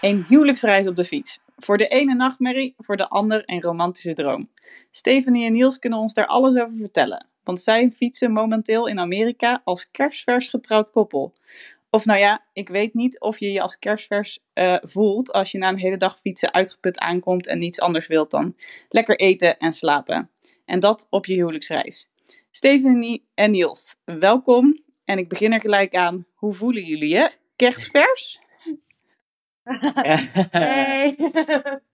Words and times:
Een 0.00 0.24
huwelijksreis 0.28 0.86
op 0.86 0.96
de 0.96 1.04
fiets. 1.04 1.40
Voor 1.56 1.78
de 1.78 1.88
ene 1.88 2.14
nachtmerrie, 2.14 2.74
voor 2.78 2.96
de 2.96 3.08
ander 3.08 3.42
een 3.46 3.62
romantische 3.62 4.14
droom. 4.14 4.48
Stephanie 4.90 5.46
en 5.46 5.52
Niels 5.52 5.78
kunnen 5.78 5.98
ons 5.98 6.14
daar 6.14 6.26
alles 6.26 6.54
over 6.54 6.76
vertellen. 6.78 7.26
Want 7.44 7.60
zij 7.60 7.90
fietsen 7.90 8.32
momenteel 8.32 8.86
in 8.86 9.00
Amerika 9.00 9.60
als 9.64 9.90
kerstvers 9.90 10.48
getrouwd 10.48 10.90
koppel. 10.90 11.34
Of 11.90 12.04
nou 12.04 12.18
ja, 12.18 12.44
ik 12.52 12.68
weet 12.68 12.94
niet 12.94 13.20
of 13.20 13.38
je 13.38 13.52
je 13.52 13.60
als 13.60 13.78
kerstvers 13.78 14.38
eh, 14.52 14.76
voelt 14.80 15.32
als 15.32 15.52
je 15.52 15.58
na 15.58 15.68
een 15.68 15.78
hele 15.78 15.96
dag 15.96 16.18
fietsen 16.18 16.52
uitgeput 16.52 16.98
aankomt 16.98 17.46
en 17.46 17.58
niets 17.58 17.80
anders 17.80 18.06
wilt 18.06 18.30
dan 18.30 18.56
lekker 18.88 19.18
eten 19.18 19.58
en 19.58 19.72
slapen. 19.72 20.30
En 20.64 20.80
dat 20.80 21.06
op 21.10 21.26
je 21.26 21.34
huwelijksreis. 21.34 22.10
Stephanie 22.50 23.28
en 23.34 23.50
Niels, 23.50 23.96
welkom. 24.04 24.82
En 25.04 25.18
ik 25.18 25.28
begin 25.28 25.52
er 25.52 25.60
gelijk 25.60 25.94
aan. 25.94 26.26
Hoe 26.34 26.54
voelen 26.54 26.82
jullie 26.82 27.08
je? 27.08 27.30
Kerstvers? 27.56 28.40
Hey. 30.50 31.16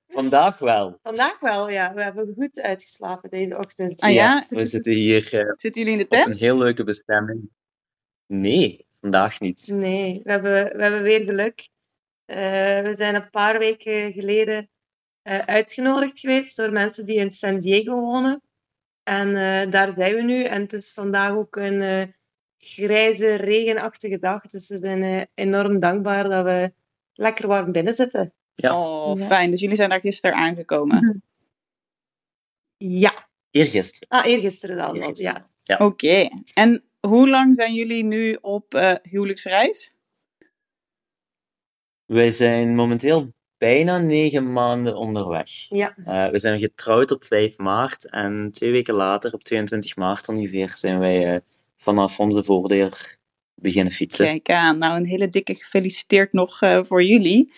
Vandaag 0.09 0.59
wel. 0.59 0.99
Vandaag 1.03 1.41
wel, 1.41 1.71
ja. 1.71 1.95
We 1.95 2.03
hebben 2.03 2.35
goed 2.37 2.61
uitgeslapen 2.61 3.31
deze 3.31 3.59
ochtend. 3.59 4.01
Ah 4.01 4.13
ja? 4.13 4.45
We 4.49 4.67
zitten 4.67 4.93
hier 4.93 5.55
Zitten 5.57 5.83
jullie 5.83 5.93
in 5.93 5.99
de 5.99 6.05
op 6.05 6.13
een 6.13 6.25
tent? 6.25 6.41
heel 6.41 6.59
leuke 6.59 6.85
bestemming. 6.85 7.51
Nee, 8.27 8.87
vandaag 9.01 9.41
niet. 9.41 9.67
Nee, 9.67 10.21
we 10.25 10.31
hebben, 10.31 10.77
we 10.77 10.83
hebben 10.83 11.03
weer 11.03 11.25
geluk. 11.25 11.69
Eh, 12.25 12.37
we 12.83 12.95
zijn 12.97 13.15
een 13.15 13.31
paar 13.31 13.59
weken 13.59 14.13
geleden 14.13 14.69
eh, 15.23 15.39
uitgenodigd 15.39 16.19
geweest 16.19 16.57
door 16.57 16.73
mensen 16.73 17.07
die 17.07 17.17
in 17.17 17.31
San 17.31 17.61
Diego 17.61 18.01
wonen. 18.01 18.43
En 19.03 19.29
eh, 19.37 19.71
daar 19.71 19.93
zijn 19.93 20.15
we 20.15 20.23
nu. 20.23 20.45
En 20.45 20.61
het 20.61 20.73
is 20.73 20.93
vandaag 20.93 21.33
ook 21.33 21.57
een 21.57 21.83
eh, 21.83 22.09
grijze, 22.59 23.35
regenachtige 23.35 24.19
dag. 24.19 24.47
Dus 24.47 24.69
we 24.69 24.79
zijn 24.79 25.29
enorm 25.35 25.81
dankbaar 25.81 26.29
dat 26.29 26.45
we 26.45 26.73
lekker 27.15 27.47
warm 27.49 27.73
binnen 27.73 27.95
zitten. 27.95 28.33
Ja. 28.55 28.81
Oh, 28.81 29.19
Ja. 29.19 29.27
fijn. 29.27 29.51
Dus 29.51 29.61
jullie 29.61 29.77
zijn 29.77 29.89
daar 29.91 30.01
gisteren 30.01 30.37
aangekomen. 30.37 31.23
Ja. 32.77 33.29
Eergisteren. 33.51 34.09
Ah, 34.09 34.27
eergisteren 34.27 34.77
dan. 34.77 34.95
Eergisteren. 34.95 35.47
Ja. 35.63 35.77
Oké. 35.77 36.29
En 36.55 36.85
hoe 37.01 37.29
lang 37.29 37.55
zijn 37.55 37.75
jullie 37.75 38.05
nu 38.05 38.39
op 38.41 38.75
eh, 38.75 38.95
huwelijksreis? 39.03 39.93
Wij 42.05 42.31
zijn 42.31 42.75
momenteel 42.75 43.33
bijna 43.59 43.99
negen 43.99 44.53
maanden 44.53 44.97
onderweg. 44.97 45.51
Ja. 45.69 45.97
Eh, 45.97 46.31
we 46.31 46.39
zijn 46.39 46.59
getrouwd 46.59 47.11
op 47.11 47.25
5 47.25 47.59
maart 47.59 48.11
en 48.11 48.51
twee 48.53 48.71
weken 48.71 48.95
later, 48.95 49.33
op 49.33 49.43
22 49.45 49.97
maart 49.97 50.29
ongeveer, 50.29 50.73
zijn 50.77 50.99
wij 50.99 51.35
eh, 51.35 51.41
vanaf 51.77 52.21
onze 52.21 52.45
voordeur 52.45 53.19
beginnen 53.65 53.93
fietsen. 53.93 54.27
Kijk 54.27 54.51
aan. 54.51 54.79
Nou, 54.79 54.97
een 54.97 55.07
hele 55.07 55.29
dikke 55.29 55.55
gefeliciteerd 55.55 56.33
nog 56.33 56.61
eh, 56.61 56.83
voor 56.83 57.03
jullie. 57.03 57.53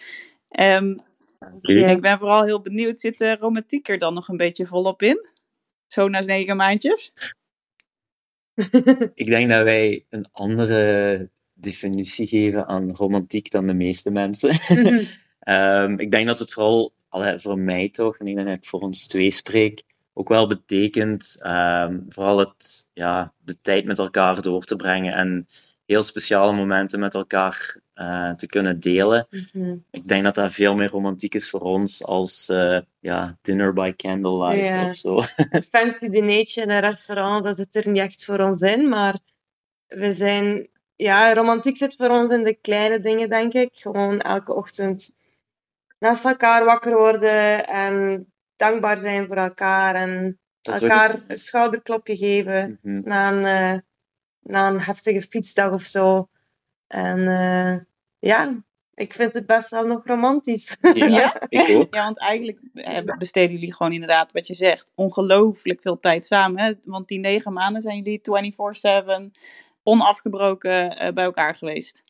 Ehm, 0.49 0.95
Dank 1.39 1.67
u. 1.67 1.79
Ja. 1.79 1.87
Ik 1.87 2.01
ben 2.01 2.19
vooral 2.19 2.45
heel 2.45 2.61
benieuwd, 2.61 2.99
zit 2.99 3.19
de 3.19 3.37
romantiek 3.37 3.89
er 3.89 3.99
dan 3.99 4.15
nog 4.15 4.29
een 4.29 4.37
beetje 4.37 4.67
volop 4.67 5.03
in? 5.03 5.29
Zo 5.87 6.09
na 6.09 6.21
negen 6.21 6.57
maandjes? 6.57 7.13
Ik 9.15 9.27
denk 9.27 9.51
dat 9.51 9.63
wij 9.63 10.05
een 10.09 10.27
andere 10.33 11.31
definitie 11.55 12.27
geven 12.27 12.67
aan 12.67 12.95
romantiek 12.95 13.51
dan 13.51 13.67
de 13.67 13.75
meeste 13.75 14.11
mensen. 14.11 14.51
Ehm, 15.39 15.99
ik 15.99 16.11
denk 16.11 16.27
dat 16.27 16.41
het 16.41 16.53
vooral, 16.53 16.95
allee, 17.09 17.39
voor 17.39 17.59
mij 17.59 17.89
toch, 17.89 18.19
en 18.19 18.27
ik 18.27 18.35
denk 18.35 18.47
dat 18.47 18.57
ik 18.57 18.65
voor 18.65 18.81
ons 18.81 19.07
twee 19.07 19.31
spreek, 19.31 19.83
ook 20.13 20.29
wel 20.29 20.47
betekent 20.47 21.37
ehm, 21.41 22.01
vooral 22.09 22.39
het, 22.39 22.91
ja, 22.93 23.33
de 23.39 23.61
tijd 23.61 23.85
met 23.85 23.99
elkaar 23.99 24.43
door 24.43 24.65
te 24.65 24.77
brengen 24.77 25.15
en 25.15 25.49
heel 25.87 26.03
speciale 26.03 26.53
momenten 26.53 27.01
met 27.01 27.15
elkaar 27.15 27.77
eh, 27.95 28.31
te 28.31 28.47
kunnen 28.47 28.81
delen. 28.81 29.27
Mhm. 29.53 29.77
Ik 29.91 30.09
denk 30.09 30.25
dat 30.25 30.35
dat 30.35 30.53
veel 30.53 30.75
meer 30.75 30.91
romantiek 30.91 31.35
is 31.35 31.51
voor 31.51 31.61
ons 31.61 32.05
als 32.05 32.49
eh, 32.49 32.79
ja, 32.99 33.39
dinner 33.43 33.73
by 33.73 33.93
candlelight 33.97 34.91
of 34.91 34.97
zo. 34.97 35.23
een 35.51 35.63
fancy 35.63 36.09
dinertje 36.09 36.63
in 36.63 36.71
een 36.71 36.81
restaurant, 36.81 37.45
dat 37.45 37.57
zit 37.57 37.75
er 37.75 37.89
niet 37.89 38.03
echt 38.03 38.25
voor 38.25 38.39
ons 38.39 38.61
in. 38.61 38.89
Maar 38.89 39.19
we 39.87 40.13
zijn... 40.13 40.69
Ja, 40.99 41.35
romantiek 41.35 41.77
zit 41.77 41.95
voor 41.97 42.09
ons 42.09 42.31
in 42.31 42.45
de 42.45 42.55
kleine 42.55 43.01
dingen, 43.01 43.29
denk 43.29 43.53
ik. 43.53 43.71
Gewoon 43.73 44.21
elke 44.21 44.55
ochtend 44.55 45.11
naast 45.99 46.25
elkaar 46.25 46.65
wakker 46.65 46.97
worden 46.97 47.67
en 47.67 48.27
dankbaar 48.57 48.97
zijn 48.97 49.27
voor 49.27 49.37
elkaar. 49.37 49.95
En 49.95 50.39
Dat 50.63 50.83
elkaar 50.83 51.13
dus- 51.13 51.21
een 51.27 51.39
schouderklopje 51.39 52.17
geven 52.17 52.79
Mhm. 52.83 53.01
na 53.05 53.33
een, 53.33 53.45
eh, 53.45 53.79
na 54.47 54.69
een 54.69 54.81
heftige 54.81 55.23
fietsdag 55.23 55.73
of 55.73 55.83
zo. 55.83 56.29
En 56.87 57.29
eh, 57.29 57.81
ja, 58.19 58.65
ik 58.95 59.15
vind 59.15 59.35
het 59.35 59.47
best 59.47 59.71
wel 59.71 59.87
nog 59.87 60.07
romantisch. 60.07 60.77
Ja, 60.95 61.49
ik 61.49 61.77
ook. 61.77 61.95
Ja, 61.95 62.05
want 62.05 62.19
eigenlijk 62.19 62.61
eh, 62.75 63.17
besteden 63.19 63.53
jullie 63.53 63.75
gewoon 63.75 63.93
inderdaad, 63.93 64.33
wat 64.33 64.47
je 64.47 64.55
zegt, 64.55 64.93
ongelooflijk 64.95 65.83
veel 65.83 65.99
tijd 65.99 66.25
samen. 66.25 66.61
Hè? 66.61 66.73
Want 66.85 67.09
die 67.09 67.19
negen 67.19 67.53
maanden 67.53 67.83
zijn 67.83 68.03
jullie 68.03 68.21
24-7 69.31 69.31
onafgebroken 69.83 70.97
eh, 70.97 71.13
bij 71.13 71.25
elkaar 71.25 71.55
geweest. 71.55 72.05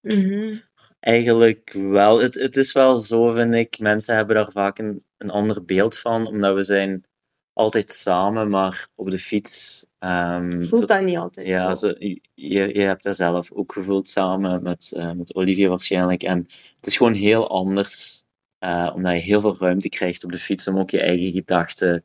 Mhm. 0.00 0.58
Eigenlijk 1.00 1.72
wel. 1.72 2.20
Het, 2.20 2.34
het 2.34 2.56
is 2.56 2.72
wel 2.72 2.96
zo, 2.96 3.30
vind 3.30 3.54
ik. 3.54 3.78
Mensen 3.78 4.14
hebben 4.14 4.34
daar 4.34 4.52
vaak 4.52 4.78
een, 4.78 5.04
een 5.18 5.30
ander 5.30 5.64
beeld 5.64 5.98
van, 5.98 6.26
omdat 6.26 6.54
we 6.54 6.62
zijn 6.62 7.04
altijd 7.52 7.92
samen, 7.92 8.48
maar 8.48 8.88
op 8.94 9.10
de 9.10 9.18
fiets. 9.18 9.90
Ehm, 10.02 10.62
Voelt 10.62 10.80
zo- 10.80 10.86
dat 10.86 11.02
niet 11.02 11.16
altijd 11.16 11.46
ja, 11.46 11.74
zo. 11.74 11.86
zo, 11.88 11.94
je, 12.34 12.74
je 12.74 12.80
hebt 12.80 13.02
dat 13.02 13.16
zelf 13.16 13.52
ook 13.52 13.72
gevoeld 13.72 14.08
samen 14.08 14.62
met, 14.62 14.92
eh, 14.96 15.12
met 15.12 15.34
Olivier 15.34 15.68
waarschijnlijk. 15.68 16.22
En 16.22 16.38
het 16.76 16.86
is 16.86 16.96
gewoon 16.96 17.14
heel 17.14 17.48
anders, 17.50 18.22
eh, 18.58 18.92
omdat 18.94 19.12
je 19.12 19.20
heel 19.20 19.40
veel 19.40 19.56
ruimte 19.58 19.88
krijgt 19.88 20.24
op 20.24 20.32
de 20.32 20.38
fiets 20.38 20.68
om 20.68 20.78
ook 20.78 20.90
je 20.90 21.00
eigen 21.00 21.30
gedachten 21.32 22.04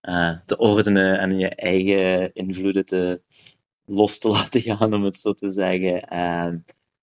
eh, 0.00 0.38
te 0.46 0.56
ordenen 0.58 1.18
en 1.18 1.38
je 1.38 1.48
eigen 1.48 2.34
invloeden 2.34 2.86
te, 2.86 3.22
los 3.84 4.18
te 4.18 4.28
laten 4.36 4.60
gaan, 4.60 4.94
om 4.94 5.04
het 5.04 5.16
zo 5.20 5.32
te 5.32 5.50
zeggen. 5.50 6.02
Ehm, 6.08 6.58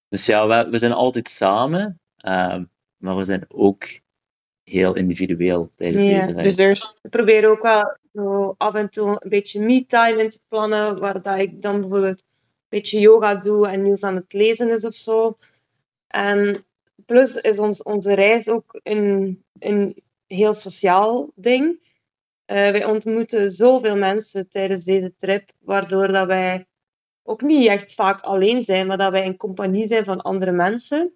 dus 0.07 0.25
ja, 0.25 0.47
we, 0.47 0.69
we 0.69 0.77
zijn 0.77 0.91
altijd 0.91 1.29
samen, 1.29 1.99
ehm, 2.17 2.63
maar 2.97 3.17
we 3.17 3.23
zijn 3.23 3.45
ook 3.47 3.85
heel 4.69 4.95
individueel 4.95 5.71
tijdens 5.75 6.03
Ja, 6.03 6.09
deze 6.09 6.31
reis. 6.31 6.45
Dus 6.45 6.57
er 6.57 6.71
is, 6.71 6.97
We 7.01 7.09
proberen 7.09 7.49
ook 7.49 7.61
wel 7.61 7.97
zo 8.13 8.55
af 8.57 8.73
en 8.73 8.89
toe 8.89 9.07
een 9.07 9.29
beetje 9.29 9.61
me-time 9.61 10.23
in 10.23 10.29
te 10.29 10.39
plannen, 10.47 10.99
waar 10.99 11.21
dat 11.21 11.37
ik 11.37 11.61
dan 11.61 11.79
bijvoorbeeld 11.79 12.19
een 12.19 12.25
beetje 12.69 12.99
yoga 12.99 13.35
doe 13.35 13.67
en 13.67 13.81
Niels 13.81 14.03
aan 14.03 14.15
het 14.15 14.33
lezen 14.33 14.71
is 14.71 14.85
of 14.85 14.95
zo. 14.95 15.37
En 16.07 16.65
plus 17.05 17.35
is 17.35 17.59
ons, 17.59 17.83
onze 17.83 18.13
reis 18.13 18.47
ook 18.47 18.79
een, 18.83 19.43
een 19.59 20.03
heel 20.27 20.53
sociaal 20.53 21.31
ding. 21.35 21.87
Eh, 22.45 22.55
wij 22.55 22.85
ontmoeten 22.85 23.51
zoveel 23.51 23.97
mensen 23.97 24.49
tijdens 24.49 24.83
deze 24.83 25.13
trip, 25.17 25.49
waardoor 25.59 26.07
dat 26.07 26.27
wij 26.27 26.65
ook 27.23 27.41
niet 27.41 27.67
echt 27.67 27.93
vaak 27.93 28.21
alleen 28.21 28.61
zijn, 28.61 28.87
maar 28.87 28.97
dat 28.97 29.11
wij 29.11 29.25
in 29.25 29.37
compagnie 29.37 29.87
zijn 29.87 30.05
van 30.05 30.21
andere 30.21 30.51
mensen. 30.51 31.13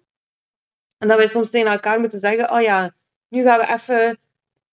En 0.98 1.08
dat 1.08 1.16
wij 1.16 1.26
soms 1.26 1.50
tegen 1.50 1.70
elkaar 1.70 2.00
moeten 2.00 2.18
zeggen, 2.18 2.50
oh 2.50 2.60
ja, 2.60 2.94
nu 3.34 3.42
gaan 3.42 3.58
we 3.58 3.72
even 3.72 4.18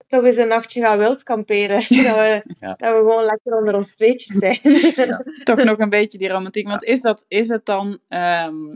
toch 0.08 0.24
eens 0.24 0.36
een 0.38 0.48
nachtje 0.48 0.82
gaan 0.82 0.98
wild 0.98 1.24
kamperen. 1.24 1.78
dat, 2.06 2.16
we, 2.16 2.44
Ja. 2.60 2.76
dat 2.76 2.94
we 2.94 2.98
gewoon 2.98 3.24
lekker 3.24 3.58
onder 3.58 3.76
ons 3.76 3.96
tweetjes 3.96 4.38
zijn. 4.38 4.60
toch 5.44 5.64
nog 5.64 5.78
een 5.78 5.90
beetje 5.90 6.18
die 6.18 6.30
romantiek. 6.30 6.68
Want 6.68 6.84
is, 6.84 7.02
dat, 7.02 7.26
is 7.28 7.48
het 7.48 7.66
dan 7.66 8.00
ehm, 8.08 8.76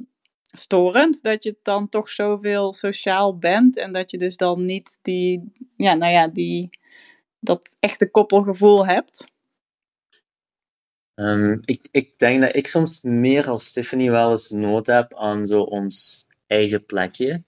storend 0.51 1.21
dat 1.21 1.43
je 1.43 1.57
dan 1.61 1.89
toch 1.89 2.09
zoveel 2.09 2.73
sociaal 2.73 3.37
bent 3.37 3.77
en 3.77 3.91
dat 3.91 4.11
je 4.11 4.17
dus 4.17 4.37
dan 4.37 4.65
niet 4.65 4.97
die, 5.01 5.51
ja, 5.77 5.93
nou 5.93 6.11
ja, 6.11 6.27
die, 6.27 6.69
dat 7.39 7.77
echte 7.79 8.11
koppelgevoel 8.11 8.85
hebt? 8.85 9.33
Ehm, 11.15 11.57
ik, 11.65 11.87
ik 11.91 12.19
denk 12.19 12.41
dat 12.41 12.55
ik 12.55 12.67
soms 12.67 13.01
meer 13.01 13.49
als 13.49 13.71
Tiffany 13.71 14.09
wel 14.09 14.31
eens 14.31 14.49
nood 14.49 14.87
heb 14.87 15.13
aan 15.13 15.45
zo 15.45 15.61
ons 15.61 16.25
eigen 16.47 16.85
plekje. 16.85 17.43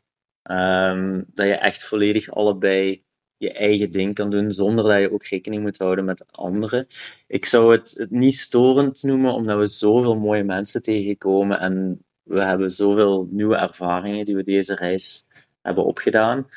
Ehm, 0.48 1.24
dat 1.34 1.48
je 1.48 1.54
echt 1.54 1.84
volledig 1.84 2.30
allebei 2.30 3.04
je 3.38 3.54
eigen 3.54 3.92
ding 3.92 4.14
kan 4.16 4.30
doen, 4.30 4.52
zonder 4.52 4.86
dat 4.86 5.00
je 5.00 5.12
ook 5.12 5.24
rekening 5.26 5.62
moet 5.62 5.78
houden 5.78 6.06
met 6.06 6.32
anderen. 6.32 6.88
Ik 7.28 7.46
zou 7.46 7.72
het, 7.72 8.08
niet 8.10 8.36
storend 8.36 9.04
noemen, 9.04 9.34
omdat 9.34 9.58
we 9.58 9.66
zoveel 9.68 10.16
mooie 10.16 10.44
mensen 10.44 10.82
tegenkomen 10.82 11.60
en 11.60 12.06
we 12.24 12.42
hebben 12.42 12.72
zoveel 12.72 13.28
nieuwe 13.32 13.56
ervaringen 13.56 14.26
die 14.26 14.36
we 14.36 14.44
deze 14.44 14.76
reis 14.76 15.28
hebben 15.62 15.86
opgedaan. 15.86 16.48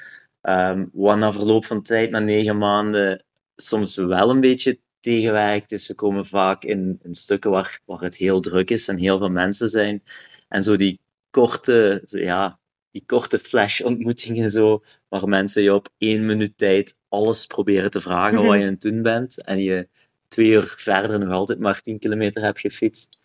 Ehm, 0.41 0.87
wat 0.93 1.19
na 1.19 1.33
verloop 1.33 1.65
van 1.65 1.83
tijd, 1.83 2.11
na 2.11 2.19
negen 2.19 2.59
maanden, 2.59 3.25
soms 3.57 3.97
wel 3.97 4.31
een 4.31 4.41
beetje 4.41 4.81
tegenwerkt. 5.01 5.69
Dus 5.69 5.89
we 5.89 5.95
komen 5.95 6.27
vaak 6.27 6.65
in, 6.65 6.99
stukken 7.11 7.51
waar, 7.51 7.81
waar 7.85 8.01
het 8.01 8.17
heel 8.17 8.41
druk 8.41 8.71
is 8.71 8.89
en 8.89 8.97
heel 8.99 9.19
veel 9.19 9.31
mensen 9.31 9.69
zijn. 9.69 10.03
En 10.49 10.63
zo 10.63 10.77
die 10.77 11.01
korte, 11.31 12.03
ja, 12.07 12.60
die 12.91 13.03
korte 13.07 13.39
flash-ontmoetingen 13.39 14.51
zo, 14.51 14.83
waar 15.09 15.29
mensen 15.29 15.63
je 15.63 15.75
op 15.75 15.89
één 15.99 16.27
minuut 16.27 16.59
tijd 16.59 16.97
alles 17.09 17.47
proberen 17.47 17.91
te 17.91 18.01
vragen 18.01 18.47
wat 18.47 18.59
je 18.59 18.65
aan 18.65 18.71
het 18.71 18.81
doen 18.81 19.03
bent. 19.03 19.45
En 19.45 19.59
je 19.59 19.89
twee 20.29 20.51
uur 20.51 20.75
verder 20.77 21.19
nog 21.19 21.31
altijd 21.31 21.59
maar 21.59 21.81
10 21.81 21.99
kilometer 21.99 22.43
hebt 22.43 22.61
gefietst. 22.61 23.19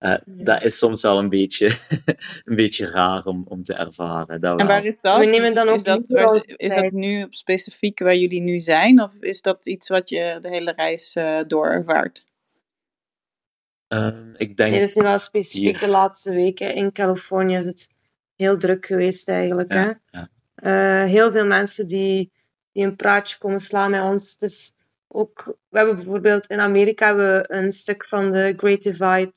Uh, 0.00 0.14
dat 0.24 0.62
is 0.62 0.78
soms 0.78 1.02
wel 1.02 1.18
een 1.18 1.28
beetje, 1.28 1.78
een 2.44 2.56
beetje 2.56 2.86
raar 2.86 3.24
om, 3.24 3.44
om 3.48 3.62
te 3.62 3.74
ervaren. 3.74 4.40
Dat 4.40 4.60
en 4.60 4.66
waar 4.66 4.84
is 4.84 5.00
dat? 5.00 5.18
We 5.18 5.24
nemen 5.24 5.54
dan 5.54 5.68
ook 5.68 5.76
is, 5.76 5.82
dat, 5.82 6.08
waar, 6.08 6.42
is 6.46 6.74
dat 6.74 6.92
nu 6.92 7.26
specifiek 7.30 7.98
waar 7.98 8.16
jullie 8.16 8.40
nu 8.40 8.60
zijn? 8.60 9.02
Of 9.02 9.14
is 9.20 9.40
dat 9.40 9.66
iets 9.66 9.88
wat 9.88 10.08
je 10.08 10.36
de 10.40 10.48
hele 10.48 10.72
reis 10.72 11.16
uh, 11.16 11.40
door 11.46 11.66
ervaart? 11.66 12.24
Um, 13.88 14.34
ik 14.36 14.56
denk... 14.56 14.70
Nee, 14.70 14.80
dat 14.80 14.88
is 14.88 14.94
nu 14.94 15.02
wel 15.02 15.18
specifiek 15.18 15.62
hier. 15.62 15.78
de 15.78 15.88
laatste 15.88 16.32
weken. 16.32 16.74
In 16.74 16.92
Californië 16.92 17.56
is 17.56 17.64
het 17.64 17.91
heel 18.42 18.58
druk 18.58 18.86
geweest 18.86 19.28
eigenlijk. 19.28 19.72
Ja, 19.72 19.98
hè? 20.10 20.18
Ja. 20.18 20.28
Uh, 21.04 21.10
heel 21.10 21.32
veel 21.32 21.46
mensen 21.46 21.86
die, 21.86 22.32
die 22.72 22.84
een 22.84 22.96
praatje 22.96 23.38
komen 23.38 23.60
slaan 23.60 23.90
met 23.90 24.02
ons. 24.02 24.36
Dus 24.38 24.72
ook, 25.08 25.56
we 25.68 25.78
hebben 25.78 25.96
bijvoorbeeld 25.96 26.46
in 26.46 26.60
Amerika 26.60 27.16
we 27.16 27.44
een 27.48 27.72
stuk 27.72 28.06
van 28.08 28.32
de 28.32 28.54
Great 28.56 28.82
Divide 28.82 29.32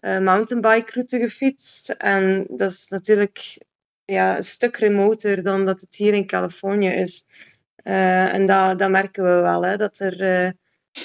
uh, 0.00 0.18
mountainbike 0.18 0.92
route 0.92 1.18
gefietst. 1.18 1.88
En 1.90 2.46
dat 2.48 2.70
is 2.70 2.88
natuurlijk 2.88 3.58
ja, 4.04 4.36
een 4.36 4.44
stuk 4.44 4.76
remoter 4.76 5.42
dan 5.42 5.64
dat 5.64 5.80
het 5.80 5.94
hier 5.94 6.14
in 6.14 6.26
Californië 6.26 6.88
is. 6.88 7.24
Uh, 7.84 8.34
en 8.34 8.46
dat, 8.46 8.78
dat 8.78 8.90
merken 8.90 9.24
we 9.24 9.40
wel, 9.40 9.64
hè, 9.64 9.76
dat 9.76 9.98
er... 9.98 10.20
Uh, 10.20 10.50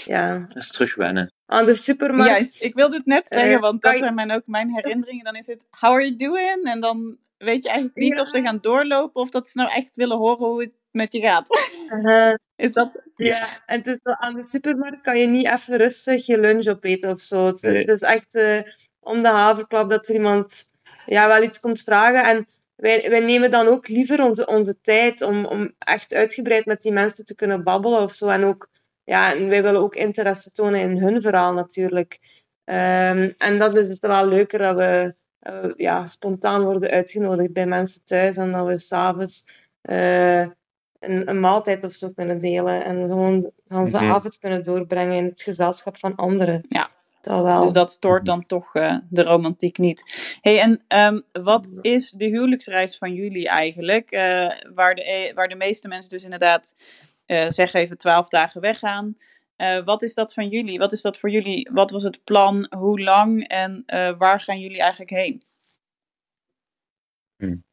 ja, 0.06 0.46
dat 0.48 0.64
is 0.64 0.72
terugwennen. 0.72 1.32
Aan 1.46 1.66
de 1.66 1.74
supermarkt. 1.74 2.32
Juist, 2.32 2.64
ik 2.64 2.76
wilde 2.76 2.96
het 2.96 3.06
net 3.06 3.28
zeggen, 3.28 3.60
want 3.60 3.82
dat 3.82 3.98
zijn 3.98 4.16
mijn, 4.16 4.32
ook 4.32 4.48
mijn 4.48 4.74
herinneringen. 4.74 5.24
Dan 5.24 5.36
is 5.36 5.48
het, 5.48 5.66
how 5.70 5.92
are 5.92 6.02
you 6.02 6.16
doing? 6.16 6.64
En 6.64 6.82
dan 6.82 7.18
weet 7.46 7.64
je 7.64 7.70
eigenlijk 7.70 7.98
niet 7.98 8.16
ja. 8.16 8.22
of 8.22 8.28
ze 8.28 8.42
gaan 8.42 8.58
doorlopen 8.62 9.22
of 9.22 9.30
dat 9.30 9.48
ze 9.48 9.58
nou 9.58 9.72
echt 9.72 9.96
willen 9.96 10.18
horen 10.18 10.48
hoe 10.48 10.62
het 10.62 10.74
met 10.92 11.14
je 11.14 11.20
gaat. 11.20 11.48
Uh, 11.90 12.34
is 12.66 12.74
dat... 12.74 13.04
Ja, 13.16 13.48
en 13.66 13.82
dus 13.82 14.00
aan 14.02 14.34
de 14.34 14.48
supermarkt 14.48 15.02
kan 15.02 15.20
je 15.20 15.28
niet 15.28 15.48
even 15.48 15.78
rustig 15.78 16.26
je 16.26 16.40
lunch 16.40 16.68
opeten 16.68 17.12
of 17.12 17.20
zo. 17.20 17.46
Het, 17.46 17.62
nee. 17.62 17.78
het 17.78 17.88
is 17.88 18.02
echt 18.02 18.36
uh, 18.36 18.62
om 19.00 19.24
de 19.24 19.30
haverklap 19.30 19.90
dat 19.90 20.08
er 20.08 20.14
iemand 20.14 20.70
ja, 21.06 21.28
wel 21.28 21.44
iets 21.44 21.60
komt 21.60 21.82
vragen. 21.82 22.24
En 22.24 22.48
wij, 22.76 23.10
wij 23.10 23.20
nemen 23.20 23.52
dan 23.52 23.68
ook 23.68 23.88
liever 23.88 24.24
onze, 24.24 24.46
onze 24.46 24.82
tijd 24.82 25.22
om, 25.22 25.46
om 25.46 25.74
echt 25.78 26.14
uitgebreid 26.14 26.66
met 26.66 26.82
die 26.82 26.92
mensen 26.92 27.26
te 27.26 27.36
kunnen 27.36 27.64
babbelen 27.64 28.02
of 28.02 28.14
zo. 28.14 28.28
En 28.28 28.44
ook, 28.44 28.70
ja, 29.04 29.34
en 29.34 29.48
wij 29.48 29.64
willen 29.64 29.82
ook 29.82 29.96
interesse 29.96 30.52
tonen 30.52 30.80
in 30.80 30.98
hun 30.98 31.22
verhaal 31.22 31.54
natuurlijk. 31.54 32.20
Um, 32.66 33.34
en 33.38 33.58
dat 33.58 33.78
is 33.78 33.90
het 33.90 34.00
wel 34.00 34.28
leuker 34.28 34.60
dat 34.60 34.76
we 34.76 35.14
uh, 35.50 35.72
ja, 35.76 36.06
spontaan 36.06 36.64
worden 36.64 36.90
uitgenodigd 36.90 37.54
bij 37.54 37.66
mensen 37.66 38.02
thuis 38.06 38.38
en 38.38 38.52
dat 38.52 38.66
we 38.66 38.80
s'avonds 38.80 39.46
uh, 39.90 40.40
een, 40.40 41.30
een, 41.30 41.40
maaltijd 41.40 41.84
of 41.84 41.92
zo 41.92 42.10
kunnen 42.16 42.40
delen 42.40 42.86
en 42.86 43.08
gewoon 43.08 43.52
onze 43.68 43.98
Mhm. 43.98 44.12
avond 44.12 44.40
kunnen 44.40 44.64
doorbrengen 44.64 45.18
in 45.18 45.26
het 45.26 45.42
gezelschap 45.42 45.98
van 45.98 46.16
anderen. 46.16 46.66
Ja. 46.68 46.90
Dat 47.22 47.44
wel. 47.44 47.62
Dus 47.62 47.74
dat 47.74 47.92
stoort 47.92 48.26
dan 48.26 48.46
toch 48.46 48.76
uh, 48.76 48.98
de 49.10 49.24
romantiek 49.24 49.78
niet. 49.78 50.04
hey, 50.42 50.60
en 50.60 50.84
um, 51.14 51.44
wat 51.44 51.70
is 51.82 52.12
de 52.12 52.26
huwelijksreis 52.26 52.98
van 52.98 53.14
jullie 53.14 53.48
eigenlijk? 53.48 54.12
Uh, 54.12 54.52
waar, 54.74 54.96
de, 54.96 55.32
waar 55.36 55.48
de 55.48 55.56
meeste 55.56 55.88
mensen 55.88 56.10
dus 56.10 56.24
inderdaad, 56.24 56.76
uh, 57.28 57.50
zeg 57.50 57.74
even, 57.74 57.98
twaalf 57.98 58.28
dagen 58.28 58.62
weggaan. 58.62 59.18
Uh, 59.58 59.84
wat 59.84 60.02
is 60.02 60.14
dat 60.14 60.34
van 60.34 60.48
jullie? 60.48 60.78
Wat 60.78 60.92
is 60.92 61.02
dat 61.02 61.18
voor 61.18 61.30
jullie? 61.30 61.70
Wat 61.74 61.92
was 61.92 62.04
het 62.04 62.24
plan? 62.24 62.68
Hoe 62.78 63.00
lang? 63.00 63.48
En 63.48 63.84
uh, 63.88 64.18
waar 64.18 64.40
gaan 64.40 64.60
jullie 64.60 64.80
eigenlijk 64.80 65.12
heen? 65.12 65.44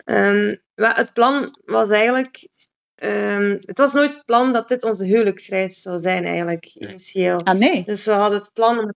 Um, 0.05 0.61
het 0.75 1.12
plan 1.12 1.58
was 1.64 1.90
eigenlijk. 1.90 2.49
Um, 2.94 3.58
het 3.61 3.79
was 3.79 3.93
nooit 3.93 4.14
het 4.14 4.25
plan 4.25 4.52
dat 4.52 4.69
dit 4.69 4.82
onze 4.82 5.05
huwelijksreis 5.05 5.82
zou 5.82 5.99
zijn, 5.99 6.25
eigenlijk, 6.25 6.64
initieel. 6.64 7.44
Ah, 7.44 7.58
nee. 7.58 7.84
Dus 7.84 8.05
we 8.05 8.11
hadden 8.11 8.38
het 8.38 8.52
plan 8.52 8.79
om, 8.79 8.93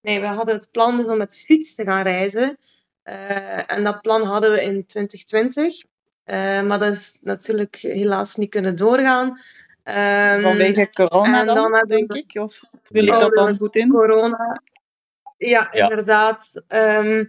nee, 0.00 0.20
we 0.20 0.26
hadden 0.26 0.54
het 0.54 0.70
plan 0.70 0.96
dus 0.96 1.06
om 1.06 1.18
met 1.18 1.30
de 1.30 1.36
fiets 1.36 1.74
te 1.74 1.84
gaan 1.84 2.02
reizen. 2.02 2.58
Uh, 3.04 3.72
en 3.72 3.84
dat 3.84 4.00
plan 4.00 4.22
hadden 4.22 4.52
we 4.52 4.62
in 4.62 4.86
2020. 4.86 5.84
maar 6.66 6.78
dat 6.78 6.92
is 6.92 7.16
natuurlijk 7.20 7.76
helaas 7.76 8.36
niet 8.36 8.50
kunnen 8.50 8.76
doorgaan. 8.76 9.40
Um, 9.84 10.40
Vanwege 10.40 10.90
corona 10.92 11.44
dan, 11.44 11.70
dan 11.70 11.86
denk 11.86 12.12
ik? 12.12 12.40
Of 12.40 12.60
wil 12.88 13.06
ik 13.06 13.18
dat 13.18 13.34
dan 13.34 13.56
goed 13.56 13.76
in? 13.76 13.88
Corona. 13.88 14.62
Ja, 15.36 15.68
Ja. 15.72 15.88
inderdaad. 15.88 16.62
Ehm, 16.68 17.24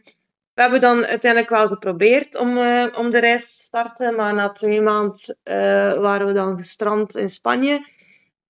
we 0.53 0.61
hebben 0.61 0.81
dan 0.81 1.05
uiteindelijk 1.05 1.51
wel 1.51 1.67
geprobeerd 1.67 2.37
om, 2.37 2.57
eh, 2.57 2.87
om 2.97 3.11
de 3.11 3.19
reis 3.19 3.57
te 3.57 3.63
starten, 3.63 4.15
maar 4.15 4.33
na 4.33 4.51
twee 4.51 4.81
maanden 4.81 5.37
eh, 5.43 5.93
waren 5.93 6.27
we 6.27 6.33
dan 6.33 6.57
gestrand 6.57 7.15
in 7.15 7.29
Spanje. 7.29 7.85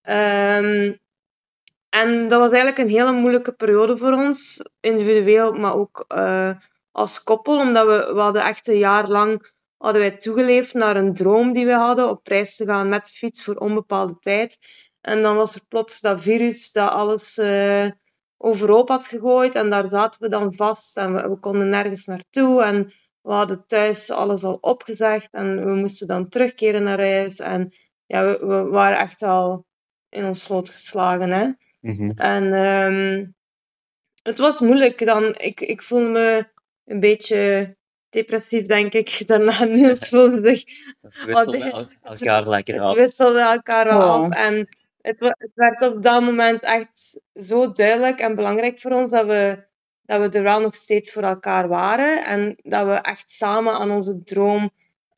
Ehm, 0.01 0.94
en 1.89 2.27
dat 2.27 2.39
was 2.39 2.51
eigenlijk 2.51 2.77
een 2.77 2.97
hele 2.97 3.11
moeilijke 3.11 3.51
periode 3.51 3.97
voor 3.97 4.11
ons, 4.13 4.61
individueel, 4.79 5.53
maar 5.53 5.73
ook 5.73 6.05
eh, 6.07 6.51
als 6.91 7.23
koppel, 7.23 7.57
omdat 7.59 7.85
we, 7.85 8.13
we 8.13 8.19
hadden 8.19 8.44
echt 8.44 8.67
een 8.67 8.77
jaar 8.77 9.07
lang 9.07 9.51
hadden 9.83 10.01
wij 10.01 10.18
toegeleefd 10.18 10.74
naar 10.74 10.95
een 10.95 11.13
droom 11.13 11.53
die 11.53 11.65
we 11.65 11.74
hadden, 11.74 12.09
op 12.09 12.27
reis 12.27 12.56
te 12.56 12.65
gaan 12.65 12.89
met 12.89 13.06
de 13.06 13.12
fiets 13.12 13.44
voor 13.44 13.56
onbepaalde 13.56 14.18
tijd. 14.19 14.57
En 15.01 15.21
dan 15.21 15.35
was 15.35 15.56
er 15.56 15.62
plots 15.68 16.01
dat 16.01 16.21
virus 16.21 16.71
dat 16.71 16.89
alles 16.89 17.38
uh, 17.38 17.89
overhoop 18.38 18.89
had 18.89 19.07
gegooid 19.07 19.56
en 19.56 19.69
daar 19.69 19.88
zaten 19.88 20.21
we 20.21 20.30
dan 20.30 20.53
vast 20.53 20.97
en 20.97 21.13
we, 21.13 21.30
we, 21.30 21.39
konden 21.39 21.69
nergens 21.69 22.06
naartoe 22.06 22.63
en 22.63 22.94
we 23.21 23.31
hadden 23.31 23.63
thuis 23.68 24.12
alles 24.12 24.44
al 24.44 24.57
opgezegd 24.62 25.33
en 25.33 25.65
we 25.65 25.75
moesten 25.75 26.07
dan 26.07 26.29
terugkeren 26.29 26.83
naar 26.83 27.00
huis 27.00 27.39
en 27.39 27.74
ja, 28.06 28.25
we, 28.25 28.45
we 28.45 28.63
waren 28.69 28.97
echt 28.97 29.21
al 29.21 29.65
in 30.09 30.25
ons 30.25 30.44
sloot 30.44 30.69
geslagen. 30.69 31.31
Hè? 31.31 31.45
Mm 31.79 31.95
-hmm. 31.95 32.12
En 32.15 32.44
um, 32.53 33.36
het 34.21 34.38
was 34.38 34.59
moeilijk 34.59 35.06
dan. 35.06 35.24
Ik, 35.24 35.62
ik 35.62 35.81
voel 35.81 36.09
me 36.09 36.47
een 36.86 37.00
beetje 37.00 37.75
depressief, 38.13 38.65
denk 38.65 38.94
ik. 38.94 39.21
Daarna 39.27 39.63
Niels 39.63 40.10
voelde 40.10 40.56
zich... 40.56 40.63
Het 41.01 41.25
wisselde 41.25 41.71
el 41.71 41.88
elkaar 42.04 42.50
lekker 42.50 42.80
af. 42.80 42.88
Het 42.88 42.98
wisselde 42.98 43.39
elkaar 43.39 43.86
wel 43.86 43.98
Oh. 43.98 44.24
af. 44.24 44.33
En 44.33 44.68
het, 45.01 45.19
het, 45.19 45.51
werd 45.54 45.81
op 45.81 46.04
dat 46.04 46.21
moment 46.21 46.62
echt 46.62 47.19
zo 47.36 47.71
duidelijk 47.71 48.19
en 48.19 48.36
belangrijk 48.36 48.80
voor 48.80 48.92
ons 48.92 49.10
dat 49.10 49.25
we, 49.25 49.63
dat 50.06 50.19
we 50.21 50.38
er 50.38 50.44
wel 50.44 50.62
nog 50.62 50.75
steeds 50.75 51.12
voor 51.12 51.24
elkaar 51.24 51.68
waren. 51.68 52.25
En 52.25 52.56
dat 52.63 52.86
we 52.86 52.94
echt 52.94 53.31
samen 53.31 53.74
aan 53.74 53.92
onze 53.92 54.24
droom 54.24 54.71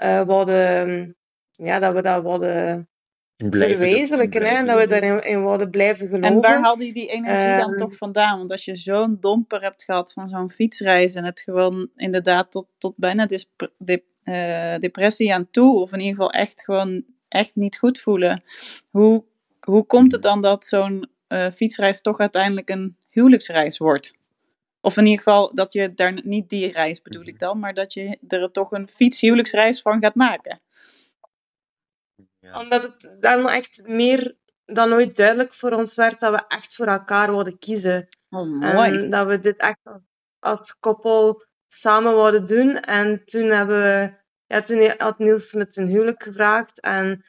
uh, 0.03 0.21
wouden... 0.21 1.15
Ja, 1.51 1.79
dat 1.79 1.93
we 1.93 2.01
dat 2.01 2.23
wouden 2.23 2.89
verwezenlijken. 3.37 4.41
Hè? 4.41 4.47
En 4.47 4.65
dat 4.65 4.79
we 4.79 4.87
daarin 4.87 5.23
in 5.23 5.43
wouden 5.43 5.69
blijven 5.69 6.07
geloven. 6.07 6.35
En 6.35 6.41
waar 6.41 6.61
haalde 6.61 6.85
je 6.85 6.93
die 6.93 7.07
energie 7.07 7.45
Ehm, 7.45 7.59
dan 7.59 7.77
toch 7.77 7.95
vandaan? 7.95 8.37
Want 8.37 8.51
als 8.51 8.65
je 8.65 8.75
zo'n 8.75 9.17
domper 9.19 9.61
hebt 9.61 9.83
gehad 9.83 10.13
van 10.13 10.29
zo'n 10.29 10.49
fietsreis 10.49 11.13
en 11.13 11.23
het 11.23 11.39
gewoon 11.39 11.89
inderdaad 11.95 12.51
tot, 12.51 12.67
tot 12.77 12.93
bijna 12.97 13.25
dis- 13.25 13.51
de, 13.77 14.03
uh, 14.23 14.77
depressie 14.77 15.33
aan 15.33 15.49
toe, 15.51 15.79
of 15.79 15.93
in 15.93 15.99
ieder 15.99 16.15
geval 16.15 16.31
echt 16.31 16.63
gewoon 16.63 17.05
echt 17.27 17.55
niet 17.55 17.77
goed 17.77 17.99
voelen, 17.99 18.43
hoe, 18.89 19.23
hoe 19.59 19.85
komt 19.85 20.11
het 20.11 20.21
dan 20.21 20.41
dat 20.41 20.65
zo'n 20.65 21.09
uh, 21.27 21.47
fietsreis 21.47 22.01
toch 22.01 22.19
uiteindelijk 22.19 22.69
een 22.69 22.97
huwelijksreis 23.09 23.77
wordt? 23.77 24.13
Of 24.81 24.97
in 24.97 25.05
ieder 25.05 25.23
geval 25.23 25.53
dat 25.53 25.73
je 25.73 25.93
daar 25.93 26.21
niet 26.23 26.49
die 26.49 26.71
reis 26.71 27.01
bedoel 27.01 27.25
ik 27.25 27.39
dan, 27.39 27.59
maar 27.59 27.73
dat 27.73 27.93
je 27.93 28.17
er 28.27 28.51
toch 28.51 28.71
een 28.71 28.87
fietshuwelijksreis 28.87 29.81
van 29.81 30.01
gaat 30.01 30.15
maken. 30.15 30.59
Ja. 32.45 32.59
Omdat 32.59 32.83
het 32.83 33.09
dan 33.19 33.49
echt 33.49 33.87
meer 33.87 34.35
dan 34.65 34.93
ooit 34.93 35.15
duidelijk 35.15 35.53
voor 35.53 35.71
ons 35.71 35.95
werd 35.95 36.19
dat 36.19 36.33
we 36.33 36.43
echt 36.47 36.75
voor 36.75 36.85
elkaar 36.85 37.29
wilden 37.29 37.59
kiezen. 37.59 38.07
Oh, 38.29 38.59
mooi. 38.59 38.91
En 38.91 39.09
dat 39.09 39.27
we 39.27 39.39
dit 39.39 39.57
echt 39.57 39.79
als 40.39 40.77
koppel 40.79 41.45
samen 41.67 42.13
wilden 42.13 42.45
doen. 42.45 42.79
En 42.79 43.21
toen 43.25 43.49
hebben 43.49 43.81
we, 43.81 44.13
ja, 44.45 44.61
toen 44.61 44.93
had 44.97 45.19
Niels 45.19 45.53
met 45.53 45.73
zijn 45.73 45.87
huwelijk 45.87 46.23
gevraagd. 46.23 46.81
En 46.81 47.25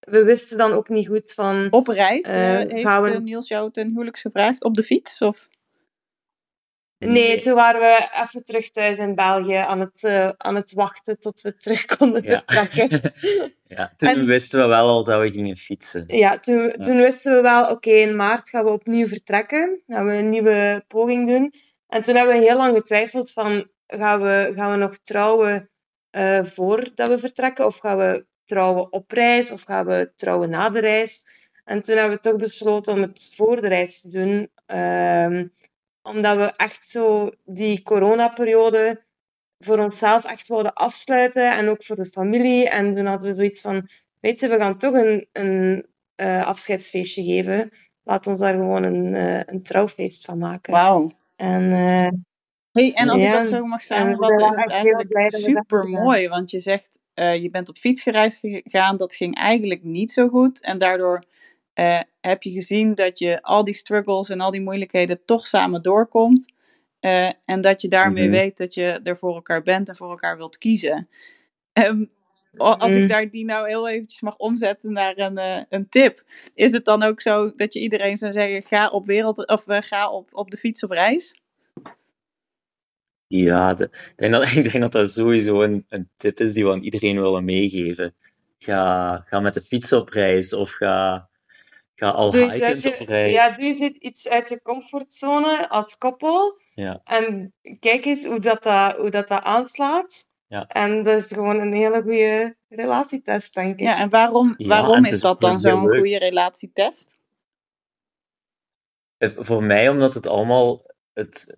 we 0.00 0.24
wisten 0.24 0.58
dan 0.58 0.72
ook 0.72 0.88
niet 0.88 1.06
goed 1.06 1.32
van. 1.32 1.66
Op 1.70 1.88
reis 1.88 2.26
uh, 2.26 2.56
heeft 2.56 3.00
we... 3.00 3.20
Niels 3.22 3.48
jou 3.48 3.70
ten 3.70 3.88
huwelijks 3.88 4.20
gevraagd? 4.20 4.64
Op 4.64 4.74
de 4.74 4.82
fiets? 4.82 5.22
Of? 5.22 5.48
Nee, 6.98 7.40
toen 7.40 7.54
waren 7.54 7.80
we 7.80 8.08
even 8.24 8.44
terug 8.44 8.70
thuis 8.70 8.98
in 8.98 9.14
België 9.14 9.54
aan 9.54 9.80
het, 9.80 10.02
uh, 10.02 10.28
aan 10.36 10.54
het 10.54 10.72
wachten 10.72 11.20
tot 11.20 11.40
we 11.40 11.56
terug 11.56 11.84
konden 11.84 12.22
ja. 12.22 12.42
vertrekken. 12.46 13.12
ja, 13.76 13.92
toen 13.96 14.08
en, 14.08 14.26
wisten 14.26 14.60
we 14.60 14.66
wel 14.66 14.88
al 14.88 15.04
dat 15.04 15.20
we 15.20 15.30
gingen 15.30 15.56
fietsen. 15.56 16.04
Ja, 16.06 16.38
toen, 16.38 16.62
ja. 16.62 16.76
toen 16.76 16.96
wisten 16.96 17.34
we 17.34 17.42
wel, 17.42 17.62
oké, 17.62 17.72
okay, 17.72 18.00
in 18.00 18.16
maart 18.16 18.48
gaan 18.48 18.64
we 18.64 18.70
opnieuw 18.70 19.06
vertrekken. 19.06 19.82
Gaan 19.86 20.06
we 20.06 20.12
een 20.12 20.28
nieuwe 20.28 20.84
poging 20.88 21.26
doen. 21.26 21.52
En 21.88 22.02
toen 22.02 22.14
hebben 22.14 22.34
we 22.34 22.44
heel 22.44 22.56
lang 22.56 22.76
getwijfeld 22.76 23.32
van, 23.32 23.68
gaan 23.86 24.20
we, 24.22 24.52
gaan 24.54 24.70
we 24.70 24.76
nog 24.76 24.98
trouwen 24.98 25.70
uh, 26.10 26.44
voordat 26.44 27.08
we 27.08 27.18
vertrekken? 27.18 27.66
Of 27.66 27.78
gaan 27.78 27.98
we 27.98 28.26
trouwen 28.44 28.92
op 28.92 29.10
reis? 29.10 29.50
Of 29.50 29.62
gaan 29.62 29.86
we 29.86 30.12
trouwen 30.16 30.50
na 30.50 30.70
de 30.70 30.80
reis? 30.80 31.22
En 31.64 31.82
toen 31.82 31.96
hebben 31.96 32.16
we 32.16 32.22
toch 32.22 32.36
besloten 32.36 32.94
om 32.94 33.02
het 33.02 33.32
voor 33.36 33.60
de 33.60 33.68
reis 33.68 34.00
te 34.00 34.08
doen. 34.08 34.50
Uh, 34.66 35.44
omdat 36.08 36.36
we 36.36 36.52
echt 36.56 36.88
zo 36.88 37.30
die 37.44 37.82
coronaperiode 37.82 39.02
voor 39.58 39.78
onszelf 39.78 40.24
echt 40.24 40.48
wilden 40.48 40.74
afsluiten. 40.74 41.56
En 41.56 41.68
ook 41.68 41.84
voor 41.84 41.96
de 41.96 42.06
familie. 42.06 42.68
En 42.68 42.92
toen 42.92 43.06
hadden 43.06 43.28
we 43.28 43.34
zoiets 43.34 43.60
van, 43.60 43.88
weet 44.20 44.40
je, 44.40 44.48
we 44.48 44.56
gaan 44.56 44.78
toch 44.78 44.94
een, 44.94 45.28
een 45.32 45.86
uh, 46.16 46.46
afscheidsfeestje 46.46 47.22
geven. 47.22 47.70
Laat 48.02 48.26
ons 48.26 48.38
daar 48.38 48.54
gewoon 48.54 48.82
een, 48.82 49.14
uh, 49.14 49.40
een 49.46 49.62
trouwfeest 49.62 50.24
van 50.24 50.38
maken. 50.38 50.72
Wauw. 50.72 51.10
En 51.36 51.62
uh, 51.62 52.20
Hey, 52.72 52.92
en 52.94 53.08
als 53.08 53.20
ik 53.20 53.32
dat 53.32 53.46
zo 53.46 53.64
mag 53.64 53.82
samenvatten, 53.82 54.48
is 54.48 54.56
het 54.56 54.70
eigenlijk 54.70 55.32
super 55.32 55.84
mooi. 55.84 56.28
Want 56.28 56.50
je 56.50 56.60
zegt, 56.60 57.00
eh, 57.14 57.42
je 57.42 57.50
bent 57.50 57.68
op 57.68 57.76
fietsgereis 57.76 58.38
gegaan, 58.42 58.96
dat 58.96 59.14
ging 59.14 59.34
eigenlijk 59.34 59.82
niet 59.82 60.10
zo 60.10 60.28
goed. 60.28 60.62
En 60.62 60.78
daardoor 60.78 61.22
eh, 61.78 62.00
heb 62.20 62.42
je 62.42 62.50
gezien 62.50 62.94
dat 62.94 63.18
je 63.18 63.42
al 63.42 63.64
die 63.64 63.74
struggles 63.74 64.28
en 64.28 64.40
al 64.40 64.50
die 64.50 64.60
moeilijkheden 64.60 65.24
toch 65.24 65.46
samen 65.46 65.82
doorkomt. 65.82 66.52
Eh, 67.00 67.30
en 67.44 67.60
dat 67.60 67.80
je 67.82 67.88
daarmee 67.88 68.22
Mhm. 68.28 68.32
weet 68.32 68.56
dat 68.56 68.74
je 68.74 69.00
er 69.02 69.16
voor 69.16 69.34
elkaar 69.34 69.62
bent 69.62 69.88
en 69.88 69.96
voor 69.96 70.10
elkaar 70.10 70.36
wilt 70.36 70.58
kiezen. 70.58 71.08
Ehm, 71.72 72.04
als 72.56 72.92
ik 72.92 72.98
Mhm. 72.98 73.08
daar 73.08 73.30
die 73.30 73.44
nou 73.44 73.68
heel 73.68 73.88
eventjes 73.88 74.20
mag 74.20 74.36
omzetten 74.36 74.92
naar 74.92 75.18
een, 75.18 75.38
eh, 75.38 75.62
een 75.68 75.88
tip. 75.88 76.22
Is 76.54 76.72
het 76.72 76.84
dan 76.84 77.02
ook 77.02 77.20
zo 77.20 77.54
dat 77.54 77.72
je 77.72 77.80
iedereen 77.80 78.16
zou 78.16 78.32
zeggen, 78.32 78.62
ga 78.62 78.88
op, 78.88 79.06
wereld, 79.06 79.46
of, 79.46 79.64
ga 79.66 80.10
op, 80.10 80.28
op 80.32 80.50
de 80.50 80.56
fiets 80.56 80.82
op 80.84 80.90
reis? 80.90 81.34
Ja, 83.26 83.74
de- 83.74 83.84
ik 83.92 84.12
denk 84.16 84.32
dat, 84.32 84.42
ik 84.56 84.62
denk 84.72 84.80
dat 84.80 84.92
dat 84.92 85.10
sowieso 85.12 85.62
een, 85.62 85.84
een 85.88 86.08
tip 86.16 86.40
is 86.40 86.54
die 86.54 86.64
we 86.64 86.72
aan 86.72 86.82
iedereen 86.82 87.20
willen 87.20 87.44
meegeven. 87.44 88.14
Ga, 88.58 89.16
ga 89.26 89.40
met 89.40 89.54
de 89.54 89.62
fiets 89.62 89.92
op 89.92 90.08
reis 90.08 90.52
of 90.52 90.70
ga, 90.70 91.27
ga 91.98 92.10
al 92.10 92.30
Doe 92.30 92.42
uit 92.42 92.52
hikend 92.52 92.86
op 92.86 92.94
je, 92.94 93.04
reis. 93.04 93.32
ja, 93.32 93.50
doe 93.56 93.64
eens 93.64 93.80
iets 93.80 94.28
uit 94.28 94.48
je 94.48 94.62
comfortzone 94.62 95.68
als 95.68 95.98
koppel. 95.98 96.60
Ja. 96.74 97.00
En 97.04 97.54
kijk 97.80 98.04
eens 98.04 98.24
hoe 98.24 98.38
dat, 98.40 98.62
dat, 98.62 98.96
hoe 98.96 99.10
dat, 99.10 99.28
dat 99.28 99.42
aanslaat. 99.42 100.30
Ja. 100.46 100.66
En 100.66 101.02
dat 101.04 101.16
is 101.16 101.26
gewoon 101.26 101.60
een 101.60 101.72
hele 101.72 102.02
goede 102.02 102.56
relatietest, 102.68 103.54
denk 103.54 103.72
ik. 103.72 103.80
Ja, 103.80 103.98
en 103.98 104.08
waarom, 104.08 104.54
Ja, 104.56 104.66
waarom 104.68 104.96
en 104.96 105.04
is 105.04 105.20
dat 105.20 105.40
dan 105.40 105.60
zo'n 105.60 105.88
goede 105.88 106.18
relatietest? 106.18 107.16
Het- 109.16 109.34
Voor 109.36 109.62
mij, 109.62 109.88
omdat 109.88 110.14
het 110.14 110.26
allemaal, 110.26 110.82
het, 111.12 111.56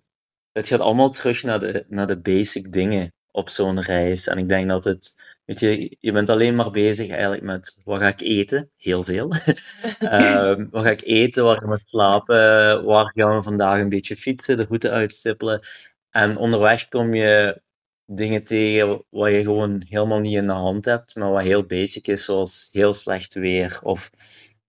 het 0.51 0.67
gaat 0.67 0.79
allemaal 0.79 1.11
terug 1.11 1.43
naar 1.43 1.59
de, 1.59 1.85
naar 1.87 2.07
de 2.07 2.19
basic 2.19 2.71
dingen 2.71 3.13
op 3.31 3.49
zo'n 3.49 3.81
reis. 3.81 4.27
En 4.27 4.37
ik 4.37 4.49
denk 4.49 4.67
dat 4.69 4.83
het, 4.83 5.15
weet 5.45 5.59
je, 5.59 5.97
je 5.99 6.11
bent 6.11 6.29
alleen 6.29 6.55
maar 6.55 6.71
bezig 6.71 7.09
eigenlijk 7.09 7.41
met 7.41 7.79
wat 7.83 7.99
ga 7.99 8.07
ik 8.07 8.21
eten? 8.21 8.71
Heel 8.77 9.03
veel. 9.03 9.33
Ehm, 9.99 10.67
wat 10.69 10.83
ga 10.83 10.89
ik 10.89 11.01
eten? 11.01 11.43
Waar 11.43 11.57
gaan 11.57 11.69
we 11.69 11.81
slapen? 11.85 12.83
Waar 12.85 13.11
gaan 13.15 13.35
we 13.35 13.41
vandaag 13.43 13.79
een 13.79 13.89
beetje 13.89 14.17
fietsen? 14.17 14.57
De 14.57 14.65
route 14.65 14.89
uitstippelen. 14.89 15.61
En 16.09 16.37
onderweg 16.37 16.87
kom 16.87 17.13
je 17.13 17.61
dingen 18.05 18.43
tegen 18.43 19.05
wat 19.09 19.31
je 19.31 19.41
gewoon 19.41 19.83
helemaal 19.89 20.19
niet 20.19 20.35
in 20.35 20.47
de 20.47 20.53
hand 20.53 20.85
hebt, 20.85 21.15
maar 21.15 21.31
wat 21.31 21.41
heel 21.43 21.63
basic 21.65 22.07
is, 22.07 22.25
zoals 22.25 22.69
heel 22.71 22.93
slecht 22.93 23.33
weer 23.33 23.79
of 23.83 24.09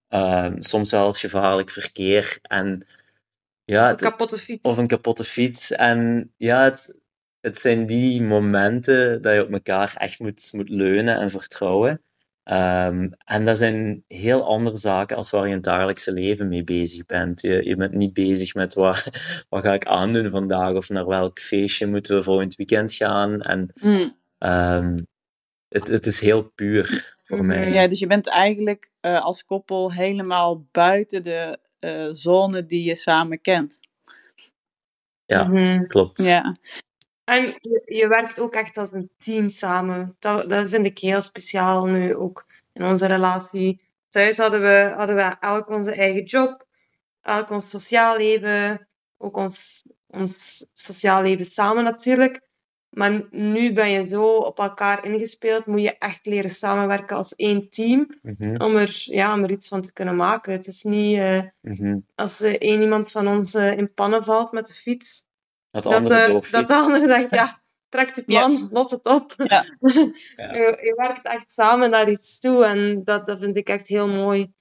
ehm, 0.09 0.61
soms 0.61 0.91
wel 0.91 1.05
eens 1.07 1.21
gevaarlijk 1.21 1.71
verkeer. 1.71 2.39
En 2.43 2.87
ja, 3.65 3.91
Een 3.91 3.97
kapotte 3.97 4.39
fiets. 4.39 4.63
of 4.63 4.77
een 4.77 4.87
kapotte 4.87 5.25
fiets. 5.25 5.73
En 5.73 6.33
ja, 6.37 6.63
het, 6.65 7.01
het 7.43 7.59
zijn 7.59 7.87
die 7.87 8.23
momenten 8.23 9.23
dat 9.23 9.35
je 9.35 9.43
op 9.43 9.53
elkaar 9.53 9.95
echt 9.97 10.19
moet, 10.21 10.49
moet 10.53 10.69
leunen 10.69 11.17
en 11.17 11.31
vertrouwen. 11.31 12.03
Ehm, 12.43 13.09
en 13.25 13.45
dat 13.45 13.59
zijn 13.59 14.05
heel 14.07 14.45
andere 14.45 14.77
zaken 14.77 15.17
als 15.17 15.31
waar 15.31 15.43
je 15.43 15.49
in 15.49 15.55
het 15.55 15.65
dagelijkse 15.65 16.13
leven 16.13 16.49
mee 16.49 16.65
bezig 16.65 17.07
bent. 17.07 17.41
Je, 17.41 17.65
je 17.65 17.77
bent 17.77 17.93
niet 17.95 18.13
bezig 18.13 18.55
met 18.55 18.75
wat, 18.75 19.11
wat 19.49 19.63
ga 19.63 19.73
ik 19.73 19.87
aandoen 19.87 20.31
vandaag 20.31 20.75
of 20.75 20.89
naar 20.89 21.07
welk 21.07 21.41
feestje 21.41 21.87
moeten 21.87 22.17
we 22.17 22.23
volgend 22.23 22.55
weekend 22.55 22.95
gaan. 22.95 23.41
En 23.41 23.73
Hmm. 23.81 24.17
ehm, 24.39 24.99
het, 25.69 25.89
het 25.89 26.07
is 26.07 26.21
heel 26.21 26.43
puur 26.43 27.15
voor 27.25 27.39
Mhm. 27.39 27.47
mij. 27.47 27.71
Ja, 27.73 27.87
dus 27.89 27.99
je 27.99 28.07
bent 28.07 28.29
eigenlijk 28.29 28.91
eh, 29.01 29.25
als 29.25 29.45
koppel 29.45 29.93
helemaal 29.93 30.67
buiten 30.73 31.23
de 31.23 31.59
eh, 31.79 32.09
zone 32.11 32.67
die 32.67 32.85
je 32.85 32.95
samen 32.95 33.41
kent. 33.41 33.81
Ja, 35.25 35.45
Mhm. 35.45 35.87
klopt. 35.87 36.23
Ja, 36.23 36.57
En 37.33 37.59
je, 37.61 37.83
je 37.85 38.09
werkt 38.09 38.41
ook 38.41 38.55
echt 38.55 38.77
als 38.77 38.93
een 38.93 39.11
team 39.19 39.49
samen. 39.49 40.17
Dat, 40.19 40.49
dat 40.51 40.69
vind 40.69 40.87
ik 40.87 40.99
heel 40.99 41.21
speciaal 41.21 41.85
nu 41.85 42.15
ook 42.15 42.47
in 42.73 42.85
onze 42.85 43.07
relatie. 43.07 43.81
Thuis 44.09 44.37
hadden 44.37 44.63
we, 44.63 44.93
hadden 44.97 45.17
we 45.17 45.37
elk 45.41 45.69
onze 45.69 45.93
eigen 45.93 46.25
job, 46.25 46.67
elk 47.23 47.51
ons 47.51 47.71
sociaal 47.71 48.17
leven, 48.17 48.89
ook 49.19 49.37
ons, 49.37 49.89
ons 50.07 50.67
sociaal 50.73 51.23
leven 51.23 51.45
samen 51.45 51.85
natuurlijk. 51.85 52.41
Maar 52.89 53.27
nu 53.31 53.73
ben 53.73 53.91
je 53.91 54.07
zo 54.07 54.37
op 54.37 54.59
elkaar 54.59 55.05
ingespeeld, 55.05 55.67
moet 55.67 55.83
je 55.83 55.99
echt 55.99 56.27
leren 56.27 56.51
samenwerken 56.51 57.17
als 57.17 57.35
één 57.35 57.71
team 57.71 58.19
Mhm, 58.23 58.63
om 58.63 58.77
er, 58.77 59.03
ja, 59.05 59.35
om 59.35 59.43
er 59.43 59.51
iets 59.51 59.69
van 59.69 59.83
te 59.83 59.93
kunnen 59.93 60.17
maken. 60.17 60.53
Het 60.53 60.67
is 60.67 60.83
niet 60.83 61.17
eh, 61.19 61.43
mhm. 61.61 61.99
als 62.15 62.41
er 62.41 62.61
één 62.61 62.81
iemand 62.81 63.11
van 63.11 63.29
ons 63.29 63.55
eh, 63.55 63.79
in 63.79 63.95
pannen 63.95 64.25
valt 64.25 64.53
met 64.53 64.67
de 64.67 64.75
fiets, 64.75 65.25
Dat 65.73 65.83
de 65.83 65.89
dat, 65.89 65.99
andere 65.99 66.21
eh, 66.41 66.51
dat 66.51 66.69
de 66.69 66.75
ander 66.75 67.07
denkt, 67.07 67.35
ja, 67.35 67.63
trek 67.89 68.15
de 68.15 68.23
plan, 68.25 68.69
los 68.73 68.91
het 68.91 69.07
op. 69.07 69.35
Ja. 69.37 69.65
Ja. 70.37 70.53
je, 70.53 70.79
je 70.83 70.93
werkt 70.97 71.29
echt 71.29 71.53
samen 71.53 71.91
naar 71.91 72.11
iets 72.11 72.41
toe 72.41 72.65
en 72.65 73.05
dat, 73.05 73.27
dat 73.27 73.39
vind 73.39 73.57
ik 73.57 73.69
echt 73.69 73.87
heel 73.87 74.09
mooi. 74.09 74.53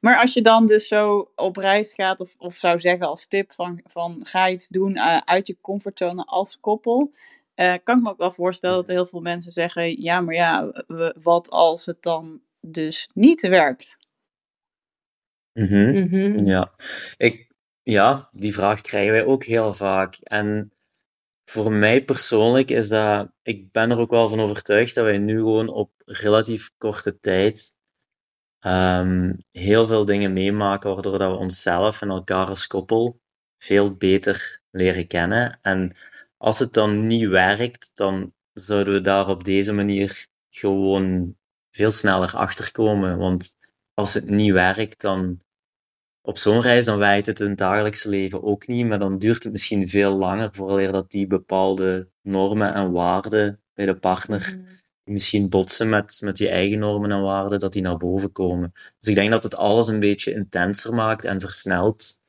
maar 0.00 0.18
als 0.20 0.32
je 0.34 0.40
dan 0.42 0.66
dus 0.66 0.88
zo 0.88 1.32
op 1.34 1.56
reis 1.56 1.94
gaat, 1.94 2.20
of, 2.20 2.34
of 2.38 2.54
zou 2.54 2.78
zeggen 2.78 3.06
als 3.06 3.26
tip 3.26 3.52
van, 3.52 3.80
van 3.84 4.26
ga 4.26 4.48
iets 4.48 4.68
doen 4.68 4.94
eh, 4.94 5.16
uit 5.24 5.46
je 5.46 5.56
comfortzone 5.60 6.24
als 6.24 6.60
koppel, 6.60 7.12
eh, 7.54 7.74
kan 7.84 7.96
ik 7.98 8.02
me 8.04 8.10
ook 8.10 8.18
wel 8.18 8.30
voorstellen 8.32 8.76
dat 8.76 8.86
heel 8.88 9.06
veel 9.06 9.20
mensen 9.20 9.52
zeggen, 9.52 10.02
ja, 10.02 10.20
maar 10.20 10.34
ja, 10.34 10.84
we- 10.86 11.16
wat 11.22 11.50
als 11.50 11.86
het 11.86 12.02
dan 12.02 12.40
dus 12.60 13.08
niet 13.14 13.40
werkt? 13.48 13.96
Mhm. 15.52 15.90
Mhm. 16.02 16.46
Ja. 16.46 16.72
Ik, 17.16 17.50
ja, 17.82 18.28
die 18.32 18.54
vraag 18.54 18.80
krijgen 18.80 19.12
wij 19.12 19.24
ook 19.24 19.44
heel 19.44 19.74
vaak. 19.74 20.14
En 20.22 20.72
voor 21.44 21.72
mij 21.72 22.04
persoonlijk 22.04 22.70
is 22.70 22.88
dat, 22.88 23.30
ik 23.42 23.72
ben 23.72 23.90
er 23.90 23.98
ook 23.98 24.10
wel 24.10 24.28
van 24.28 24.40
overtuigd 24.40 24.94
dat 24.94 25.04
wij 25.04 25.18
nu 25.18 25.36
gewoon 25.36 25.68
op 25.68 25.92
relatief 26.04 26.72
korte 26.78 27.20
tijd 27.20 27.76
ehm, 28.58 29.34
heel 29.50 29.86
veel 29.86 30.04
dingen 30.04 30.32
meemaken, 30.32 30.94
waardoor 30.94 31.18
dat 31.18 31.30
we 31.30 31.36
onszelf 31.36 32.02
en 32.02 32.08
elkaar 32.08 32.46
als 32.48 32.66
koppel 32.66 33.20
veel 33.58 33.94
beter 33.94 34.60
leren 34.70 35.06
kennen. 35.06 35.58
En 35.62 35.96
als 36.36 36.58
het 36.58 36.72
dan 36.72 37.06
niet 37.06 37.28
werkt, 37.28 37.90
dan 37.94 38.34
zouden 38.52 38.94
we 38.94 39.00
daar 39.00 39.28
op 39.28 39.44
deze 39.44 39.72
manier 39.72 40.26
gewoon 40.50 41.36
veel 41.70 41.90
sneller 41.90 42.36
achter 42.36 42.72
komen. 42.72 43.18
Want 43.18 43.56
als 43.94 44.14
het 44.14 44.30
niet 44.30 44.52
werkt, 44.52 45.00
dan 45.00 45.40
op 46.22 46.38
zo'n 46.38 46.60
reis, 46.60 46.84
dan 46.84 46.98
werkt 46.98 47.26
het 47.26 47.40
in 47.40 47.48
het 47.48 47.58
dagelijkse 47.58 48.08
leven 48.08 48.42
ook 48.42 48.66
niet, 48.66 48.86
maar 48.86 48.98
dan 48.98 49.18
duurt 49.18 49.42
het 49.42 49.52
misschien 49.52 49.88
veel 49.88 50.12
langer 50.12 50.48
vooraleer 50.52 50.92
dat 50.92 51.10
die 51.10 51.26
bepaalde 51.26 52.08
normen 52.22 52.74
en 52.74 52.92
waarden 52.92 53.60
bij 53.74 53.86
de 53.86 53.96
partner, 53.96 54.40
Mhm. 54.56 54.66
die 55.04 55.12
misschien 55.14 55.48
botsen 55.48 55.88
met, 55.88 56.18
met 56.20 56.38
je 56.38 56.48
eigen 56.48 56.78
normen 56.78 57.10
en 57.10 57.22
waarden, 57.22 57.60
dat 57.60 57.72
die 57.72 57.82
naar 57.82 57.96
boven 57.96 58.32
komen. 58.32 58.72
Dus 58.72 59.08
ik 59.08 59.14
denk 59.14 59.30
dat 59.30 59.42
het 59.42 59.56
alles 59.56 59.88
een 59.88 60.00
beetje 60.00 60.32
intenser 60.32 60.94
maakt 60.94 61.24
en 61.24 61.40
versnelt 61.40 62.20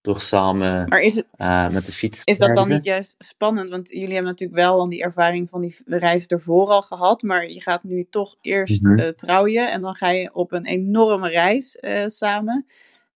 door 0.00 0.20
samen 0.20 0.88
Maar 0.88 1.00
is, 1.00 1.14
het, 1.14 1.26
eh, 1.36 1.68
met 1.70 1.86
de 1.86 1.92
fiets 1.92 2.24
te 2.24 2.30
is 2.30 2.38
dat 2.38 2.54
dan 2.54 2.68
niet 2.68 2.84
juist 2.84 3.14
spannend? 3.18 3.70
Want 3.70 3.88
jullie 3.88 4.12
hebben 4.12 4.30
natuurlijk 4.30 4.60
wel 4.60 4.76
dan 4.76 4.88
die 4.88 5.02
ervaring 5.02 5.48
van 5.48 5.60
die 5.60 5.76
reis 5.84 6.26
ervoor 6.26 6.68
al 6.68 6.82
gehad, 6.82 7.22
maar 7.22 7.48
je 7.50 7.60
gaat 7.60 7.82
nu 7.82 8.06
toch 8.10 8.36
eerst 8.40 8.82
Mhm. 8.82 8.98
eh, 8.98 9.08
trouwen 9.08 9.70
en 9.70 9.80
dan 9.80 9.94
ga 9.94 10.08
je 10.10 10.34
op 10.34 10.52
een 10.52 10.66
enorme 10.66 11.28
reis 11.28 11.76
eh, 11.76 12.06
samen. 12.06 12.66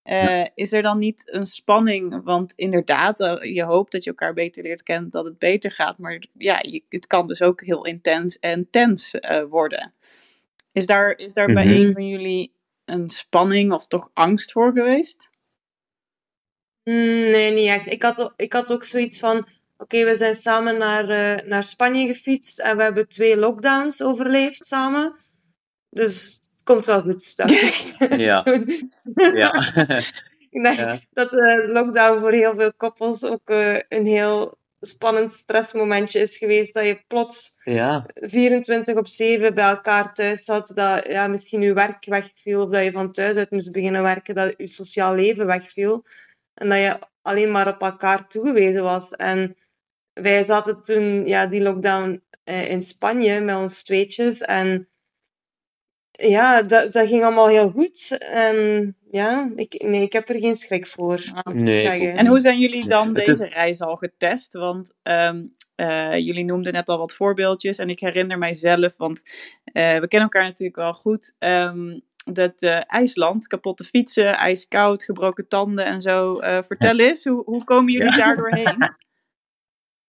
Eh, 0.02 0.44
Is 0.54 0.73
er 0.73 0.82
dan 0.82 0.99
niet 0.99 1.32
een 1.32 1.47
spanning? 1.47 2.21
Want 2.25 2.52
inderdaad, 2.56 3.21
eh, 3.21 3.54
je 3.54 3.62
hoopt 3.64 3.92
dat 3.92 4.04
je 4.04 4.11
elkaar 4.11 4.35
beter 4.35 4.62
leert 4.62 4.82
kennen, 4.82 5.11
dat 5.11 5.25
het 5.25 5.38
beter 5.38 5.71
gaat. 5.71 5.99
Maar 5.99 6.25
ja, 6.38 6.59
je, 6.62 6.82
het 6.88 7.06
kan 7.06 7.26
dus 7.26 7.42
ook 7.42 7.61
heel 7.61 7.85
intens 7.85 8.38
en 8.38 8.71
tens 8.71 9.14
eh, 9.14 9.42
worden. 9.44 9.94
Is 10.73 10.87
daar, 10.87 11.18
is 11.18 11.32
daar 11.35 11.52
bij 11.52 11.64
Mhm. 11.66 11.75
een 11.75 11.92
van 11.92 12.09
jullie 12.09 12.52
een 12.85 13.11
spanning 13.11 13.73
of 13.73 13.87
toch 13.87 14.11
angst 14.14 14.52
voor 14.52 14.73
geweest? 14.73 15.30
Mm, 16.85 17.30
Nee, 17.30 17.52
niet 17.52 17.68
echt. 17.68 17.87
Ik 17.87 18.02
had, 18.02 18.32
ik 18.37 18.52
had 18.52 18.73
ook 18.73 18.85
zoiets 18.85 19.18
van: 19.18 19.49
oké, 19.76 20.04
we 20.04 20.16
zijn 20.16 20.35
samen 20.35 20.78
naar, 20.78 21.09
eh, 21.09 21.47
naar 21.49 21.64
Spanje 21.64 22.06
gefietst 22.06 22.59
en 22.61 22.76
we 22.76 22.82
hebben 22.82 23.09
twee 23.09 23.37
lockdowns 23.37 24.02
overleefd 24.02 24.66
samen. 24.66 25.14
Dus 25.90 26.40
komt 26.64 26.87
wel 26.87 27.02
goed. 27.02 27.35
ik. 27.37 27.95
Ja. 28.16 28.45
Ja. 29.35 29.52
ik 30.50 30.62
denk 30.62 30.76
Ja. 30.87 30.99
dat 31.12 31.31
de 31.31 31.69
lockdown 31.73 32.21
voor 32.21 32.33
heel 32.33 32.54
veel 32.54 32.73
koppels 32.73 33.25
ook 33.25 33.50
eh, 33.50 33.78
een 33.88 34.07
heel 34.07 34.61
spannend 34.81 35.33
stressmomentje 35.33 36.21
is 36.21 36.38
geweest. 36.38 36.75
Dat 36.75 36.85
je 36.85 37.02
plots 37.07 37.54
ja. 37.64 38.07
24 38.14 38.97
op 38.97 39.09
7 39.09 39.54
bij 39.54 39.64
elkaar 39.69 40.14
thuis 40.14 40.45
zat, 40.45 40.73
dat 40.75 41.07
ja, 41.07 41.26
misschien 41.26 41.61
je 41.62 41.73
werk 41.73 42.04
wegviel, 42.04 42.62
of 42.62 42.71
dat 42.71 42.85
je 42.85 42.90
van 42.90 43.12
thuis 43.12 43.37
uit 43.37 43.50
moest 43.50 43.73
beginnen 43.73 44.02
werken, 44.02 44.35
dat 44.35 44.54
je 44.57 44.66
sociaal 44.66 45.14
leven 45.14 45.47
wegviel. 45.47 46.04
En 46.54 46.69
dat 46.69 46.78
je 46.78 46.99
alleen 47.23 47.50
maar 47.50 47.69
op 47.69 47.81
elkaar 47.81 48.28
toegewezen 48.28 48.83
was. 48.83 49.11
En 49.11 49.57
wij 50.12 50.45
zaten 50.45 50.83
toen, 50.83 51.26
ja, 51.26 51.47
die 51.47 51.62
lockdown 51.62 52.23
eh, 52.45 52.71
in 52.71 52.83
Spanje 52.83 53.40
met 53.40 53.57
ons 53.57 53.83
tweetjes. 53.83 54.40
En 54.40 54.88
ja, 56.12 56.62
dat, 56.62 56.92
dat 56.92 57.09
ging 57.09 57.25
allemaal 57.25 57.49
heel 57.49 57.71
goed. 57.71 58.19
En 58.19 58.97
ja, 59.11 59.50
ik, 59.57 59.83
nee, 59.87 60.02
ik 60.02 60.12
heb 60.12 60.28
er 60.28 60.38
geen 60.40 60.57
schrik 60.57 60.87
voor. 60.87 61.25
moet 61.45 61.54
ik 61.54 61.61
Nee, 61.61 61.81
ik 61.81 61.87
zeggen. 61.87 62.11
ook 62.12 62.19
En 62.19 62.26
hoe 62.26 62.40
zijn 62.40 62.59
jullie 62.59 62.87
dan 62.87 63.12
deze 63.12 63.45
reis 63.45 63.81
al 63.81 63.97
getest? 63.97 64.52
Want 64.52 64.95
ehm, 65.02 65.47
eh, 65.75 66.16
jullie 66.19 66.45
noemden 66.45 66.73
net 66.73 66.88
al 66.88 66.99
wat 66.99 67.12
voorbeeldjes. 67.14 67.78
En 67.78 67.88
ik 67.90 68.00
herinner 68.00 68.38
mijzelf, 68.38 68.97
want 68.97 69.23
eh, 69.64 69.99
we 69.99 70.09
kennen 70.09 70.31
elkaar 70.31 70.42
natuurlijk 70.45 70.76
wel 70.76 70.95
goed. 70.95 71.35
ehm, 71.38 71.99
dat 72.25 72.62
eh, 72.62 72.81
IJsland, 72.87 73.47
kapotte 73.47 73.85
fietsen, 73.85 74.37
ijskoud, 74.37 75.04
gebroken 75.04 75.49
tanden 75.49 75.85
en 75.85 76.02
zo. 76.02 76.38
Eh, 76.38 76.62
vertel 76.62 76.99
eens, 76.99 77.25
hoe, 77.25 77.42
hoe 77.45 77.64
komen 77.64 77.92
jullie 77.92 78.14
daar 78.14 78.37
doorheen? 78.37 78.95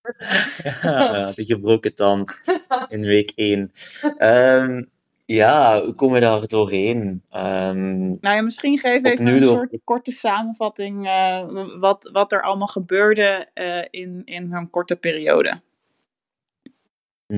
Ja, 0.81 1.31
de 1.31 1.45
gebroken 1.45 1.95
tand 1.95 2.41
in 2.87 3.01
week 3.01 3.31
1. 3.35 3.71
Ja, 5.25 5.83
hoe 5.83 5.93
komen 5.93 6.15
we 6.19 6.25
daar 6.25 6.47
doorheen? 6.47 7.23
Ehm, 7.29 8.07
Nou 8.07 8.35
ja, 8.35 8.41
misschien 8.41 8.77
geef 8.77 9.03
even 9.03 9.27
een 9.27 9.41
door- 9.41 9.57
soort 9.57 9.79
korte 9.83 10.11
samenvatting 10.11 11.07
eh, 11.07 11.49
wat, 11.79 12.09
wat 12.13 12.31
er 12.31 12.41
allemaal 12.41 12.67
gebeurde 12.67 13.47
eh, 13.53 13.81
in, 13.89 14.21
in 14.25 14.49
zo'n 14.51 14.69
korte 14.69 14.95
periode. 14.95 15.61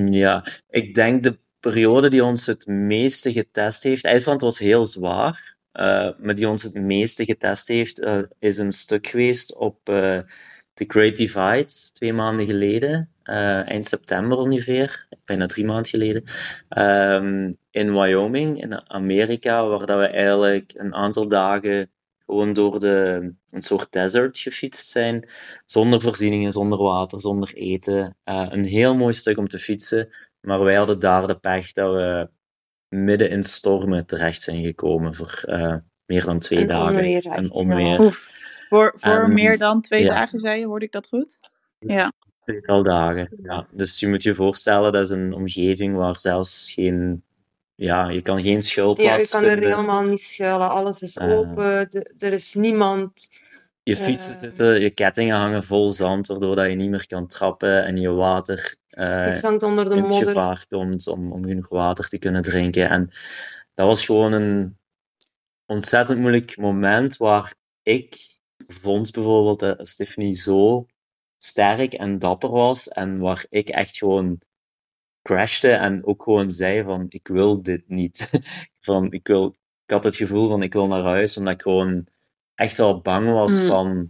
Ja, 0.10 0.46
ik 0.70 0.96
denk 0.96 1.24
de 1.24 1.38
periode 1.60 2.10
die 2.10 2.24
ons 2.24 2.46
het 2.46 2.68
meeste 2.68 3.32
getest 3.32 3.84
heeft. 3.84 4.06
IJsland 4.06 4.42
was 4.42 4.60
heel 4.60 4.86
zwaar, 4.86 5.58
eh, 5.72 6.10
maar 6.18 6.36
die 6.36 6.50
ons 6.50 6.64
het 6.64 6.74
meeste 6.74 7.26
getest 7.26 7.68
heeft, 7.68 8.08
is 8.40 8.58
een 8.58 8.72
stuk 8.72 9.08
geweest 9.08 9.56
op 9.56 9.78
The 10.76 10.86
Great 10.88 11.16
Divide, 11.16 11.92
twee 11.94 12.14
maanden 12.14 12.46
geleden, 12.46 13.10
eh, 13.24 13.70
eind 13.70 13.88
september 13.88 14.38
ongeveer, 14.38 15.08
bijna 15.26 15.46
drie 15.46 15.66
maanden 15.66 15.86
geleden, 15.86 16.24
ehm, 16.70 17.54
in 17.72 17.94
Wyoming, 17.94 18.62
in 18.62 18.90
Amerika, 18.90 19.68
waar 19.68 19.86
dat 19.86 20.00
we 20.00 20.06
eigenlijk 20.08 20.74
een 20.76 20.94
aantal 20.94 21.28
dagen 21.28 21.90
gewoon 22.26 22.54
door 22.54 22.80
de, 22.80 23.34
een 23.50 23.62
soort 23.62 23.92
desert 23.92 24.38
gefietst 24.38 24.90
zijn, 24.90 25.30
zonder 25.66 26.02
voorzieningen, 26.02 26.52
zonder 26.52 26.78
water, 26.78 27.22
zonder 27.22 27.54
eten. 27.54 28.18
Eh, 28.24 28.48
een 28.50 28.66
heel 28.66 28.96
mooi 28.96 29.14
stuk 29.14 29.38
om 29.38 29.48
te 29.48 29.60
fietsen, 29.60 30.10
maar 30.42 30.64
wij 30.64 30.76
hadden 30.76 31.00
daar 31.00 31.28
de 31.28 31.40
pech 31.40 31.74
dat 31.74 31.94
we 31.94 32.30
midden 32.88 33.30
in 33.30 33.44
stormen 33.44 34.06
terecht 34.06 34.42
zijn 34.42 34.64
gekomen 34.64 35.16
voor 35.16 35.42
eh, 35.46 35.76
meer 36.06 36.26
dan 36.26 36.40
twee 36.40 36.62
Een 36.62 36.68
dagen. 36.68 36.96
onweer, 36.96 37.26
echt, 37.28 37.38
een 37.38 37.52
ja. 37.86 38.12
Voor, 38.70 38.92
voor 38.96 39.12
Ehm, 39.12 39.34
meer 39.34 39.58
dan 39.58 39.82
twee 39.82 40.04
ja. 40.04 40.10
dagen, 40.14 40.40
zei 40.40 40.60
je, 40.60 40.66
hoorde 40.66 40.86
ik 40.86 40.92
dat 40.92 41.08
goed? 41.08 41.40
Ja. 41.80 42.12
Tweetal 42.44 42.84
dagen, 42.84 43.30
ja. 43.44 43.68
Dus 43.72 44.00
je 44.00 44.08
moet 44.08 44.24
je 44.24 44.36
voorstellen, 44.36 44.92
dat 44.92 45.04
is 45.04 45.10
een 45.10 45.34
omgeving 45.34 45.96
waar 45.96 46.18
zelfs 46.18 46.72
geen... 46.74 47.24
Ja, 47.76 48.10
je 48.10 48.22
kan 48.22 48.42
geen 48.42 48.54
Ja, 48.54 48.60
schuilplaats 48.60 49.26
je 49.26 49.30
kan 49.38 49.44
er 49.44 49.52
vinden. 49.52 49.70
helemaal 49.70 50.02
niet 50.04 50.22
schuilen. 50.22 50.70
Alles 50.70 51.02
is 51.02 51.18
Eh. 51.18 51.30
open. 51.38 51.90
de- 51.90 52.14
er 52.18 52.34
is 52.34 52.54
niemand. 52.54 53.30
Je 53.84 53.96
fietsen 53.98 54.34
Eh. 54.34 54.40
zitten, 54.40 54.82
je 54.82 54.90
kettingen 54.90 55.38
hangen 55.38 55.64
vol 55.64 55.94
zand, 55.94 56.28
waardoor 56.28 56.56
dat 56.56 56.66
je 56.70 56.76
niet 56.76 56.90
meer 56.90 57.08
kan 57.08 57.28
trappen 57.28 57.86
en 57.86 57.98
je 57.98 58.10
water 58.10 58.76
eh, 58.90 59.26
Iets 59.30 59.42
hangt 59.42 59.64
onder 59.64 59.84
de 59.86 59.96
in 59.96 59.98
het 59.98 60.08
modder. 60.08 60.28
gevaar 60.28 60.66
komt 60.70 61.08
om, 61.08 61.32
om 61.32 61.46
genoeg 61.46 61.70
water 61.70 62.08
te 62.10 62.18
kunnen 62.18 62.42
drinken. 62.42 62.90
En 62.90 63.10
dat 63.74 63.88
was 63.88 64.06
gewoon 64.06 64.32
een 64.34 64.78
ontzettend 65.66 66.20
moeilijk 66.20 66.58
moment 66.58 67.18
waar 67.18 67.54
ik 67.84 68.18
vond 68.74 69.12
bijvoorbeeld 69.12 69.60
dat 69.60 69.88
Stephanie 69.88 70.34
zo 70.34 70.86
sterk 71.38 71.94
en 71.94 72.20
dapper 72.20 72.50
was 72.50 72.88
en 72.88 73.20
waar 73.20 73.46
ik 73.50 73.70
echt 73.70 73.98
gewoon 73.98 74.40
crashte 75.22 75.72
en 75.72 76.06
ook 76.06 76.24
gewoon 76.24 76.52
zei 76.52 76.84
van 76.84 77.06
ik 77.10 77.28
wil 77.28 77.62
dit 77.62 77.90
niet. 77.90 78.30
van, 78.80 79.12
ik, 79.12 79.28
wil, 79.28 79.48
ik 79.86 79.94
had 79.94 80.04
het 80.04 80.16
gevoel 80.16 80.48
van 80.48 80.64
ik 80.64 80.74
wil 80.74 80.88
naar 80.88 81.04
huis, 81.04 81.38
omdat 81.38 81.54
ik 81.54 81.62
gewoon 81.62 82.08
echt 82.56 82.78
wel 82.78 83.02
bang 83.02 83.32
was 83.32 83.62
Mm. 83.62 83.68
van, 83.68 84.10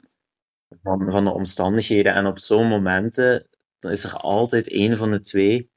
van, 0.82 1.12
van 1.12 1.24
de 1.24 1.32
omstandigheden. 1.32 2.14
En 2.14 2.26
op 2.26 2.40
zo'n 2.40 2.68
momenten 2.68 3.48
dan 3.80 3.92
is 3.92 4.04
er 4.04 4.14
altijd 4.14 4.70
één 4.70 4.98
van 4.98 5.12
de 5.12 5.22
twee 5.22 5.70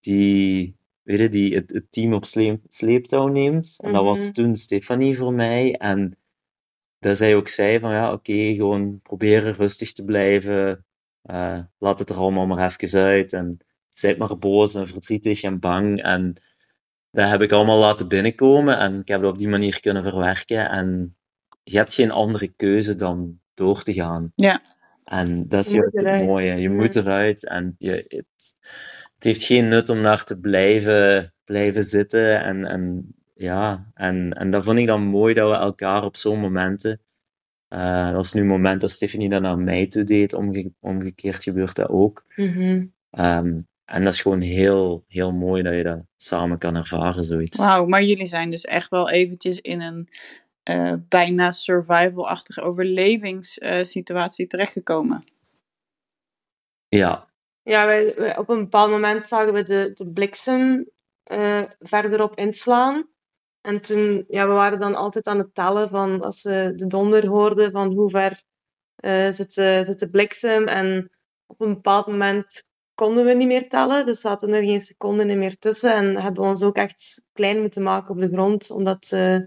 die, 0.00 0.76
weet 1.02 1.18
je, 1.18 1.28
die 1.28 1.54
het, 1.54 1.70
het 1.70 1.92
team 1.92 2.12
op 2.12 2.24
sleep, 2.24 2.64
sleeptouw 2.68 3.26
neemt. 3.26 3.76
En 3.80 3.92
dat 3.92 4.04
was 4.04 4.20
Mhm. 4.20 4.30
toen 4.30 4.56
Stefanie 4.56 5.16
voor 5.16 5.32
mij. 5.32 5.74
En 5.74 6.18
dat 6.98 7.16
zij 7.16 7.34
ook 7.36 7.48
zei 7.48 7.78
van 7.78 7.92
ja, 7.92 8.12
oké, 8.12 8.54
gewoon 8.54 9.00
proberen 9.02 9.52
rustig 9.52 9.92
te 9.92 10.04
blijven. 10.04 10.84
Eh, 11.22 11.58
laat 11.78 11.98
het 11.98 12.10
er 12.10 12.16
allemaal 12.16 12.46
maar 12.46 12.70
even 12.70 13.00
uit. 13.02 13.32
En 13.32 13.58
zijt 13.92 14.18
maar 14.18 14.38
boos 14.38 14.74
en 14.74 14.88
verdrietig 14.88 15.42
en 15.42 15.58
bang. 15.58 16.02
En 16.02 16.34
dat 17.10 17.30
heb 17.30 17.40
ik 17.40 17.52
allemaal 17.52 17.78
laten 17.78 18.08
binnenkomen. 18.08 18.78
En 18.78 19.00
ik 19.00 19.08
heb 19.08 19.20
het 19.20 19.30
op 19.30 19.38
die 19.38 19.48
manier 19.48 19.80
kunnen 19.80 20.02
verwerken. 20.02 20.70
En 20.70 21.16
je 21.62 21.76
hebt 21.76 21.92
geen 21.94 22.10
andere 22.10 22.48
keuze 22.48 22.96
dan 22.96 23.40
door 23.54 23.82
te 23.82 23.92
gaan. 23.92 24.32
Ja. 24.34 24.60
En 25.04 25.48
dat 25.48 25.66
is 25.66 25.72
Je 25.72 25.90
het 25.92 26.26
mooie. 26.26 26.54
Je 26.54 26.68
Ja. 26.68 26.72
moet 26.72 26.96
eruit. 26.96 27.46
En 27.46 27.74
je, 27.78 27.90
het, 28.08 28.26
het 29.14 29.24
heeft 29.24 29.42
geen 29.42 29.68
nut 29.68 29.88
om 29.88 30.02
daar 30.02 30.24
te 30.24 30.38
blijven, 30.38 31.34
blijven 31.44 31.84
zitten. 31.84 32.42
En, 32.42 32.64
en, 32.64 33.14
ja, 33.38 33.90
en, 33.94 34.32
en 34.32 34.50
dat 34.50 34.64
vond 34.64 34.78
ik 34.78 34.86
dan 34.86 35.02
mooi 35.02 35.34
dat 35.34 35.50
we 35.50 35.56
elkaar 35.56 36.04
op 36.04 36.16
zo'n 36.16 36.40
momenten. 36.40 37.00
eh, 37.68 38.04
dat 38.06 38.14
was 38.14 38.32
nu 38.32 38.40
een 38.40 38.46
moment 38.46 38.80
dat 38.80 38.90
Stephanie 38.90 39.28
dat 39.28 39.42
naar 39.42 39.58
mij 39.58 39.86
toe 39.86 40.04
deed. 40.04 40.32
Omge, 40.34 40.72
omgekeerd 40.80 41.42
gebeurt 41.42 41.74
dat 41.76 41.88
ook. 41.88 42.24
Mhm. 42.36 42.86
Ehm, 43.10 43.58
en 43.84 44.04
dat 44.04 44.12
is 44.12 44.20
gewoon 44.20 44.40
heel, 44.40 45.04
heel 45.08 45.32
mooi 45.32 45.62
dat 45.62 45.74
je 45.74 45.82
dat 45.82 46.00
samen 46.16 46.58
kan 46.58 46.76
ervaren, 46.76 47.24
zoiets. 47.24 47.58
Wauw, 47.58 47.86
maar 47.86 48.02
jullie 48.02 48.26
zijn 48.26 48.50
dus 48.50 48.64
echt 48.64 48.88
wel 48.90 49.10
eventjes 49.10 49.60
in 49.60 49.80
een 49.80 50.08
eh, 50.62 50.94
bijna 51.08 51.50
survival-achtige 51.50 52.60
overlevingssituatie 52.60 54.46
terechtgekomen. 54.46 55.24
Ja, 56.88 57.26
Ja, 57.62 57.86
wij, 57.86 58.14
wij- 58.16 58.38
op 58.38 58.48
een 58.48 58.58
bepaald 58.58 58.90
moment 58.90 59.24
zagen 59.24 59.52
we 59.52 59.62
de, 59.62 59.90
de 59.94 60.12
bliksem 60.12 60.90
eh, 61.22 61.62
verderop 61.78 62.36
inslaan. 62.36 63.06
En 63.60 63.80
toen, 63.80 64.24
ja, 64.28 64.46
we 64.46 64.52
waren 64.52 64.80
dan 64.80 64.94
altijd 64.94 65.26
aan 65.26 65.38
het 65.38 65.54
tellen 65.54 65.88
van 65.88 66.20
als 66.22 66.42
we 66.42 66.72
de 66.76 66.86
donder 66.86 67.26
hoorden 67.26 67.70
van 67.70 67.92
hoe 67.92 68.10
ver 68.10 68.42
eh, 68.94 69.30
zit, 69.30 69.54
de, 69.54 69.82
zit 69.84 69.98
de 69.98 70.10
bliksem. 70.10 70.66
En 70.66 71.10
op 71.46 71.60
een 71.60 71.74
bepaald 71.74 72.06
moment 72.06 72.64
konden 72.94 73.24
we 73.24 73.32
niet 73.32 73.46
meer 73.46 73.68
tellen, 73.68 74.06
dus 74.06 74.20
zaten 74.20 74.52
er 74.54 74.62
geen 74.62 74.80
seconden 74.80 75.38
meer 75.38 75.58
tussen. 75.58 75.94
En 75.94 76.16
hebben 76.16 76.42
we 76.42 76.48
ons 76.48 76.62
ook 76.62 76.76
echt 76.76 77.24
klein 77.32 77.60
moeten 77.60 77.82
maken 77.82 78.10
op 78.10 78.20
de 78.20 78.28
grond, 78.28 78.70
omdat 78.70 79.12
eh, 79.12 79.38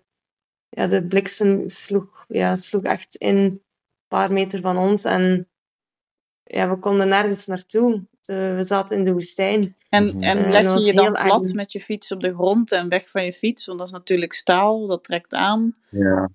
ja, 0.70 0.88
de 0.88 1.08
bliksem 1.08 1.70
sloeg, 1.70 2.26
ja, 2.28 2.56
sloeg 2.56 2.84
echt 2.84 3.16
in 3.16 3.38
een 3.38 3.64
paar 4.08 4.32
meter 4.34 4.62
van 4.62 4.78
ons. 4.78 5.04
En 5.04 5.50
ja, 6.44 6.70
we 6.70 6.80
konden 6.80 7.08
nergens 7.08 7.46
naartoe. 7.46 8.08
We 8.26 8.64
zaten 8.64 8.98
in 8.98 9.04
de 9.04 9.14
woestijn. 9.14 9.76
En, 9.92 10.06
Mhm. 10.06 10.24
en 10.24 10.38
Eh, 10.38 10.50
leg 10.52 10.74
je 10.74 10.86
je 10.86 10.94
dan 10.94 11.12
plat 11.24 11.54
met 11.54 11.72
je 11.72 11.80
fiets 11.82 12.12
op 12.12 12.22
de 12.22 12.34
grond 12.34 12.72
en 12.72 12.90
weg 12.90 13.10
van 13.10 13.26
je 13.26 13.34
fiets? 13.34 13.66
Want 13.66 13.78
dat 13.80 13.88
is 13.88 13.94
natuurlijk 13.94 14.34
staal, 14.34 14.88
dat 14.88 15.04
trekt 15.04 15.34
aan. 15.34 15.76
ja, 15.90 16.30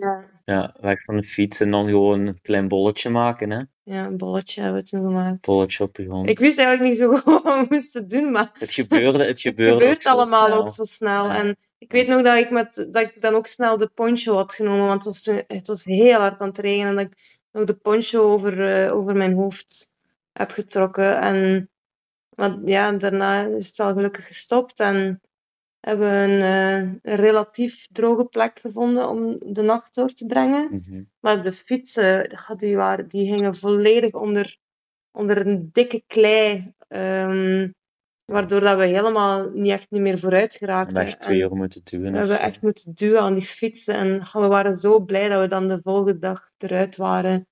Ja, 0.00 0.24
ja, 0.44 0.74
weg 0.80 1.04
van 1.04 1.16
de 1.16 1.22
fiets 1.22 1.60
en 1.60 1.70
dan 1.70 1.88
gewoon 1.88 2.26
een 2.26 2.40
klein 2.42 2.68
bolletje 2.68 3.10
maken, 3.10 3.50
hè. 3.50 3.62
ja 3.82 4.06
een 4.06 4.16
bolletje 4.16 4.62
hebben 4.62 4.82
we 4.82 4.88
toen 4.88 5.00
gemaakt. 5.04 5.40
Bolletje 5.40 5.84
op 5.84 5.94
de 5.94 6.04
grond. 6.04 6.28
Ik 6.28 6.38
wist 6.38 6.58
eigenlijk 6.58 6.88
niet 6.88 6.98
zo 6.98 7.16
goed 7.16 7.24
wat 7.42 7.58
we 7.68 7.74
moesten 7.74 8.06
doen, 8.08 8.30
maar 8.30 8.50
Het 8.58 8.72
gebeurde, 8.72 9.18
het 9.18 9.26
het 9.28 9.40
gebeurde 9.40 9.72
gebeurt 9.72 9.96
ook 9.96 10.02
zo 10.02 10.08
allemaal 10.08 10.46
snel. 10.46 10.58
ook 10.58 10.68
zo 10.68 10.84
snel. 10.84 11.24
Ja. 11.26 11.36
En 11.36 11.56
ik 11.78 11.92
weet 11.92 12.06
nog 12.08 12.22
dat 12.22 12.36
ik, 12.36 12.50
met, 12.50 12.74
dat 12.90 13.02
ik 13.02 13.16
dan 13.20 13.34
ook 13.34 13.46
snel 13.46 13.76
de 13.76 13.90
poncho 13.94 14.34
had 14.34 14.54
genomen, 14.54 14.86
want 14.86 15.04
het 15.04 15.12
was, 15.14 15.22
toen- 15.22 15.44
het 15.46 15.66
was 15.66 15.84
heel 15.84 16.18
hard 16.18 16.40
aan 16.40 16.48
het 16.48 16.58
regenen. 16.58 16.88
En 16.88 16.96
dat 16.96 17.04
ik 17.04 17.38
nog 17.52 17.64
de 17.64 17.74
poncho 17.74 18.22
over, 18.32 18.84
eh, 18.84 18.94
over 18.94 19.16
mijn 19.16 19.32
hoofd 19.34 19.90
heb 20.32 20.50
getrokken. 20.50 21.20
En, 21.20 21.69
maar 22.40 22.58
ja, 22.64 22.92
daarna 22.92 23.44
is 23.46 23.66
het 23.66 23.76
wel 23.76 23.92
gelukkig 23.92 24.26
gestopt. 24.26 24.80
En 24.80 25.20
hebben 25.80 26.10
we 26.10 26.32
een, 26.34 26.40
eh, 26.42 26.76
een 27.02 27.16
relatief 27.16 27.86
droge 27.92 28.24
plek 28.24 28.58
gevonden 28.60 29.08
om 29.08 29.36
de 29.52 29.62
nacht 29.62 29.94
door 29.94 30.08
te 30.12 30.26
brengen. 30.26 30.68
Mhm. 30.70 31.02
Maar 31.20 31.42
de 31.42 31.52
fietsen, 31.52 32.38
die, 32.56 32.76
waren, 32.76 33.08
die 33.08 33.24
hingen 33.32 33.54
volledig 33.56 34.12
onder, 34.12 34.56
onder 35.10 35.46
een 35.46 35.68
dikke 35.72 36.02
klei. 36.06 36.72
ehm, 36.88 37.70
waardoor 38.24 38.60
dat 38.60 38.78
we 38.78 38.84
helemaal 38.86 39.50
niet 39.50 39.70
echt 39.72 39.90
niet 39.90 40.00
meer 40.00 40.18
vooruit 40.18 40.52
We 40.52 40.58
geraakten. 40.58 40.96
hebben 40.96 41.12
echt 41.12 41.22
twee 41.22 41.42
En 41.42 41.48
uur 41.50 41.56
moeten 41.56 41.80
duwen. 41.84 42.12
we 42.12 42.18
hebben 42.18 42.40
echt 42.40 42.62
moeten 42.62 42.94
duwen 42.94 43.20
aan 43.20 43.34
die 43.34 43.42
fietsen. 43.42 43.94
En 43.94 44.18
we 44.32 44.46
waren 44.46 44.76
zo 44.76 45.00
blij 45.00 45.28
dat 45.28 45.40
we 45.40 45.48
dan 45.48 45.68
de 45.68 45.80
volgende 45.82 46.18
dag 46.18 46.50
eruit 46.58 46.96
waren. 46.96 47.46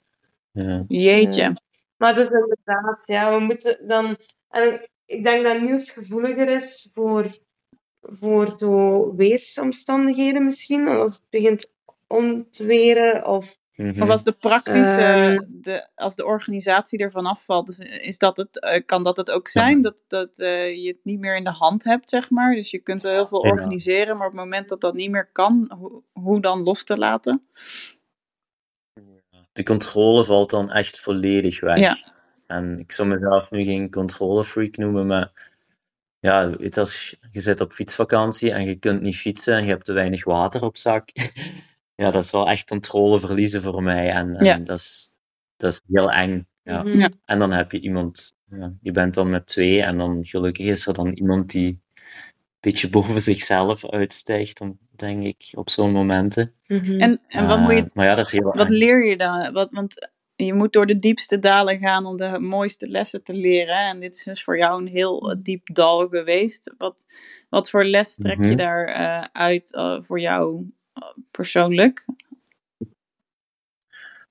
Ja. 0.51 0.85
Jeetje. 0.89 1.43
Ja. 1.43 1.57
Maar 1.97 2.15
dus 2.15 2.27
inderdaad, 2.27 2.99
ja, 3.05 3.35
we 3.39 3.45
moeten 3.45 3.79
dan... 3.87 4.17
En 4.49 4.73
ik, 4.75 4.89
ik 5.05 5.25
denk 5.25 5.45
dat 5.45 5.61
Niels 5.61 5.91
gevoeliger 5.91 6.49
is 6.49 6.91
voor, 6.95 7.39
voor 8.01 8.53
zo 8.53 9.15
weersomstandigheden 9.17 10.45
misschien. 10.45 10.89
Als 10.89 11.15
het 11.15 11.25
begint 11.31 11.71
om 12.07 12.51
te 12.51 12.65
weren 12.65 13.27
of 13.27 13.59
Mhm. 13.79 14.03
Of 14.03 14.11
als 14.11 14.25
de 14.25 14.33
praktische, 14.33 15.03
Ehm. 15.03 15.45
de, 15.49 15.89
als 15.95 16.17
de 16.17 16.25
organisatie 16.25 16.99
ervan 16.99 17.27
afvalt, 17.27 17.67
dus 17.67 17.79
is 17.79 18.19
dat 18.19 18.37
het, 18.37 18.61
eh, 18.61 18.85
kan 18.87 19.03
dat 19.03 19.17
het 19.17 19.31
ook 19.31 19.49
zijn? 19.49 19.81
Dat, 19.81 20.03
dat 20.07 20.39
eh, 20.39 20.83
je 20.83 20.89
het 20.89 21.01
niet 21.03 21.19
meer 21.19 21.37
in 21.37 21.45
de 21.45 21.51
hand 21.51 21.85
hebt, 21.85 22.11
zeg 22.11 22.31
maar. 22.31 22.55
Dus 22.55 22.71
je 22.71 22.79
kunt 22.79 23.03
heel 23.03 23.27
veel 23.27 23.39
organiseren, 23.39 24.17
maar 24.17 24.27
op 24.27 24.33
het 24.33 24.43
moment 24.43 24.69
dat 24.69 24.81
dat 24.81 24.95
niet 24.95 25.11
meer 25.11 25.31
kan, 25.33 25.73
hoe, 25.79 26.03
hoe 26.13 26.41
dan 26.41 26.63
los 26.63 26.85
te 26.85 26.97
laten? 26.97 27.47
De 29.53 29.63
controle 29.63 30.25
valt 30.25 30.51
dan 30.51 30.71
echt 30.71 31.01
volledig 31.01 31.61
weg. 31.61 31.79
Ja. 31.79 31.97
En 32.49 32.79
ik 32.79 32.93
zou 32.93 33.09
mezelf 33.09 33.51
nu 33.51 33.65
geen 33.65 33.91
controlefreak 33.91 34.77
noemen, 34.77 35.07
maar 35.07 35.33
ja, 36.19 36.51
weet 36.57 36.75
je, 36.75 36.81
als 36.81 37.17
je 37.31 37.41
zit 37.41 37.61
op 37.61 37.73
fietsvakantie 37.73 38.53
en 38.53 38.65
je 38.65 38.75
kunt 38.75 39.01
niet 39.03 39.17
fietsen 39.17 39.55
en 39.57 39.63
je 39.65 39.71
hebt 39.71 39.85
te 39.85 39.93
weinig 39.93 40.25
water 40.25 40.63
op 40.65 40.77
zak, 40.77 41.11
ja, 42.03 42.11
dat 42.11 42.25
is 42.25 42.31
wel 42.31 42.49
echt 42.49 42.69
controle 42.69 43.21
verliezen 43.21 43.63
voor 43.63 43.83
mij. 43.83 44.11
En, 44.11 44.37
en 44.37 44.45
Ja. 44.45 44.59
dat, 44.59 44.79
is, 44.79 45.13
dat 45.57 45.73
is 45.73 45.81
heel 45.89 46.11
eng. 46.13 46.47
Ja. 46.63 46.83
Mhm. 46.83 46.99
Ja. 46.99 47.09
En 47.25 47.39
dan 47.39 47.53
heb 47.53 47.73
je 47.73 47.81
iemand, 47.81 48.33
ja, 48.51 48.73
je 48.81 48.93
bent 48.93 49.15
dan 49.15 49.31
met 49.31 49.47
twee 49.47 49.83
en 49.83 49.99
dan 49.99 50.25
gelukkig 50.27 50.67
is 50.67 50.87
er 50.87 50.95
dan 50.95 51.09
iemand 51.13 51.51
die 51.51 51.69
een 51.69 51.81
beetje 52.61 52.91
boven 52.91 53.23
zichzelf 53.23 53.91
uitstijgt, 53.91 54.59
dan 54.59 54.79
denk 54.97 55.25
ik, 55.25 55.49
op 55.55 55.71
zo'n 55.71 55.93
momenten. 55.93 56.55
Mhm. 56.67 57.01
En, 57.01 57.21
en 57.29 57.47
wat, 57.47 57.59
moet 57.61 57.73
je, 57.73 57.79
Eh, 57.83 57.91
maar 57.95 58.07
ja, 58.07 58.15
dat 58.15 58.27
is 58.27 58.33
heel 58.33 58.43
wat 58.43 58.67
eng. 58.67 58.73
leer 58.73 59.07
je 59.09 59.17
dan? 59.17 59.53
Wat, 59.53 59.71
want 59.71 60.09
je 60.47 60.55
moet 60.55 60.73
door 60.73 60.87
de 60.87 60.97
diepste 60.97 61.39
dalen 61.39 61.79
gaan 61.79 62.07
om 62.07 62.17
de 62.17 62.39
mooiste 62.41 62.89
lessen 62.89 63.23
te 63.23 63.35
leren. 63.35 63.77
En 63.77 64.01
dit 64.01 64.15
is 64.15 64.25
dus 64.25 64.45
voor 64.45 64.59
jou 64.59 64.81
een 64.81 64.89
heel 64.89 65.31
eh, 65.31 65.37
diep 65.43 65.75
dal 65.75 66.09
geweest. 66.09 66.75
Wat, 66.79 67.07
wat 67.49 67.71
voor 67.71 67.85
les 67.85 68.15
trek 68.17 68.45
je 68.47 68.55
Mhm. 68.55 68.57
daar 68.57 68.87
eh, 68.87 69.25
uit 69.33 69.75
eh, 69.75 70.03
voor 70.03 70.21
jou 70.21 70.71
persoonlijk? 71.31 72.05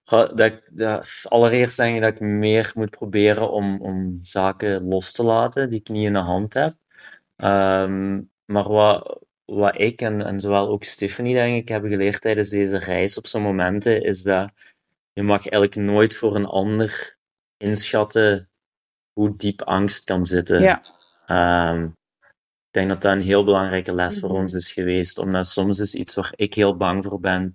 Dat, 0.03 0.61
dat, 0.71 1.09
allereerst 1.23 1.77
denk 1.77 1.95
ik 1.95 2.01
dat 2.01 2.13
ik 2.13 2.19
meer 2.19 2.71
moet 2.75 2.89
proberen 2.89 3.51
om, 3.51 3.81
om 3.81 4.19
zaken 4.21 4.87
los 4.87 5.11
te 5.11 5.23
laten 5.23 5.69
die 5.69 5.79
ik 5.79 5.89
niet 5.89 6.05
in 6.05 6.13
de 6.13 6.19
hand 6.19 6.53
heb. 6.53 6.75
Ehm, 7.35 8.21
maar 8.45 8.69
wat, 8.69 9.19
wat 9.45 9.79
ik 9.81 10.01
en, 10.01 10.25
en 10.25 10.39
zowel 10.39 10.67
ook 10.67 10.83
Stephanie, 10.83 11.33
denk 11.35 11.61
ik, 11.61 11.67
hebben 11.67 11.89
geleerd 11.89 12.21
tijdens 12.21 12.49
deze 12.49 12.77
reis 12.77 13.17
op 13.17 13.27
zo'n 13.27 13.41
momenten, 13.41 14.03
is 14.03 14.23
dat 14.23 14.51
je 15.17 15.23
mag 15.23 15.47
eigenlijk 15.47 15.75
nooit 15.75 16.15
voor 16.15 16.35
een 16.35 16.45
ander 16.45 17.17
inschatten 17.57 18.49
hoe 19.13 19.35
diep 19.37 19.61
angst 19.61 20.03
kan 20.03 20.25
zitten. 20.25 20.61
Ja. 20.61 20.83
Ehm, 21.25 21.83
ik 21.83 22.71
denk 22.71 22.89
dat 22.89 23.01
dat 23.01 23.11
een 23.11 23.21
heel 23.21 23.43
belangrijke 23.43 23.93
les 23.95 24.19
voor 24.19 24.29
Mhm. 24.29 24.37
ons 24.39 24.53
is 24.53 24.71
geweest, 24.71 25.17
omdat 25.17 25.47
soms 25.47 25.79
is 25.79 25.95
iets 25.95 26.15
waar 26.15 26.31
ik 26.35 26.53
heel 26.53 26.77
bang 26.77 27.03
voor 27.05 27.19
ben, 27.19 27.53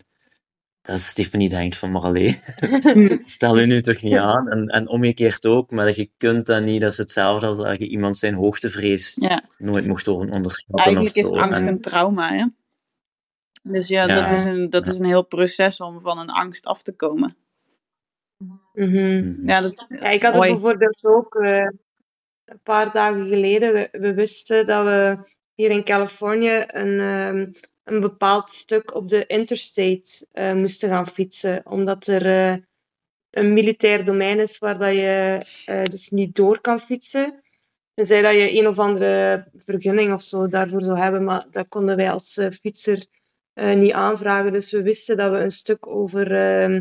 dat 0.80 1.00
Stephanie 1.00 1.48
denkt 1.48 1.76
van, 1.76 1.90
maar 1.90 2.02
allee, 2.02 2.42
stel 3.36 3.58
je 3.58 3.66
nu 3.66 3.82
toch 3.82 4.02
niet 4.02 4.16
aan? 4.16 4.48
En, 4.48 4.66
en 4.66 4.88
omgekeerd 4.88 5.46
ook, 5.46 5.70
maar 5.70 5.84
dat 5.86 5.96
je 5.96 6.10
kunt 6.16 6.46
dat 6.46 6.62
niet, 6.62 6.80
dat 6.80 6.92
is 6.92 6.98
hetzelfde 6.98 7.46
als 7.46 7.56
dat 7.56 7.78
je 7.78 7.88
iemand 7.88 8.18
zijn 8.18 8.34
hoogtevrees 8.34 9.14
Ja. 9.20 9.42
nooit 9.58 9.86
mocht 9.86 10.08
on- 10.08 10.32
onderschatten. 10.32 10.84
Eigenlijk 10.84 11.16
is 11.16 11.30
angst 11.30 11.60
En- 11.62 11.68
een 11.68 11.80
trauma, 11.80 12.28
hè? 12.28 12.46
Dus 13.62 13.88
ja, 13.88 14.06
Ja. 14.06 14.20
dat, 14.20 14.30
is 14.30 14.44
een, 14.44 14.70
dat 14.70 14.86
is 14.86 14.98
een 14.98 15.06
heel 15.06 15.26
proces 15.26 15.80
om 15.80 16.00
van 16.00 16.18
een 16.18 16.30
angst 16.30 16.64
af 16.66 16.82
te 16.82 16.92
komen. 16.92 17.36
Mhm. 18.74 18.90
Mhm. 18.90 19.48
Ja, 19.48 19.60
dat 19.60 19.72
is 19.72 19.86
Ja, 19.88 20.10
ik 20.10 20.22
had 20.22 20.34
het 20.34 20.42
bijvoorbeeld 20.42 21.04
ook 21.04 21.34
eh, 21.34 21.68
een 22.44 22.60
paar 22.62 22.92
dagen 22.92 23.26
geleden. 23.28 23.72
We, 23.72 23.88
we 23.92 24.14
wisten 24.14 24.66
dat 24.66 24.84
we 24.84 25.18
hier 25.54 25.70
in 25.70 25.84
Californië 25.84 26.64
een, 26.66 27.00
ehm, 27.00 27.52
een 27.84 28.00
bepaald 28.00 28.50
stuk 28.50 28.94
op 28.94 29.08
de 29.08 29.26
interstate 29.26 30.26
eh, 30.32 30.52
moesten 30.52 30.88
gaan 30.88 31.08
fietsen. 31.08 31.66
Omdat 31.66 32.06
er 32.06 32.26
eh, 32.26 32.56
een 33.32 33.52
militair 33.52 34.04
domein 34.04 34.40
is 34.40 34.58
waar 34.58 34.78
dat 34.78 34.94
je 34.94 35.42
eh, 35.64 35.84
dus 35.84 36.08
niet 36.08 36.34
door 36.34 36.60
kan 36.60 36.80
fietsen. 36.80 37.42
Tenzij 37.94 38.22
dat 38.22 38.32
je 38.32 38.58
een 38.58 38.66
of 38.68 38.78
andere 38.78 39.46
vergunning 39.56 40.12
of 40.12 40.22
zo 40.22 40.48
daarvoor 40.48 40.82
zou 40.82 40.98
hebben. 40.98 41.24
Maar 41.24 41.46
dat 41.50 41.68
konden 41.68 41.96
wij 41.96 42.10
als 42.10 42.36
eh, 42.36 42.50
fietser 42.50 43.06
eh, 43.52 43.74
niet 43.74 43.92
aanvragen. 43.92 44.52
Dus 44.52 44.70
we 44.70 44.82
wisten 44.82 45.16
dat 45.16 45.30
we 45.30 45.38
een 45.38 45.50
stuk 45.50 45.86
over 45.86 46.32
ehm, 46.34 46.80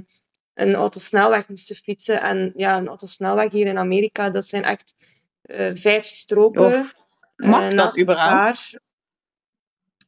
een 0.61 0.75
autosnelweg 0.75 1.47
moesten 1.47 1.75
fietsen. 1.75 2.21
En 2.21 2.53
ja, 2.55 2.77
een 2.77 2.87
autosnelweg 2.87 3.51
hier 3.51 3.67
in 3.67 3.77
Amerika, 3.77 4.29
dat 4.29 4.45
zijn 4.45 4.63
echt 4.63 4.95
eh, 5.41 5.71
vijf 5.73 6.05
stroken. 6.05 6.65
Of 6.65 6.93
mag 7.35 7.69
eh, 7.69 7.75
dat 7.75 7.99
überhaupt? 7.99 8.79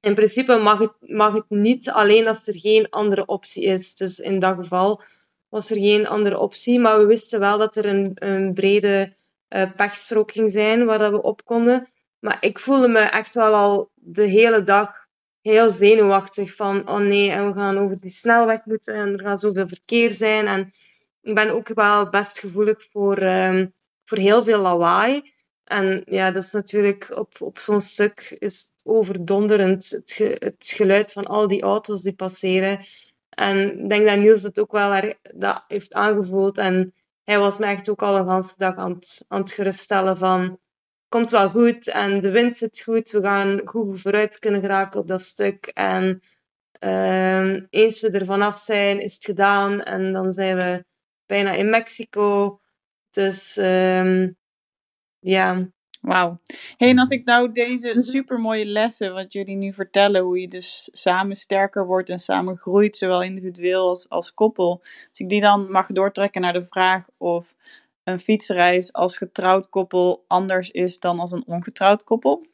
In 0.01 0.15
principe 0.15 0.57
mag 0.57 0.79
het, 0.79 0.93
mag 0.99 1.33
het 1.33 1.49
niet, 1.49 1.89
alleen 1.89 2.27
als 2.27 2.47
er 2.47 2.59
geen 2.59 2.89
andere 2.89 3.25
optie 3.25 3.63
is. 3.63 3.95
Dus 3.95 4.19
in 4.19 4.39
dat 4.39 4.55
geval 4.55 5.01
was 5.49 5.69
er 5.69 5.77
geen 5.77 6.07
andere 6.07 6.37
optie. 6.37 6.79
Maar 6.79 6.99
we 6.99 7.05
wisten 7.05 7.39
wel 7.39 7.57
dat 7.57 7.75
er 7.75 7.85
een, 7.85 8.11
een 8.15 8.53
brede 8.53 9.13
eh, 9.47 9.71
pechstrook 9.75 10.31
ging 10.31 10.51
zijn 10.51 10.85
waar 10.85 10.99
dat 10.99 11.11
we 11.11 11.21
op 11.21 11.45
konden. 11.45 11.87
Maar 12.19 12.37
ik 12.39 12.59
voelde 12.59 12.87
me 12.87 12.99
echt 12.99 13.33
wel 13.33 13.53
al 13.53 13.91
de 13.95 14.23
hele 14.23 14.63
dag 14.63 15.02
heel 15.43 15.71
zenuwachtig 15.71 16.56
van 16.56 16.89
oh 16.89 16.97
nee, 16.99 17.29
en 17.32 17.47
we 17.47 17.53
gaan 17.60 17.77
over 17.77 17.99
die 17.99 18.12
snelweg 18.12 18.65
moeten 18.65 18.93
en 18.95 19.13
er 19.13 19.19
gaat 19.25 19.39
zoveel 19.39 19.67
verkeer 19.67 20.10
zijn. 20.12 20.47
En 20.47 20.71
ik 21.21 21.36
ben 21.36 21.49
ook 21.49 21.67
wel 21.73 22.10
best 22.10 22.39
gevoelig 22.39 22.88
voor, 22.91 23.17
ehm, 23.17 23.67
voor 24.06 24.17
heel 24.17 24.43
veel 24.43 24.60
lawaai. 24.62 25.32
En 25.63 26.01
ja, 26.06 26.32
dat 26.32 26.43
is 26.43 26.51
natuurlijk 26.51 27.12
op, 27.17 27.41
op 27.41 27.60
zo'n 27.60 27.82
stuk 27.82 28.36
is 28.39 28.65
overdonderend, 28.84 29.89
het, 29.89 30.12
ge- 30.12 30.36
het 30.39 30.71
geluid 30.75 31.12
van 31.12 31.25
al 31.25 31.47
die 31.47 31.62
auto's 31.62 32.01
die 32.01 32.13
passeren. 32.15 32.79
En 33.29 33.79
ik 33.84 33.89
denk 33.89 34.08
dat 34.08 34.17
Niels 34.17 34.41
het 34.43 34.60
ook 34.60 34.71
wel 34.71 34.93
erg- 34.93 35.17
dat 35.21 35.63
heeft 35.67 35.93
aangevoeld. 35.93 36.58
En 36.58 36.93
hij 37.23 37.39
was 37.39 37.58
me 37.58 37.65
echt 37.65 37.89
ook 37.89 38.01
al 38.01 38.15
een 38.17 38.27
hele 38.29 38.53
dag 38.58 38.75
aan 38.75 38.91
het, 38.91 39.25
aan 39.27 39.41
het 39.41 39.51
geruststellen 39.51 40.17
van 40.17 40.60
komt 41.13 41.32
wel 41.32 41.49
goed 41.49 41.88
en 41.88 42.19
de 42.21 42.32
wind 42.32 42.58
zit 42.58 42.82
goed. 42.82 43.12
We 43.12 43.21
gaan 43.21 43.62
goed 43.65 44.02
vooruit 44.02 44.39
kunnen 44.39 44.62
geraken 44.62 44.99
op 44.99 45.08
dat 45.08 45.21
stuk. 45.21 45.65
En 45.65 46.21
ehm, 46.80 47.65
eens 47.69 48.02
we 48.02 48.12
er 48.12 48.26
vanaf 48.26 48.60
zijn, 48.60 49.02
is 49.02 49.13
het 49.13 49.26
gedaan. 49.26 49.82
En 49.82 50.13
dan 50.13 50.34
zijn 50.34 50.56
we 50.56 50.86
bijna 51.26 51.52
in 51.52 51.69
Mexico. 51.69 52.60
Dus 53.12 53.58
ehm, 53.58 54.32
ja. 55.19 55.71
Wauw. 56.02 56.41
Hey, 56.78 56.89
en 56.89 56.99
als 56.99 57.10
ik 57.10 57.26
nou 57.26 57.52
deze 57.52 57.88
Mhm. 57.88 57.99
supermooie 57.99 58.65
lessen, 58.65 59.13
wat 59.13 59.34
jullie 59.34 59.56
nu 59.56 59.73
vertellen, 59.73 60.21
hoe 60.21 60.39
je 60.39 60.47
dus 60.47 60.89
samen 60.91 61.36
sterker 61.36 61.86
wordt 61.86 62.10
en 62.10 62.19
samen 62.19 62.58
groeit, 62.58 62.97
zowel 62.97 63.21
individueel 63.21 63.88
als, 63.88 64.10
als 64.10 64.34
koppel, 64.34 64.80
als 64.82 65.19
ik 65.19 65.30
die 65.30 65.41
dan 65.41 65.71
mag 65.71 65.88
doortrekken 65.88 66.41
naar 66.41 66.54
de 66.54 66.65
vraag 66.65 67.08
of 67.17 67.56
een 68.03 68.19
fietsreis 68.19 68.93
als 68.93 69.17
getrouwd 69.17 69.69
koppel 69.69 70.23
anders 70.27 70.71
is 70.71 70.99
dan 70.99 71.19
als 71.19 71.31
een 71.31 71.47
ongetrouwd 71.47 72.03
koppel? 72.03 72.45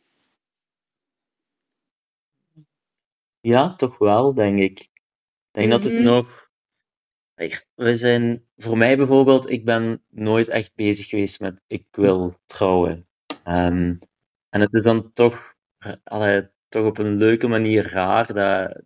Ja, 3.40 3.76
toch 3.76 3.98
wel, 3.98 4.34
denk 4.34 4.60
ik. 4.60 4.80
Ik 4.80 4.92
denk 5.52 5.72
dat 5.72 5.84
het 5.84 5.94
Mhm. 5.94 6.04
nog. 6.04 6.50
Ik- 7.36 7.68
We 7.76 7.96
zijn, 7.96 8.46
voor 8.58 8.78
mij 8.78 8.98
bijvoorbeeld, 8.98 9.50
ik 9.50 9.66
ben 9.66 10.04
nooit 10.10 10.48
echt 10.48 10.76
bezig 10.76 11.08
geweest 11.08 11.40
met 11.42 11.62
ik 11.68 11.86
wil 11.92 12.40
trouwen. 12.46 13.08
Ehm, 13.44 13.96
en 14.50 14.62
het 14.62 14.74
is 14.74 14.84
dan 14.84 15.14
toch, 15.14 15.56
eh, 15.78 15.94
allee, 16.04 16.50
toch 16.70 16.86
op 16.86 16.98
een 16.98 17.16
leuke 17.18 17.48
manier 17.48 17.92
raar 17.92 18.34
dat 18.34 18.82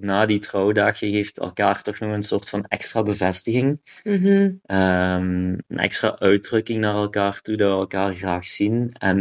na 0.00 0.26
die 0.26 0.38
trouwdag 0.38 0.98
geeft 0.98 1.38
elkaar 1.38 1.82
toch 1.82 1.98
nog 1.98 2.12
een 2.12 2.22
soort 2.22 2.48
van 2.48 2.64
extra 2.64 3.02
bevestiging. 3.02 3.80
Mhm. 4.02 4.52
Ehm, 4.62 5.52
een 5.68 5.78
extra 5.78 6.18
uitdrukking 6.18 6.80
naar 6.80 6.94
elkaar 6.94 7.40
toe, 7.40 7.56
dat 7.56 7.70
we 7.72 7.76
elkaar 7.78 8.14
graag 8.14 8.46
zien. 8.46 8.92
En 8.98 9.20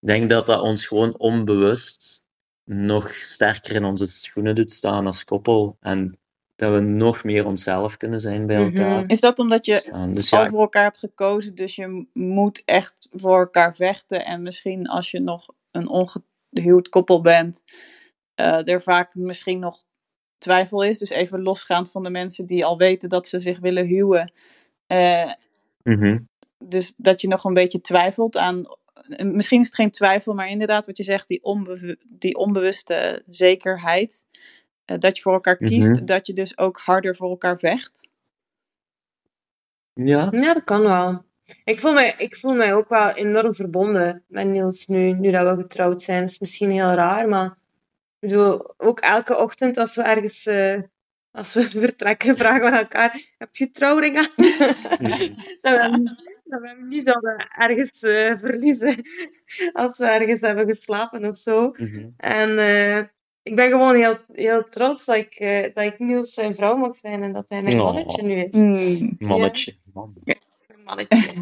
ik 0.00 0.06
denk 0.10 0.30
dat 0.30 0.46
dat 0.46 0.60
ons 0.60 0.86
gewoon 0.86 1.18
onbewust 1.18 2.26
nog 2.64 3.14
sterker 3.14 3.74
in 3.74 3.84
onze 3.84 4.06
schoenen 4.06 4.54
doet 4.54 4.72
staan 4.72 5.06
als 5.06 5.24
koppel. 5.24 5.76
En 5.80 6.18
dat 6.56 6.72
we 6.72 6.80
nog 6.80 7.24
meer 7.24 7.46
onszelf 7.46 7.96
kunnen 7.96 8.20
zijn 8.20 8.46
bij 8.46 8.56
Mhm. 8.58 8.76
elkaar. 8.76 9.04
Is 9.06 9.20
dat 9.20 9.38
omdat 9.38 9.66
je 9.66 10.08
dus 10.14 10.32
al 10.32 10.40
ja, 10.42 10.48
voor 10.48 10.60
elkaar 10.60 10.82
hebt 10.82 10.98
gekozen, 10.98 11.54
dus 11.54 11.76
je 11.76 12.06
moet 12.12 12.62
echt 12.64 13.08
voor 13.12 13.38
elkaar 13.38 13.74
vechten 13.74 14.24
en 14.24 14.42
misschien 14.42 14.86
als 14.86 15.10
je 15.10 15.20
nog 15.20 15.46
een 15.70 15.88
ongehuwd 15.88 16.88
koppel 16.88 17.20
bent, 17.20 17.62
eh, 18.34 18.68
er 18.68 18.82
vaak 18.82 19.14
misschien 19.14 19.58
nog 19.58 19.84
twijfel 20.44 20.82
is. 20.82 20.98
Dus 20.98 21.10
even 21.10 21.42
losgaand 21.42 21.90
van 21.90 22.02
de 22.02 22.10
mensen 22.10 22.46
die 22.46 22.64
al 22.64 22.78
weten 22.78 23.08
dat 23.08 23.26
ze 23.26 23.40
zich 23.40 23.58
willen 23.60 23.86
huwen. 23.86 24.32
Eh, 24.86 25.32
mhm. 25.82 26.18
dus 26.58 26.94
dat 26.96 27.20
je 27.20 27.28
nog 27.28 27.44
een 27.44 27.54
beetje 27.54 27.80
twijfelt 27.80 28.36
aan. 28.36 28.66
Misschien 29.22 29.60
is 29.60 29.66
het 29.66 29.74
geen 29.74 29.90
twijfel, 29.90 30.34
maar 30.34 30.48
inderdaad, 30.48 30.86
wat 30.86 30.96
je 30.96 31.02
zegt, 31.02 31.28
die, 31.28 31.40
die 32.08 32.36
onbewuste 32.36 33.22
zekerheid. 33.26 34.24
eh, 34.84 34.98
dat 34.98 35.16
je 35.16 35.22
voor 35.22 35.32
elkaar 35.32 35.56
kiest, 35.56 35.90
Mhm. 35.90 36.04
dat 36.04 36.26
je 36.26 36.32
dus 36.32 36.58
ook 36.58 36.78
harder 36.78 37.16
voor 37.16 37.28
elkaar 37.28 37.58
vecht. 37.58 38.10
ja. 39.94 40.28
Ja, 40.30 40.54
dat 40.54 40.64
kan 40.64 40.80
wel. 40.82 41.22
Ik 41.64 41.80
voel 41.80 41.92
mij, 41.92 42.14
ik 42.18 42.36
voel 42.36 42.54
mij 42.54 42.74
ook 42.74 42.88
wel 42.88 43.10
enorm 43.10 43.54
verbonden 43.54 44.22
met 44.28 44.46
Niels 44.48 44.86
nu, 44.86 45.12
nu 45.12 45.30
dat 45.30 45.56
we 45.56 45.62
getrouwd 45.62 46.02
zijn. 46.02 46.20
Dat 46.20 46.30
is 46.30 46.38
misschien 46.38 46.70
heel 46.70 46.90
raar, 46.90 47.28
maar 47.28 47.58
ik 48.24 48.30
bedoel, 48.30 48.74
ook 48.76 49.00
elke 49.00 49.38
ochtend 49.38 49.78
als 49.78 49.96
we 49.96 50.02
ergens 50.02 50.46
eh, 50.46 50.80
als 51.30 51.54
we 51.54 51.62
vertrekken, 51.86 52.36
vragen 52.36 52.70
we 52.70 52.76
elkaar: 52.76 53.20
Heb 53.38 53.48
je 53.52 53.70
trouwring 53.70 54.16
aan? 54.18 54.28
dat, 55.60 55.72
we, 55.72 55.78
hem- 55.90 56.04
dat 56.44 56.60
we 56.60 56.68
hem 56.68 56.88
niet 56.88 57.04
zouden 57.06 57.48
ergens 57.58 58.02
eh, 58.02 58.36
verliezen 58.38 59.02
als 59.72 59.98
we 59.98 60.06
ergens 60.06 60.40
hebben 60.40 60.66
geslapen 60.66 61.24
of 61.24 61.36
zo. 61.36 61.74
Mhm. 61.76 62.08
En 62.16 62.58
eh, 62.58 62.98
ik 63.42 63.56
ben 63.56 63.70
gewoon 63.70 63.94
heel, 63.94 64.18
heel 64.32 64.68
trots 64.68 65.04
dat 65.04 65.16
ik, 65.16 65.34
eh, 65.34 65.74
dat 65.74 65.84
ik 65.84 65.98
Niels 65.98 66.34
zijn 66.34 66.54
vrouw 66.54 66.76
mag 66.76 66.96
zijn 66.96 67.22
en 67.22 67.32
dat 67.32 67.44
hij 67.48 67.62
mijn 67.62 67.78
Oh. 67.80 67.84
mannetje 67.84 68.22
nu 68.22 68.34
is. 68.34 68.54
Hmm. 68.56 69.14
Mannetje. 69.18 69.76
Man. 69.92 70.14
Mijn 70.24 70.82
mannetje. 70.84 71.32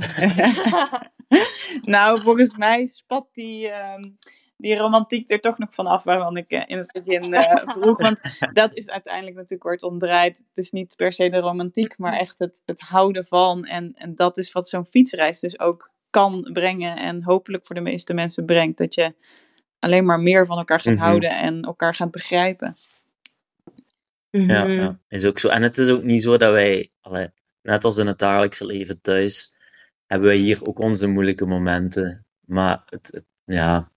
nou, 1.83 2.23
volgens 2.23 2.57
mij 2.57 2.87
spat 2.87 3.29
die, 3.33 3.69
ehm, 3.69 4.03
die 4.63 4.77
romantiek 4.79 5.31
er 5.31 5.41
toch 5.41 5.59
nog 5.59 5.75
vanaf 5.75 6.03
waarvan 6.05 6.37
ik 6.37 6.51
eh, 6.51 6.63
in 6.67 6.79
het 6.79 6.93
begin 6.93 7.35
eh, 7.35 7.63
vroeg. 7.75 7.99
Want 8.01 8.21
dat 8.53 8.75
is 8.77 8.89
uiteindelijk 8.89 9.37
natuurlijk 9.37 9.63
waar 9.63 9.73
het 9.73 9.83
om 9.83 9.99
draait. 9.99 10.39
Het 10.39 10.65
is 10.65 10.71
niet 10.71 10.97
per 10.97 11.13
se 11.13 11.29
de 11.29 11.39
romantiek, 11.39 11.99
maar 11.99 12.13
echt 12.13 12.39
het, 12.39 12.63
het 12.65 12.81
houden 12.81 13.25
van. 13.25 13.65
En, 13.65 13.93
en 13.95 14.15
dat 14.15 14.37
is 14.39 14.53
wat 14.53 14.69
zo'n 14.69 14.87
fietsreis 14.87 15.41
dus 15.41 15.59
ook 15.61 15.91
kan 16.11 16.51
brengen. 16.53 16.97
En 16.97 17.23
hopelijk 17.23 17.67
voor 17.67 17.75
de 17.75 17.81
meeste 17.83 18.15
mensen 18.15 18.45
brengt. 18.45 18.79
Dat 18.79 18.95
je 18.95 19.15
alleen 19.79 20.05
maar 20.05 20.21
meer 20.21 20.47
van 20.47 20.59
elkaar 20.59 20.81
gaat 20.81 20.95
Mhm. 20.95 21.03
houden 21.03 21.31
en 21.31 21.63
elkaar 21.63 21.95
gaat 21.95 22.11
begrijpen. 22.11 22.77
Ja, 24.31 24.65
Mhm. 24.65 24.71
ja, 24.71 24.99
is 25.09 25.25
ook 25.25 25.39
zo. 25.39 25.49
En 25.49 25.63
het 25.63 25.79
is 25.79 25.89
ook 25.89 26.03
niet 26.03 26.23
zo 26.23 26.37
dat 26.37 26.53
wij, 26.53 26.91
allee, 27.01 27.31
net 27.63 27.85
als 27.85 27.97
in 27.97 28.07
het 28.07 28.19
dagelijkse 28.19 28.67
leven 28.67 29.01
thuis, 29.01 29.55
hebben 30.07 30.29
wij 30.29 30.37
hier 30.37 30.67
ook 30.67 30.79
onze 30.79 31.07
moeilijke 31.07 31.47
momenten. 31.47 32.27
Maar 32.41 32.83
het, 32.87 33.09
het- 33.13 33.25
ja, 33.45 33.91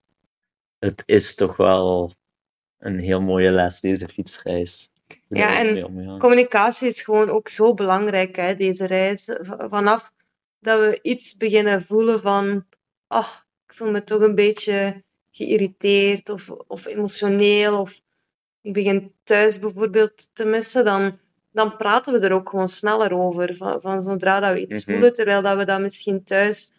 het 0.86 1.02
is 1.06 1.34
toch 1.34 1.56
wel 1.56 2.12
een 2.78 2.98
heel 2.98 3.20
mooie 3.20 3.50
les, 3.50 3.80
deze 3.80 4.08
fietsreis. 4.08 4.90
Ja, 5.28 5.58
en. 5.58 6.18
Communicatie 6.18 6.88
is 6.88 7.00
gewoon 7.02 7.30
ook 7.30 7.48
zo 7.48 7.74
belangrijk, 7.74 8.36
hè, 8.36 8.56
deze 8.56 8.86
reis. 8.86 9.28
Vanaf 9.68 10.12
dat 10.60 10.80
we 10.80 10.98
iets 11.02 11.36
beginnen 11.36 11.82
voelen 11.82 12.20
van, 12.20 12.64
ach, 13.06 13.46
ik 13.66 13.74
voel 13.74 13.90
me 13.90 14.04
toch 14.04 14.20
een 14.20 14.34
beetje 14.34 15.02
geïrriteerd 15.30 16.28
of, 16.28 16.50
of 16.50 16.86
emotioneel, 16.86 17.80
of 17.80 18.00
ik 18.62 18.72
begin 18.72 19.12
thuis 19.24 19.58
bijvoorbeeld 19.58 20.34
te 20.34 20.44
missen, 20.44 20.84
dan, 20.84 21.18
dan 21.52 21.76
praten 21.76 22.12
we 22.12 22.26
er 22.26 22.32
ook 22.32 22.48
gewoon 22.48 22.68
sneller 22.68 23.12
over. 23.12 23.56
Van, 23.56 23.80
van 23.80 24.02
zodra 24.02 24.40
dat 24.40 24.52
we 24.52 24.66
iets 24.66 24.84
Mhm. 24.84 24.92
voelen, 24.94 25.12
terwijl 25.12 25.42
dat 25.42 25.56
we 25.56 25.64
dat 25.64 25.80
misschien 25.80 26.24
thuis 26.24 26.72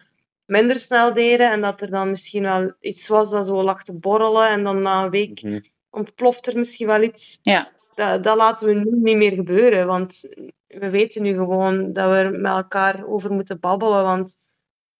minder 0.47 0.75
snel 0.79 1.13
deden 1.13 1.51
en 1.51 1.61
dat 1.61 1.81
er 1.81 1.89
dan 1.89 2.09
misschien 2.09 2.43
wel 2.43 2.73
iets 2.79 3.07
was 3.07 3.29
dat 3.29 3.45
zo 3.45 3.63
lag 3.63 3.83
te 3.83 3.93
borrelen 3.93 4.49
en 4.49 4.63
dan 4.63 4.81
na 4.81 5.03
een 5.03 5.09
week 5.09 5.41
Mhm. 5.43 5.59
ontploft 5.89 6.47
er 6.47 6.57
misschien 6.57 6.87
wel 6.87 7.01
iets 7.01 7.39
Ja, 7.41 7.69
dat, 7.93 8.23
dat 8.23 8.37
laten 8.37 8.67
we 8.67 8.73
nu 8.73 8.83
niet 9.01 9.17
meer 9.17 9.31
gebeuren. 9.31 9.87
Want 9.87 10.29
we 10.67 10.89
weten 10.89 11.21
nu 11.21 11.33
gewoon 11.33 11.93
dat 11.93 12.09
we 12.09 12.15
er 12.15 12.31
met 12.31 12.51
elkaar 12.51 13.05
over 13.07 13.31
moeten 13.31 13.59
babbelen. 13.59 14.03
Want 14.03 14.37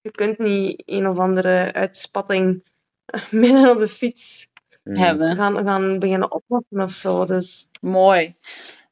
je 0.01 0.11
kunt 0.11 0.37
niet 0.37 0.83
een 0.85 1.07
of 1.07 1.17
andere 1.17 1.73
uitspatting 1.73 2.63
midden 3.31 3.69
op 3.69 3.79
de 3.79 3.87
fiets 3.87 4.47
hebben. 4.83 5.35
gaan, 5.35 5.63
gaan 5.63 5.99
beginnen 5.99 6.31
oplossen 6.31 6.81
of 6.81 6.91
zo. 6.91 7.25
Dus 7.25 7.69
Mooi. 7.81 8.35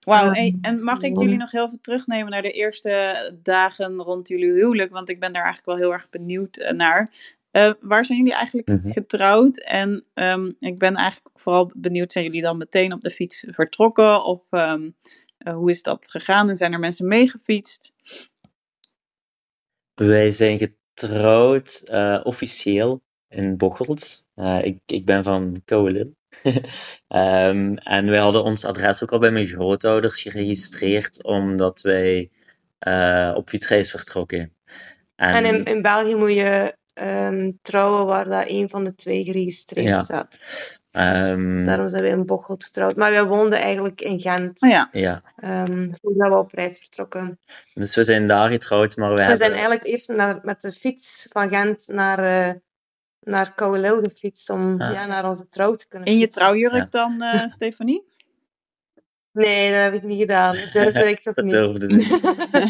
Wauw, 0.06 0.32
hey, 0.32 0.58
en 0.62 0.84
mag 0.84 1.02
ik 1.02 1.20
jullie 1.20 1.38
nog 1.38 1.52
heel 1.52 1.70
veel 1.70 1.80
terugnemen 1.82 2.32
naar 2.32 2.42
de 2.42 2.52
eerste 2.52 3.16
dagen 3.44 3.96
rond 3.96 4.28
jullie 4.28 4.52
huwelijk? 4.52 4.92
Want 4.92 5.10
ik 5.10 5.20
ben 5.20 5.32
daar 5.32 5.44
eigenlijk 5.44 5.78
wel 5.78 5.88
heel 5.88 5.94
erg 5.94 6.10
benieuwd 6.10 6.58
eh, 6.58 6.72
naar. 6.74 7.12
Eh, 7.52 7.72
waar 7.82 8.06
zijn 8.06 8.18
jullie 8.18 8.34
eigenlijk 8.34 8.68
Mhm. 8.68 8.88
getrouwd? 8.88 9.58
En 9.58 10.06
ehm, 10.14 10.52
ik 10.60 10.80
ben 10.80 10.96
eigenlijk 10.96 11.40
vooral 11.40 11.72
benieuwd, 11.76 12.12
zijn 12.12 12.26
jullie 12.26 12.42
dan 12.42 12.58
meteen 12.58 12.94
op 12.94 13.02
de 13.02 13.10
fiets 13.10 13.46
vertrokken? 13.48 14.24
Of 14.24 14.42
ehm, 14.50 14.90
eh, 15.38 15.54
hoe 15.54 15.70
is 15.70 15.82
dat 15.84 16.08
gegaan? 16.10 16.50
En 16.50 16.56
zijn 16.56 16.74
er 16.74 16.80
mensen 16.80 17.08
meegefietst? 17.08 17.94
Wij 19.94 20.32
zijn 20.32 20.58
getrouwd 20.58 21.90
officieel 22.24 23.02
in 23.30 23.58
Bocholt. 23.58 24.30
Ik, 24.62 24.80
ik 24.86 25.06
ben 25.06 25.24
van 25.24 25.62
Kouwelin. 25.66 26.16
Ehm, 27.08 27.74
en 27.76 28.10
wij 28.10 28.20
hadden 28.20 28.44
ons 28.44 28.66
adres 28.66 29.04
ook 29.04 29.12
al 29.12 29.20
bij 29.20 29.32
mijn 29.32 29.48
grootouders 29.48 30.22
geregistreerd, 30.22 31.24
omdat 31.24 31.82
wij 31.82 32.30
eh, 32.80 33.34
op 33.36 33.50
fietsreis 33.50 33.92
vertrokken. 33.92 34.54
en 35.16 35.46
in, 35.46 35.64
in 35.64 35.82
België 35.82 36.16
moet 36.16 36.34
je 36.34 36.76
ehm, 36.94 37.52
trouwen 37.62 38.06
waar 38.06 38.26
dat 38.30 38.50
een 38.50 38.70
van 38.70 38.84
de 38.84 38.96
twee 38.96 39.24
geregistreerd 39.24 39.88
Ja. 39.88 40.02
staat. 40.04 40.40
ehm, 40.92 41.64
Daarom 41.64 41.90
zijn 41.90 42.04
we 42.04 42.10
in 42.10 42.26
Bocholt 42.26 42.64
getrouwd. 42.64 42.96
Maar 42.96 43.12
wij 43.12 43.26
woonden 43.26 43.60
eigenlijk 43.60 44.02
in 44.02 44.20
Gent. 44.20 44.62
Oh 44.62 44.70
ja, 44.70 44.90
ja, 44.92 45.22
ehm, 45.36 45.90
voordat 46.02 46.30
we 46.30 46.38
op 46.38 46.52
reis 46.54 46.80
vertrokken. 46.80 47.40
dus 47.74 47.96
we 47.96 48.04
zijn 48.04 48.28
daar 48.28 48.50
getrouwd, 48.50 48.96
maar 48.98 49.10
we 49.10 49.16
We 49.16 49.22
hebben... 49.22 49.38
zijn 49.40 49.52
eigenlijk 49.52 49.86
eerst 49.86 50.08
naar, 50.10 50.40
met 50.42 50.62
de 50.62 50.72
fiets 50.72 51.28
van 51.32 51.50
Gent 51.50 51.88
naar, 51.88 52.20
eh 52.48 52.54
naar 53.26 53.54
Kouwelil 53.54 54.00
gefietst 54.04 54.50
om 54.50 54.82
ja, 54.82 55.06
naar 55.06 55.30
onze 55.30 55.48
trouw 55.50 55.74
te 55.76 55.88
kunnen 55.88 56.08
in 56.08 56.18
je 56.18 56.28
trouwjurk 56.28 56.74
Ja. 56.74 56.86
dan, 56.90 57.22
eh, 57.22 57.48
Stefanie? 57.58 58.14
Nee, 59.32 59.72
dat 59.72 59.80
heb 59.82 59.94
ik 59.94 60.04
niet 60.04 60.20
gedaan. 60.20 60.56
Dat 60.56 60.72
durfde 60.74 61.10
ik 61.10 61.20
toch 61.22 61.34
Dat 61.34 61.46
niet. 61.46 61.54
durfde 61.54 62.02
ze. 62.02 62.20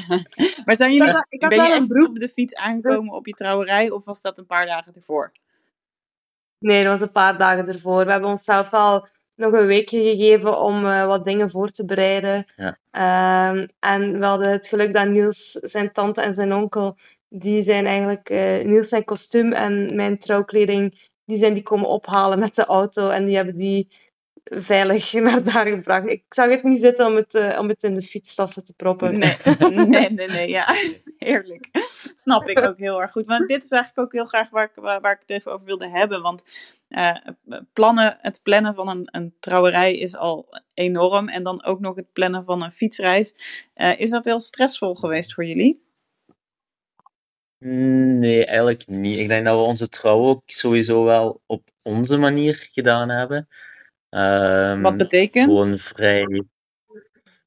maar 0.66 0.76
zijn 0.76 0.94
jullie, 0.94 1.14
Ik 1.30 1.40
ben 1.40 1.50
je 1.50 1.56
wel 1.56 1.66
een 1.66 1.72
echt 1.78 1.88
broek. 1.88 2.08
op 2.08 2.20
de 2.20 2.30
fiets 2.30 2.56
aangekomen 2.56 3.14
op 3.14 3.26
je 3.26 3.34
trouwerij? 3.34 3.90
Of 3.92 4.06
was 4.06 4.22
dat 4.22 4.38
een 4.38 4.46
paar 4.46 4.66
dagen 4.66 4.94
ervoor? 4.94 5.32
Nee, 6.60 6.84
dat 6.84 6.92
was 6.92 7.02
een 7.08 7.12
paar 7.12 7.38
dagen 7.38 7.68
ervoor. 7.68 8.06
We 8.06 8.12
hebben 8.12 8.30
onszelf 8.30 8.74
al 8.74 9.08
nog 9.36 9.54
een 9.54 9.66
weekje 9.66 10.04
gegeven 10.04 10.60
om 10.60 10.86
eh, 10.86 11.06
wat 11.06 11.26
dingen 11.26 11.50
voor 11.50 11.70
te 11.70 11.86
bereiden. 11.86 12.46
Ja. 12.56 12.78
Ehm, 12.92 13.68
en 13.80 14.20
we 14.20 14.26
hadden 14.26 14.50
het 14.50 14.68
geluk 14.68 14.94
dat 14.94 15.08
Niels, 15.08 15.52
zijn 15.52 15.92
tante 15.92 16.22
en 16.22 16.34
zijn 16.34 16.54
onkel, 16.54 16.98
die 17.30 17.64
zijn 17.64 17.86
eigenlijk... 17.86 18.30
eh, 18.30 18.66
Niels 18.66 18.90
zijn 18.90 19.04
kostuum 19.04 19.54
en 19.54 19.96
mijn 19.96 20.18
trouwkleding, 20.18 21.10
die 21.26 21.38
zijn 21.38 21.54
die 21.54 21.64
komen 21.64 21.90
ophalen 21.90 22.40
met 22.40 22.56
de 22.56 22.66
auto. 22.66 23.10
En 23.10 23.26
die 23.26 23.36
hebben 23.36 23.56
die 23.56 23.88
veilig 24.44 25.14
naar 25.24 25.44
daar 25.44 25.68
gebracht. 25.68 26.10
Ik 26.10 26.24
zag 26.30 26.50
het 26.50 26.64
niet 26.64 26.80
zitten 26.80 27.06
om 27.06 27.16
het, 27.16 27.36
eh, 27.36 27.60
om 27.60 27.70
het 27.70 27.84
in 27.84 27.94
de 27.94 28.02
fietstassen 28.02 28.66
te 28.66 28.74
proppen. 28.74 29.18
Nee, 29.18 29.38
nee, 29.86 30.10
nee, 30.10 30.28
nee, 30.28 30.50
ja. 30.50 30.76
Heerlijk. 31.18 31.70
Snap 32.16 32.48
ik 32.50 32.60
ook 32.60 32.78
heel 32.78 33.02
erg 33.02 33.12
goed. 33.12 33.26
Want 33.26 33.48
dit 33.48 33.64
is 33.64 33.70
eigenlijk 33.70 34.08
ook 34.08 34.14
heel 34.14 34.26
graag 34.26 34.50
waar 34.50 34.64
ik, 34.64 34.76
waar, 34.76 35.02
waar 35.02 35.14
ik 35.14 35.20
het 35.20 35.30
even 35.30 35.52
over 35.52 35.66
wilde 35.66 35.90
hebben. 35.90 36.22
Want 36.22 36.44
eh, 36.88 37.16
plannen, 37.74 38.18
het 38.22 38.40
plannen 38.44 38.76
van 38.76 38.90
een, 38.90 39.08
een 39.12 39.36
trouwerij 39.40 39.96
is 39.96 40.16
al 40.16 40.48
enorm. 40.74 41.28
En 41.28 41.44
dan 41.44 41.64
ook 41.64 41.80
nog 41.80 41.96
het 41.96 42.14
plannen 42.14 42.46
van 42.46 42.64
een 42.64 42.72
fietsreis. 42.72 43.34
Is 43.98 44.10
dat 44.10 44.26
heel 44.26 44.40
stressvol 44.40 44.96
geweest 44.96 45.34
voor 45.34 45.46
jullie? 45.46 45.85
Nee, 47.60 48.46
eigenlijk 48.46 48.88
niet. 48.88 49.20
Ik 49.20 49.28
denk 49.28 49.46
dat 49.46 49.58
we 49.58 49.64
onze 49.64 49.90
trouw 49.90 50.26
ook 50.26 50.42
sowieso 50.46 51.04
wel 51.04 51.42
op 51.46 51.70
onze 51.82 52.18
manier 52.18 52.68
gedaan 52.72 53.10
hebben. 53.10 53.48
Ehm, 54.10 54.82
Wat 54.82 54.98
betekent? 54.98 55.46
Gewoon 55.46 55.78
vrij, 55.78 56.44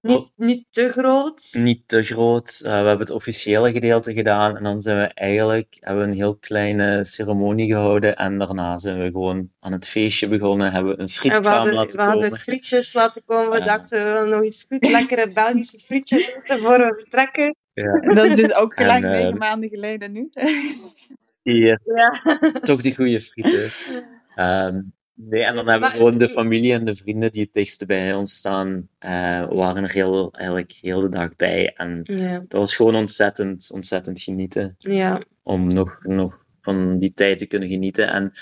Niet, 0.00 0.28
niet 0.36 0.64
te 0.70 0.88
groot. 0.88 1.48
niet 1.52 1.82
te 1.88 2.02
groot. 2.02 2.60
Eh, 2.64 2.70
we 2.70 2.76
hebben 2.76 2.98
het 2.98 3.10
officiële 3.10 3.72
gedeelte 3.72 4.12
gedaan 4.12 4.56
en 4.56 4.62
dan 4.62 4.80
zijn 4.80 4.98
we 4.98 5.04
eigenlijk, 5.14 5.76
hebben 5.80 6.04
we 6.04 6.10
een 6.10 6.16
heel 6.16 6.36
kleine 6.36 7.04
ceremonie 7.04 7.66
gehouden 7.66 8.16
en 8.16 8.38
daarna 8.38 8.78
zijn 8.78 8.98
we 9.02 9.10
gewoon 9.10 9.50
aan 9.60 9.72
het 9.72 9.86
feestje 9.86 10.28
begonnen, 10.28 10.72
hebben 10.72 10.96
we 10.96 11.02
een 11.02 11.08
frietkraam 11.08 11.44
hadden, 11.54 11.74
laten 11.74 11.96
we 11.98 12.02
hadden 12.02 12.22
komen. 12.22 12.38
frietjes 12.38 12.92
laten 12.92 13.22
komen. 13.24 13.50
We 13.50 13.58
Ja. 13.58 13.64
dachten, 13.64 14.04
we 14.04 14.10
willen 14.12 14.28
nog 14.28 14.42
eens 14.42 14.64
goed 14.68 14.90
lekkere 14.90 15.32
Belgische 15.32 15.78
frietjes 15.78 16.26
voor 16.62 16.78
we 16.78 16.94
vertrekken. 17.00 17.56
Ja, 17.82 18.00
Dat 18.14 18.24
is 18.24 18.34
dus 18.36 18.54
ook 18.54 18.74
gelijk 18.74 19.04
En, 19.04 19.12
eh, 19.12 19.20
negen 19.22 19.38
maanden 19.38 19.68
geleden 19.68 20.12
nu. 20.12 20.28
Ja. 21.42 21.78
toch 22.62 22.80
die 22.82 22.94
goede 22.94 23.20
frieten. 23.20 23.68
Ehm, 24.34 24.80
nee, 25.14 25.42
en 25.44 25.54
dan 25.54 25.68
hebben 25.68 25.80
Maar- 25.80 25.90
we 25.90 25.96
gewoon 25.96 26.18
de 26.18 26.28
familie 26.28 26.72
en 26.72 26.84
de 26.84 26.96
vrienden 26.96 27.32
die 27.32 27.42
het 27.42 27.52
dichtst 27.52 27.86
bij 27.86 28.14
ons 28.14 28.36
staan, 28.36 28.88
eh, 28.98 29.48
waren 29.48 29.82
er 29.84 29.90
heel, 29.92 30.32
eigenlijk 30.32 30.72
heel 30.80 31.00
de 31.00 31.08
dag 31.08 31.36
bij. 31.36 31.72
En 31.76 32.00
Ja. 32.04 32.38
dat 32.48 32.58
was 32.58 32.76
gewoon 32.76 32.94
ontzettend, 32.94 33.70
ontzettend 33.72 34.20
genieten. 34.20 34.74
ja. 34.78 35.20
Om 35.42 35.66
nog, 35.66 35.98
nog 36.02 36.44
van 36.60 36.98
die 36.98 37.12
tijd 37.14 37.38
te 37.38 37.46
kunnen 37.46 37.68
genieten. 37.68 38.08
En 38.08 38.32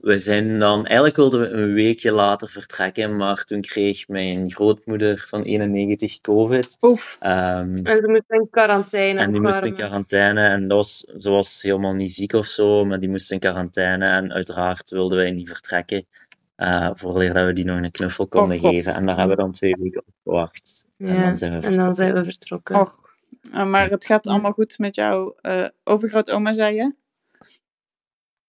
we 0.00 0.18
zijn 0.18 0.58
dan, 0.58 0.84
eigenlijk 0.86 1.16
wilden 1.16 1.40
we 1.40 1.46
een 1.48 1.72
weekje 1.72 2.12
later 2.12 2.48
vertrekken, 2.48 3.16
maar 3.16 3.44
toen 3.44 3.60
kreeg 3.60 4.08
mijn 4.08 4.50
grootmoeder 4.50 5.24
van 5.28 5.42
91 5.42 6.20
COVID. 6.20 6.76
Oef. 6.80 7.16
Ehm, 7.20 7.76
En 7.76 8.00
ze 8.00 8.08
moesten 8.08 8.38
in 8.40 8.48
quarantaine. 8.50 9.20
en 9.20 9.32
die 9.32 9.40
moest 9.40 9.64
in 9.64 9.74
quarantaine. 9.74 10.40
En 10.40 10.68
dat 10.68 10.76
was, 10.76 10.98
ze 11.18 11.30
was 11.30 11.62
helemaal 11.62 11.92
niet 11.94 12.12
ziek 12.12 12.32
of 12.32 12.46
zo, 12.46 12.84
maar 12.84 13.00
die 13.00 13.08
moest 13.08 13.32
in 13.32 13.38
quarantaine. 13.38 14.06
En 14.06 14.32
uiteraard 14.32 14.90
wilden 14.90 15.18
wij 15.18 15.30
niet 15.30 15.48
vertrekken. 15.48 16.06
eh 16.56 16.90
voordat 16.94 17.46
we 17.46 17.52
die 17.52 17.64
nog 17.64 17.82
een 17.82 17.90
knuffel 17.90 18.26
konden 18.26 18.56
Oh, 18.62 18.62
geven. 18.70 18.94
En 18.94 19.06
daar 19.06 19.16
hebben 19.18 19.36
we 19.36 19.42
dan 19.42 19.52
twee 19.52 19.76
weken 19.80 20.00
op 20.06 20.14
gewacht. 20.24 20.86
En 20.98 21.06
Ja, 21.14 21.22
dan 21.22 21.38
zijn 21.38 21.50
we 21.50 21.56
En 21.56 21.62
dan 21.62 21.70
vertrokken. 21.70 21.94
zijn 21.94 22.14
we 22.14 22.24
vertrokken. 22.24 22.80
Och. 22.80 22.98
Eh, 23.52 23.66
maar 23.66 23.90
het 23.90 24.04
gaat 24.06 24.26
allemaal 24.26 24.52
goed 24.52 24.78
met 24.78 24.94
jouw 24.94 25.34
eh 25.40 25.68
overgrootoma, 25.84 26.52
zei 26.52 26.74
je? 26.74 26.94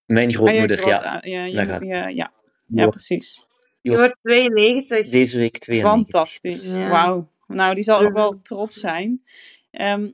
Mijn 0.08 0.28
Ah, 0.30 0.36
grootmoeder, 0.36 0.78
groot- 0.78 1.04
ja. 1.04 1.22
ja, 1.24 1.46
je- 1.46 1.56
Daar 1.56 1.65
gaat- 1.65 1.84
ja, 1.84 2.08
ja. 2.08 2.32
Ja, 2.67 2.76
wordt 2.84 2.89
precies. 2.89 3.46
Je 3.82 3.91
wordt 3.98 4.15
92. 4.22 5.10
Deze 5.10 5.38
week 5.38 5.58
92. 5.58 5.91
Fantastisch. 6.12 6.74
Ja. 6.74 6.89
Wauw. 6.89 7.28
Nou, 7.48 7.76
die 7.76 7.84
zal 7.84 8.00
ook 8.00 8.13
wel 8.13 8.39
trots 8.41 8.74
zijn. 8.80 9.24
Ehm, 9.72 10.10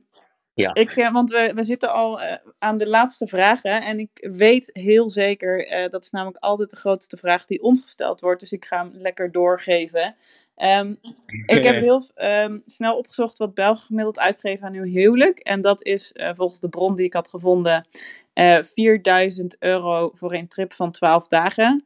Ja. 0.54 0.74
ik, 0.74 0.96
eh, 0.96 1.12
want 1.12 1.30
we, 1.30 1.52
we 1.54 1.64
zitten 1.64 1.92
al 1.92 2.20
eh, 2.20 2.36
aan 2.58 2.78
de 2.78 2.88
laatste 2.88 3.26
vragen. 3.26 3.82
En 3.82 3.98
ik 3.98 4.28
weet 4.36 4.70
heel 4.72 5.10
zeker, 5.10 5.66
eh, 5.66 5.88
dat 5.88 6.04
is 6.04 6.10
namelijk 6.10 6.44
altijd 6.44 6.70
de 6.70 6.76
grootste 6.76 7.16
vraag 7.16 7.46
die 7.46 7.62
ons 7.62 7.80
gesteld 7.82 8.20
wordt. 8.20 8.40
Dus 8.40 8.52
ik 8.52 8.64
ga 8.64 8.78
hem 8.78 8.90
lekker 8.94 9.32
doorgeven. 9.32 10.14
Ehm, 10.56 10.94
ik 11.46 11.64
heb 11.64 11.74
heel 11.88 12.02
ehm, 12.14 12.58
snel 12.66 12.96
opgezocht 12.96 13.38
wat 13.38 13.54
Belgen 13.54 13.84
gemiddeld 13.84 14.18
uitgeven 14.18 14.66
aan 14.66 14.74
uw 14.74 14.84
huwelijk. 14.92 15.38
En 15.38 15.60
dat 15.60 15.84
is 15.84 16.12
eh, 16.12 16.30
volgens 16.34 16.60
de 16.60 16.68
bron 16.68 16.94
die 16.94 17.04
ik 17.04 17.12
had 17.12 17.28
gevonden 17.28 17.86
eh 18.34 18.62
4000 18.62 19.56
euro 19.58 20.10
voor 20.14 20.32
een 20.32 20.48
trip 20.48 20.72
van 20.72 20.90
12 20.90 21.28
dagen. 21.28 21.84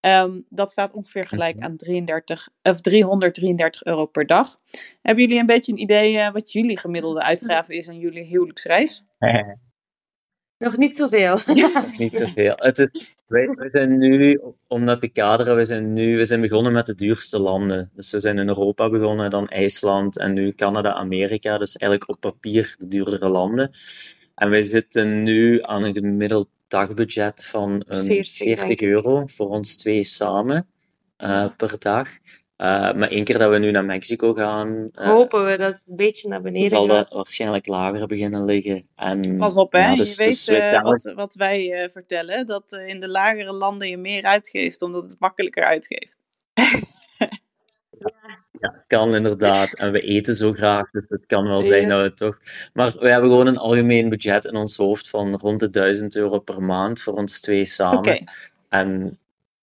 Ehm, 0.00 0.40
dat 0.48 0.70
staat 0.70 0.92
ongeveer 0.92 1.24
gelijk 1.24 1.58
aan 1.58 1.76
33, 1.76 2.48
of 2.62 2.80
333 2.80 3.84
euro 3.84 4.06
per 4.06 4.26
dag. 4.26 4.56
Hebben 5.02 5.24
jullie 5.24 5.40
een 5.40 5.46
beetje 5.46 5.72
een 5.72 5.80
idee 5.80 6.18
eh, 6.18 6.32
wat 6.32 6.52
jullie 6.52 6.78
gemiddelde 6.78 7.22
uitgave 7.22 7.76
is 7.76 7.88
aan 7.88 7.98
jullie 7.98 8.24
huwelijksreis? 8.24 9.04
Nog 10.58 10.76
niet 10.76 10.96
zoveel. 10.96 11.38
Niet 11.96 12.16
zoveel. 12.16 12.54
Het 12.56 12.78
is, 12.78 13.14
wij, 13.26 13.46
wij 13.46 13.68
zijn 13.72 13.98
nu, 13.98 14.40
om 14.66 14.84
dat 14.84 15.00
te 15.00 15.08
kaderen, 15.08 15.56
we 15.56 15.64
zijn 15.64 15.92
nu 15.92 16.16
we 16.16 16.24
zijn 16.24 16.40
begonnen 16.40 16.72
met 16.72 16.86
de 16.86 16.94
duurste 16.94 17.38
landen. 17.38 17.90
Dus 17.94 18.10
we 18.10 18.20
zijn 18.20 18.38
in 18.38 18.48
Europa 18.48 18.90
begonnen, 18.90 19.30
dan 19.30 19.48
IJsland 19.48 20.18
en 20.18 20.32
nu 20.32 20.52
Canada, 20.52 20.92
Amerika. 20.92 21.58
Dus 21.58 21.76
eigenlijk 21.76 22.10
op 22.10 22.20
papier 22.20 22.74
de 22.78 22.88
duurdere 22.88 23.28
landen. 23.28 23.70
En 24.36 24.50
wij 24.50 24.62
zitten 24.62 25.22
nu 25.22 25.62
aan 25.62 25.82
een 25.84 25.94
gemiddeld 25.94 26.48
dagbudget 26.68 27.44
van 27.44 27.84
een 27.86 28.06
40, 28.06 28.36
40 28.36 28.66
denk 28.66 28.80
ik. 28.80 28.86
euro 28.88 29.26
voor 29.26 29.48
ons 29.48 29.76
twee 29.76 30.04
samen 30.04 30.66
eh, 31.16 31.46
per 31.56 31.78
dag. 31.78 32.08
Eh, 32.56 32.92
maar 32.92 33.08
één 33.10 33.24
keer 33.24 33.38
dat 33.38 33.50
we 33.50 33.58
nu 33.58 33.70
naar 33.70 33.84
Mexico 33.84 34.32
gaan, 34.34 34.88
eh, 34.92 35.06
Hopen 35.06 35.44
we 35.44 35.56
dat 35.56 35.72
het 35.72 35.82
een 35.86 35.96
beetje 35.96 36.28
naar 36.28 36.42
beneden 36.42 36.68
zal 36.68 36.86
gaat. 36.86 36.94
dat 37.08 37.12
waarschijnlijk 37.16 37.66
lager 37.66 38.06
beginnen 38.06 38.44
liggen. 38.44 38.88
En, 38.94 39.36
Pas 39.36 39.54
op, 39.56 39.72
hè? 39.72 39.78
ja, 39.78 39.96
dus- 39.96 40.16
je 40.16 40.52
weet 40.52 40.82
wat, 40.82 41.12
wat 41.14 41.34
wij 41.34 41.72
eh, 41.72 41.90
vertellen, 41.90 42.46
dat 42.46 42.72
in 42.86 43.00
de 43.00 43.08
lagere 43.08 43.52
landen 43.52 43.88
je 43.88 43.96
meer 43.96 44.22
uitgeeft, 44.22 44.82
omdat 44.82 45.02
het 45.02 45.16
makkelijker 45.18 45.64
uitgeeft. 45.64 46.18
Ja, 47.98 48.44
kan 48.86 49.14
inderdaad. 49.14 49.72
En 49.74 49.92
we 49.92 50.00
eten 50.00 50.34
zo 50.34 50.52
graag, 50.52 50.90
dus 50.90 51.04
het 51.08 51.26
kan 51.26 51.44
wel 51.48 51.60
Ja. 51.62 51.66
zijn 51.68 51.88
dat 51.88 52.02
we 52.02 52.14
toch. 52.14 52.38
Maar 52.72 52.92
we 52.98 53.08
hebben 53.08 53.30
gewoon 53.30 53.46
een 53.46 53.56
algemeen 53.58 54.08
budget 54.08 54.44
in 54.44 54.56
ons 54.56 54.76
hoofd 54.76 55.08
van 55.08 55.36
rond 55.36 55.60
de 55.60 55.70
1000 55.70 56.16
euro 56.16 56.38
per 56.38 56.62
maand 56.62 57.00
voor 57.00 57.14
ons 57.14 57.40
twee 57.40 57.64
samen. 57.64 58.24
En 58.68 59.18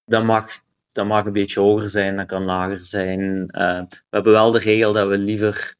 dat 0.05 0.23
mag, 0.23 0.47
dat 0.91 1.05
mag 1.05 1.25
een 1.25 1.33
beetje 1.33 1.59
hoger 1.59 1.89
zijn, 1.89 2.17
dat 2.17 2.25
kan 2.27 2.43
lager 2.43 2.85
zijn. 2.85 3.49
Eh, 3.49 3.81
we 3.89 3.97
hebben 4.09 4.31
wel 4.33 4.51
de 4.51 4.59
regel 4.59 4.93
dat 4.93 5.07
we 5.07 5.17
liever 5.17 5.75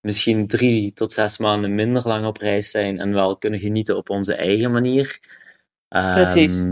misschien 0.00 0.46
drie 0.46 0.92
tot 0.92 1.12
zes 1.12 1.38
maanden 1.38 1.74
minder 1.74 2.08
lang 2.08 2.26
op 2.26 2.36
reis 2.36 2.70
zijn 2.70 2.98
en 2.98 3.12
wel 3.12 3.36
kunnen 3.36 3.60
genieten 3.60 3.96
op 3.96 4.10
onze 4.10 4.34
eigen 4.34 4.70
manier. 4.72 5.18
Ehm, 5.88 6.14
Precies. 6.14 6.66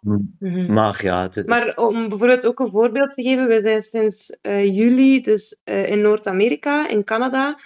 Mhm. 0.00 0.72
Maar 0.72 1.04
ja, 1.04 1.22
het, 1.30 1.46
Maar 1.46 1.76
om 1.76 2.08
bijvoorbeeld 2.08 2.46
ook 2.46 2.60
een 2.60 2.70
voorbeeld 2.70 3.12
te 3.14 3.22
geven, 3.22 3.46
we 3.48 3.60
zijn 3.60 3.82
sinds 3.82 4.30
eh, 4.40 4.64
juli 4.64 5.20
dus 5.20 5.58
eh, 5.64 5.90
in 5.90 6.00
Noord-Amerika, 6.00 6.88
in 6.88 7.04
Canada. 7.04 7.58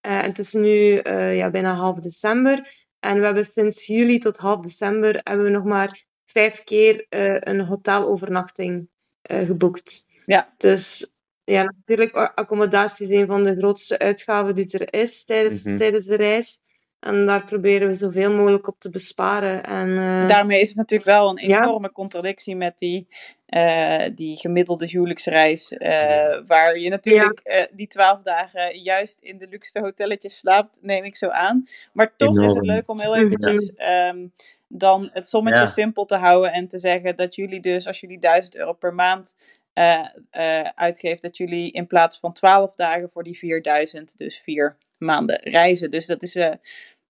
Eh, 0.00 0.18
en 0.18 0.24
het 0.28 0.38
is 0.38 0.52
nu 0.52 0.96
eh, 0.96 1.36
ja, 1.36 1.50
bijna 1.50 1.74
half 1.74 1.98
december. 1.98 2.86
En 3.00 3.18
we 3.18 3.24
hebben 3.24 3.44
sinds 3.44 3.86
juli 3.86 4.18
tot 4.18 4.36
half 4.36 4.60
december 4.60 5.20
hebben 5.22 5.44
we 5.46 5.52
nog 5.52 5.64
maar 5.64 6.04
vijf 6.26 6.64
keer 6.64 7.06
eh, 7.08 7.36
een 7.38 7.60
hotelovernachting 7.60 8.88
eh, 9.22 9.38
geboekt. 9.46 10.06
Ja. 10.24 10.54
Dus 10.56 11.14
ja, 11.44 11.62
natuurlijk, 11.62 12.12
accommodatie 12.34 13.06
is 13.06 13.12
een 13.20 13.26
van 13.26 13.44
de 13.44 13.56
grootste 13.56 13.98
uitgaven 13.98 14.54
die 14.54 14.78
er 14.78 15.00
is 15.00 15.24
tijdens, 15.24 15.64
Mhm. 15.64 15.76
tijdens 15.76 16.04
de 16.04 16.16
reis. 16.16 16.58
En 17.00 17.26
daar 17.26 17.44
proberen 17.44 17.88
we 17.88 17.94
zoveel 17.94 18.32
mogelijk 18.32 18.68
op 18.68 18.80
te 18.80 18.90
besparen. 18.90 19.64
En, 19.64 19.98
eh, 19.98 20.26
daarmee 20.28 20.60
is 20.60 20.68
het 20.68 20.76
natuurlijk 20.76 21.10
wel 21.10 21.30
een 21.30 21.48
Ja. 21.48 21.62
enorme 21.62 21.92
contradictie 21.92 22.56
met 22.56 22.78
die, 22.78 23.06
eh, 23.46 24.04
die 24.14 24.36
gemiddelde 24.36 24.86
huwelijksreis, 24.86 25.72
eh, 25.72 26.38
waar 26.46 26.78
je 26.78 26.88
natuurlijk 26.88 27.40
eh, 27.42 27.62
die 27.72 27.86
twaalf 27.86 28.22
dagen 28.22 28.78
juist 28.82 29.20
in 29.20 29.38
de 29.38 29.46
luxe 29.48 29.80
hotelletjes 29.80 30.38
slaapt, 30.38 30.78
neem 30.82 31.04
ik 31.04 31.16
zo 31.16 31.28
aan. 31.28 31.64
Maar 31.92 32.16
toch 32.16 32.40
is 32.42 32.54
het 32.54 32.64
leuk 32.66 32.88
om 32.88 33.00
heel 33.00 33.16
eventjes 33.16 33.74
ehm, 33.76 34.26
dan 34.68 35.10
het 35.12 35.28
sommetje 35.28 35.60
Ja. 35.64 35.66
simpel 35.66 36.04
te 36.04 36.16
houden 36.16 36.52
en 36.52 36.68
te 36.68 36.78
zeggen 36.78 37.16
dat 37.16 37.34
jullie 37.34 37.60
dus, 37.60 37.86
als 37.86 38.00
jullie 38.00 38.18
1000 38.18 38.56
euro 38.56 38.72
per 38.72 38.94
maand 38.94 39.34
eh, 39.80 40.06
eh, 40.30 40.68
uitgeeft, 40.74 41.22
dat 41.22 41.36
jullie 41.36 41.72
in 41.72 41.86
plaats 41.86 42.18
van 42.18 42.32
12 42.32 42.74
dagen 42.74 43.10
voor 43.10 43.22
die 43.22 43.38
4000, 43.38 44.18
dus 44.18 44.38
vier 44.38 44.76
maanden 44.98 45.40
reizen. 45.42 45.90
Dus 45.90 46.06
dat 46.06 46.22
is, 46.22 46.34
eh, 46.36 46.52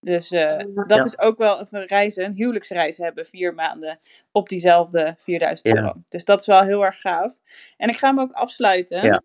dus, 0.00 0.28
dat 0.28 0.85
Ja. 0.87 1.04
is 1.04 1.18
ook 1.18 1.38
wel 1.38 1.66
een 1.70 1.87
reizen, 1.87 2.24
een 2.24 2.35
huwelijksreis 2.35 2.96
hebben, 2.96 3.26
vier 3.26 3.54
maanden 3.54 3.98
op 4.33 4.48
diezelfde 4.48 5.16
4000 5.18 5.74
Ja. 5.76 5.83
euro. 5.83 5.94
Dus 6.09 6.24
dat 6.24 6.40
is 6.40 6.46
wel 6.46 6.62
heel 6.62 6.85
erg 6.85 7.00
gaaf. 7.00 7.37
En 7.76 7.88
ik 7.88 7.96
ga 7.96 8.09
hem 8.09 8.20
ook 8.20 8.33
afsluiten. 8.33 9.02
Ja. 9.02 9.22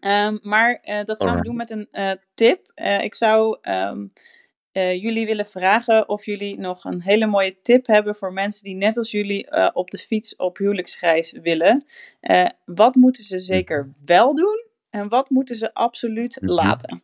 Ehm, 0.00 0.38
maar 0.42 0.80
dat 1.04 1.22
gaan 1.22 1.36
we 1.36 1.42
doen 1.42 1.56
met 1.56 1.70
een 1.70 1.88
tip. 2.34 2.72
Ik 3.00 3.14
zou 3.14 3.58
ehm, 3.62 4.06
eh, 4.78 5.02
jullie 5.02 5.26
willen 5.26 5.46
vragen 5.46 6.08
of 6.08 6.24
jullie 6.24 6.58
nog 6.58 6.84
een 6.84 7.02
hele 7.02 7.26
mooie 7.26 7.60
tip 7.60 7.86
hebben 7.86 8.14
voor 8.14 8.32
mensen 8.32 8.64
die 8.64 8.74
net 8.74 8.96
als 8.96 9.10
jullie 9.10 9.46
eh, 9.46 9.70
op 9.72 9.90
de 9.90 9.98
fiets 9.98 10.36
op 10.36 10.56
huwelijksreis 10.56 11.32
willen. 11.32 11.84
Eh, 12.20 12.46
wat 12.64 12.94
moeten 12.94 13.22
ze 13.24 13.40
zeker 13.40 13.94
wel 14.04 14.34
doen 14.34 14.66
en 14.90 15.08
wat 15.08 15.30
moeten 15.30 15.56
ze 15.56 15.74
absoluut 15.74 16.40
Mhm. 16.40 16.52
laten? 16.52 17.02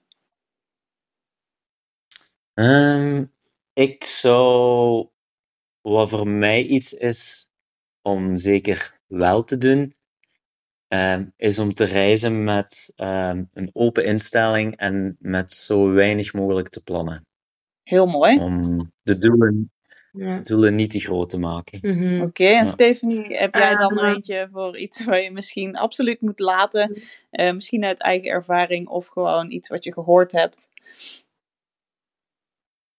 Ehm, 2.55 3.25
ik 3.73 4.05
zou, 4.05 5.09
wat 5.81 6.11
voor 6.11 6.29
mij 6.29 6.63
iets 6.63 6.93
is 6.93 7.51
om 8.03 8.37
zeker 8.37 9.01
wel 9.07 9.45
te 9.45 9.59
doen, 9.59 9.97
ehm, 10.89 11.27
is 11.37 11.59
om 11.59 11.75
te 11.75 11.85
reizen 11.85 12.45
met 12.45 12.93
ehm, 12.97 13.45
een 13.53 13.71
open 13.73 14.05
instelling 14.05 14.77
en 14.77 15.17
met 15.19 15.53
zo 15.53 15.93
weinig 15.93 16.33
mogelijk 16.33 16.69
te 16.69 16.83
plannen. 16.83 17.27
Heel 17.85 18.07
mooi. 18.07 18.39
Om 18.39 18.93
de 19.03 19.19
doelen, 19.19 19.73
ja. 20.13 20.41
doelen 20.41 20.75
niet 20.75 20.91
te 20.91 21.01
groot 21.01 21.31
te 21.31 21.39
maken. 21.39 21.79
Mhm. 21.83 22.21
Oké, 22.21 22.45
en 22.45 22.53
Ja. 22.55 22.65
Stephanie, 22.65 23.37
heb 23.37 23.55
jij 23.55 23.77
dan 23.77 23.95
nog 23.95 24.05
Eh, 24.05 24.11
eentje 24.11 24.49
voor 24.53 24.79
iets 24.79 25.05
waar 25.05 25.23
je 25.23 25.31
misschien 25.31 25.77
absoluut 25.77 26.21
moet 26.21 26.39
laten? 26.39 26.97
Eh, 27.31 27.53
misschien 27.53 27.85
uit 27.85 28.01
eigen 28.01 28.31
ervaring 28.31 28.89
of 28.89 29.07
gewoon 29.07 29.51
iets 29.51 29.69
wat 29.69 29.85
je 29.85 29.93
gehoord 29.93 30.33
hebt. 30.33 30.71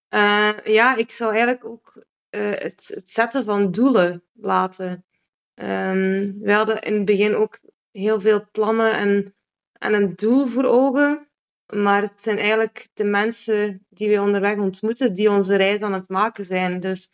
Eh, 0.08 0.58
ja, 0.64 0.96
ik 0.96 1.12
zou 1.12 1.30
eigenlijk 1.36 1.66
ook 1.66 2.04
eh, 2.30 2.50
het, 2.50 2.92
het 2.94 3.10
zetten 3.10 3.46
van 3.46 3.72
doelen 3.72 4.24
laten. 4.34 5.06
Ehm, 5.54 6.32
we 6.40 6.52
hadden 6.52 6.82
in 6.82 6.94
het 6.94 7.06
begin 7.06 7.36
ook 7.36 7.60
heel 7.92 8.20
veel 8.22 8.46
plannen 8.52 8.94
en, 8.94 9.36
en 9.74 9.94
een 9.94 10.14
doel 10.16 10.48
voor 10.48 10.64
ogen. 10.64 11.25
Maar 11.74 12.02
het 12.02 12.22
zijn 12.22 12.38
eigenlijk 12.38 12.88
de 12.94 13.04
mensen 13.04 13.86
die 13.90 14.10
we 14.10 14.22
onderweg 14.22 14.58
ontmoeten 14.58 15.14
die 15.14 15.30
onze 15.30 15.56
reis 15.56 15.82
aan 15.82 15.94
het 15.94 16.10
maken 16.10 16.44
zijn. 16.44 16.80
Dus 16.80 17.12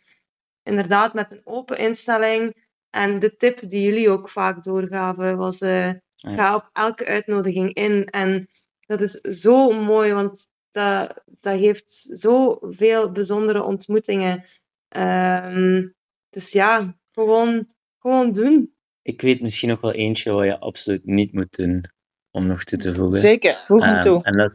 inderdaad, 0.62 1.14
met 1.14 1.30
een 1.30 1.40
open 1.44 1.78
instelling. 1.78 2.66
En 2.90 3.18
de 3.18 3.36
tip 3.36 3.68
die 3.68 3.82
jullie 3.82 4.10
ook 4.10 4.28
vaak 4.28 4.62
doorgaven 4.62 5.36
was: 5.36 5.60
eh, 5.60 5.90
ga 6.16 6.54
op 6.54 6.70
elke 6.72 7.06
uitnodiging 7.06 7.74
in. 7.74 8.04
En 8.04 8.48
dat 8.80 9.00
is 9.00 9.12
zo 9.40 9.70
mooi, 9.70 10.12
want 10.12 10.50
dat, 10.70 11.22
dat 11.40 11.58
geeft 11.58 12.08
zoveel 12.10 13.12
bijzondere 13.12 13.62
ontmoetingen. 13.62 14.44
Ehm, 14.88 15.88
dus 16.30 16.52
ja, 16.52 16.98
gewoon, 17.12 17.66
gewoon 17.98 18.32
doen. 18.32 18.74
Ik 19.02 19.20
weet 19.20 19.40
misschien 19.40 19.68
nog 19.68 19.80
wel 19.80 19.92
eentje 19.92 20.32
wat 20.32 20.44
je 20.44 20.58
absoluut 20.58 21.06
niet 21.06 21.32
moet 21.32 21.56
doen, 21.56 21.84
om 22.32 22.46
nog 22.46 22.64
toe 22.64 22.78
te 22.78 22.94
voegen. 22.94 23.20
Zeker, 23.20 23.54
voeg 23.54 23.84
hem 23.84 23.92
Ehm, 23.92 24.00
toe. 24.02 24.22
en 24.22 24.36
dat, 24.36 24.52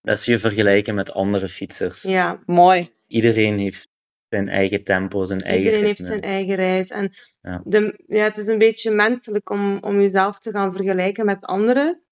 dat 0.00 0.18
is 0.18 0.24
je 0.24 0.38
vergelijken 0.38 0.94
met 0.94 1.12
andere 1.12 1.48
fietsers. 1.48 2.02
Ja, 2.02 2.42
Mooi. 2.46 2.92
Iedereen 3.06 3.58
heeft 3.58 3.88
zijn 4.28 4.48
eigen 4.48 4.84
tempo, 4.84 5.24
zijn 5.24 5.40
eigen 5.40 5.64
iedereen 5.64 5.84
heeft 5.86 6.04
zijn 6.04 6.20
eigen 6.20 6.54
reis. 6.54 6.88
En 6.90 7.12
Ja. 7.40 7.62
de, 7.64 8.04
ja, 8.06 8.24
het 8.24 8.36
is 8.36 8.46
een 8.46 8.58
beetje 8.58 8.90
menselijk 8.90 9.50
om, 9.50 9.78
om 9.80 10.00
jezelf 10.00 10.38
te 10.38 10.50
gaan 10.50 10.72
vergelijken 10.72 11.24
met 11.26 11.44
anderen. 11.44 12.02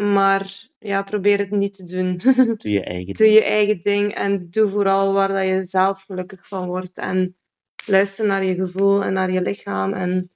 Maar 0.00 0.68
ja, 0.78 1.02
probeer 1.02 1.38
het 1.38 1.50
niet 1.50 1.74
te 1.74 1.84
doen. 1.84 2.16
Doe 2.62 2.70
je 2.72 2.84
eigen 2.84 3.14
doe 3.14 3.30
je 3.30 3.44
eigen 3.44 3.80
ding 3.82 4.14
en 4.14 4.50
doe 4.50 4.68
vooral 4.68 5.12
waar 5.12 5.28
dat 5.28 5.44
je 5.44 5.64
zelf 5.64 6.02
gelukkig 6.02 6.48
van 6.48 6.66
wordt. 6.66 6.98
En 6.98 7.36
luister 7.86 8.26
naar 8.26 8.44
je 8.44 8.54
gevoel 8.54 9.02
en 9.04 9.12
naar 9.12 9.30
je 9.30 9.42
lichaam. 9.42 9.92
En 9.92 10.30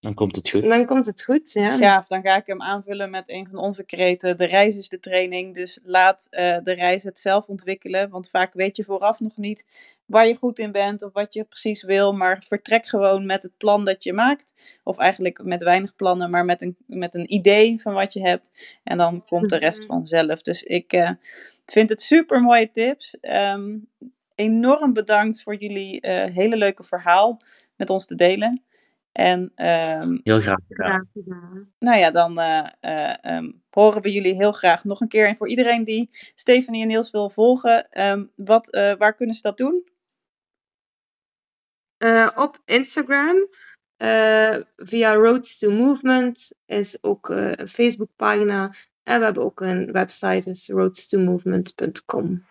Dan 0.00 0.14
komt 0.14 0.36
het 0.36 0.48
goed. 0.50 0.68
dan 0.68 0.86
komt 0.86 1.06
het 1.06 1.22
goed. 1.22 1.52
Ja. 1.52 1.70
Gaaf, 1.76 2.06
dan 2.06 2.22
ga 2.22 2.36
ik 2.36 2.46
hem 2.46 2.62
aanvullen 2.62 3.10
met 3.10 3.28
een 3.28 3.46
van 3.50 3.58
onze 3.58 3.84
kreten. 3.84 4.36
De 4.36 4.44
reis 4.44 4.76
is 4.76 4.88
de 4.88 4.98
training, 4.98 5.54
dus 5.54 5.78
laat 5.82 6.26
eh, 6.30 6.58
de 6.62 6.72
reis 6.72 7.02
het 7.02 7.18
zelf 7.18 7.46
ontwikkelen. 7.46 8.10
Want 8.10 8.28
vaak 8.28 8.52
weet 8.54 8.76
je 8.76 8.84
vooraf 8.84 9.20
nog 9.20 9.36
niet 9.36 9.64
waar 10.06 10.26
je 10.26 10.34
goed 10.34 10.58
in 10.58 10.72
bent 10.72 11.02
of 11.02 11.12
wat 11.12 11.34
je 11.34 11.44
precies 11.44 11.82
wil, 11.82 12.12
maar 12.12 12.42
vertrek 12.46 12.86
gewoon 12.86 13.26
met 13.26 13.42
het 13.42 13.56
plan 13.56 13.84
dat 13.84 14.04
je 14.04 14.12
maakt. 14.12 14.52
Of 14.84 14.98
eigenlijk 14.98 15.44
met 15.44 15.62
weinig 15.62 15.94
plannen, 15.96 16.30
maar 16.30 16.44
met 16.44 16.62
een, 16.62 16.76
met 16.86 17.14
een 17.14 17.32
idee 17.32 17.80
van 17.80 17.94
wat 17.94 18.12
je 18.12 18.20
hebt. 18.20 18.78
En 18.84 18.96
dan 18.96 19.24
komt 19.24 19.50
de 19.50 19.58
rest 19.58 19.78
Mhm. 19.78 19.88
vanzelf. 19.88 20.42
Dus 20.42 20.62
ik 20.62 20.92
eh, 20.92 21.10
vind 21.66 21.88
het 21.88 22.00
super 22.00 22.40
mooie 22.40 22.70
tips. 22.70 23.20
Ehm, 23.20 23.78
enorm 24.34 24.92
bedankt 24.92 25.42
voor 25.42 25.54
jullie 25.56 26.00
eh, 26.00 26.34
hele 26.34 26.56
leuke 26.56 26.84
verhaal 26.84 27.40
met 27.76 27.90
ons 27.90 28.06
te 28.06 28.14
delen. 28.14 28.62
En 29.12 29.52
ehm, 29.54 30.18
Heel 30.22 30.40
graag 30.40 30.58
gedaan. 30.68 31.08
Nou 31.78 31.98
ja, 31.98 32.10
dan 32.10 32.38
eh, 32.38 32.66
eh, 32.80 33.14
ehm, 33.22 33.52
horen 33.70 34.02
we 34.02 34.12
jullie 34.12 34.34
heel 34.34 34.52
graag 34.52 34.84
nog 34.84 35.00
een 35.00 35.08
keer. 35.08 35.26
En 35.26 35.36
voor 35.36 35.48
iedereen 35.48 35.84
die 35.84 36.08
Stephanie 36.34 36.82
en 36.82 36.88
Niels 36.88 37.10
wil 37.10 37.30
volgen, 37.30 37.90
ehm, 37.90 38.26
wat, 38.36 38.70
eh, 38.70 38.92
waar 38.98 39.14
kunnen 39.14 39.34
ze 39.34 39.42
dat 39.42 39.56
doen? 39.56 39.88
Eh, 41.96 42.28
op 42.34 42.60
Instagram, 42.64 43.48
eh, 43.96 44.56
via 44.76 45.14
Roads 45.14 45.58
to 45.58 45.70
Movement, 45.70 46.52
is 46.66 47.02
ook 47.02 47.28
een 47.28 47.68
Facebookpagina. 47.68 48.74
En 49.02 49.18
we 49.18 49.24
hebben 49.24 49.42
ook 49.42 49.60
een 49.60 49.92
website, 49.92 50.50
is 50.50 50.68
roadstomovement.com. 50.68 52.44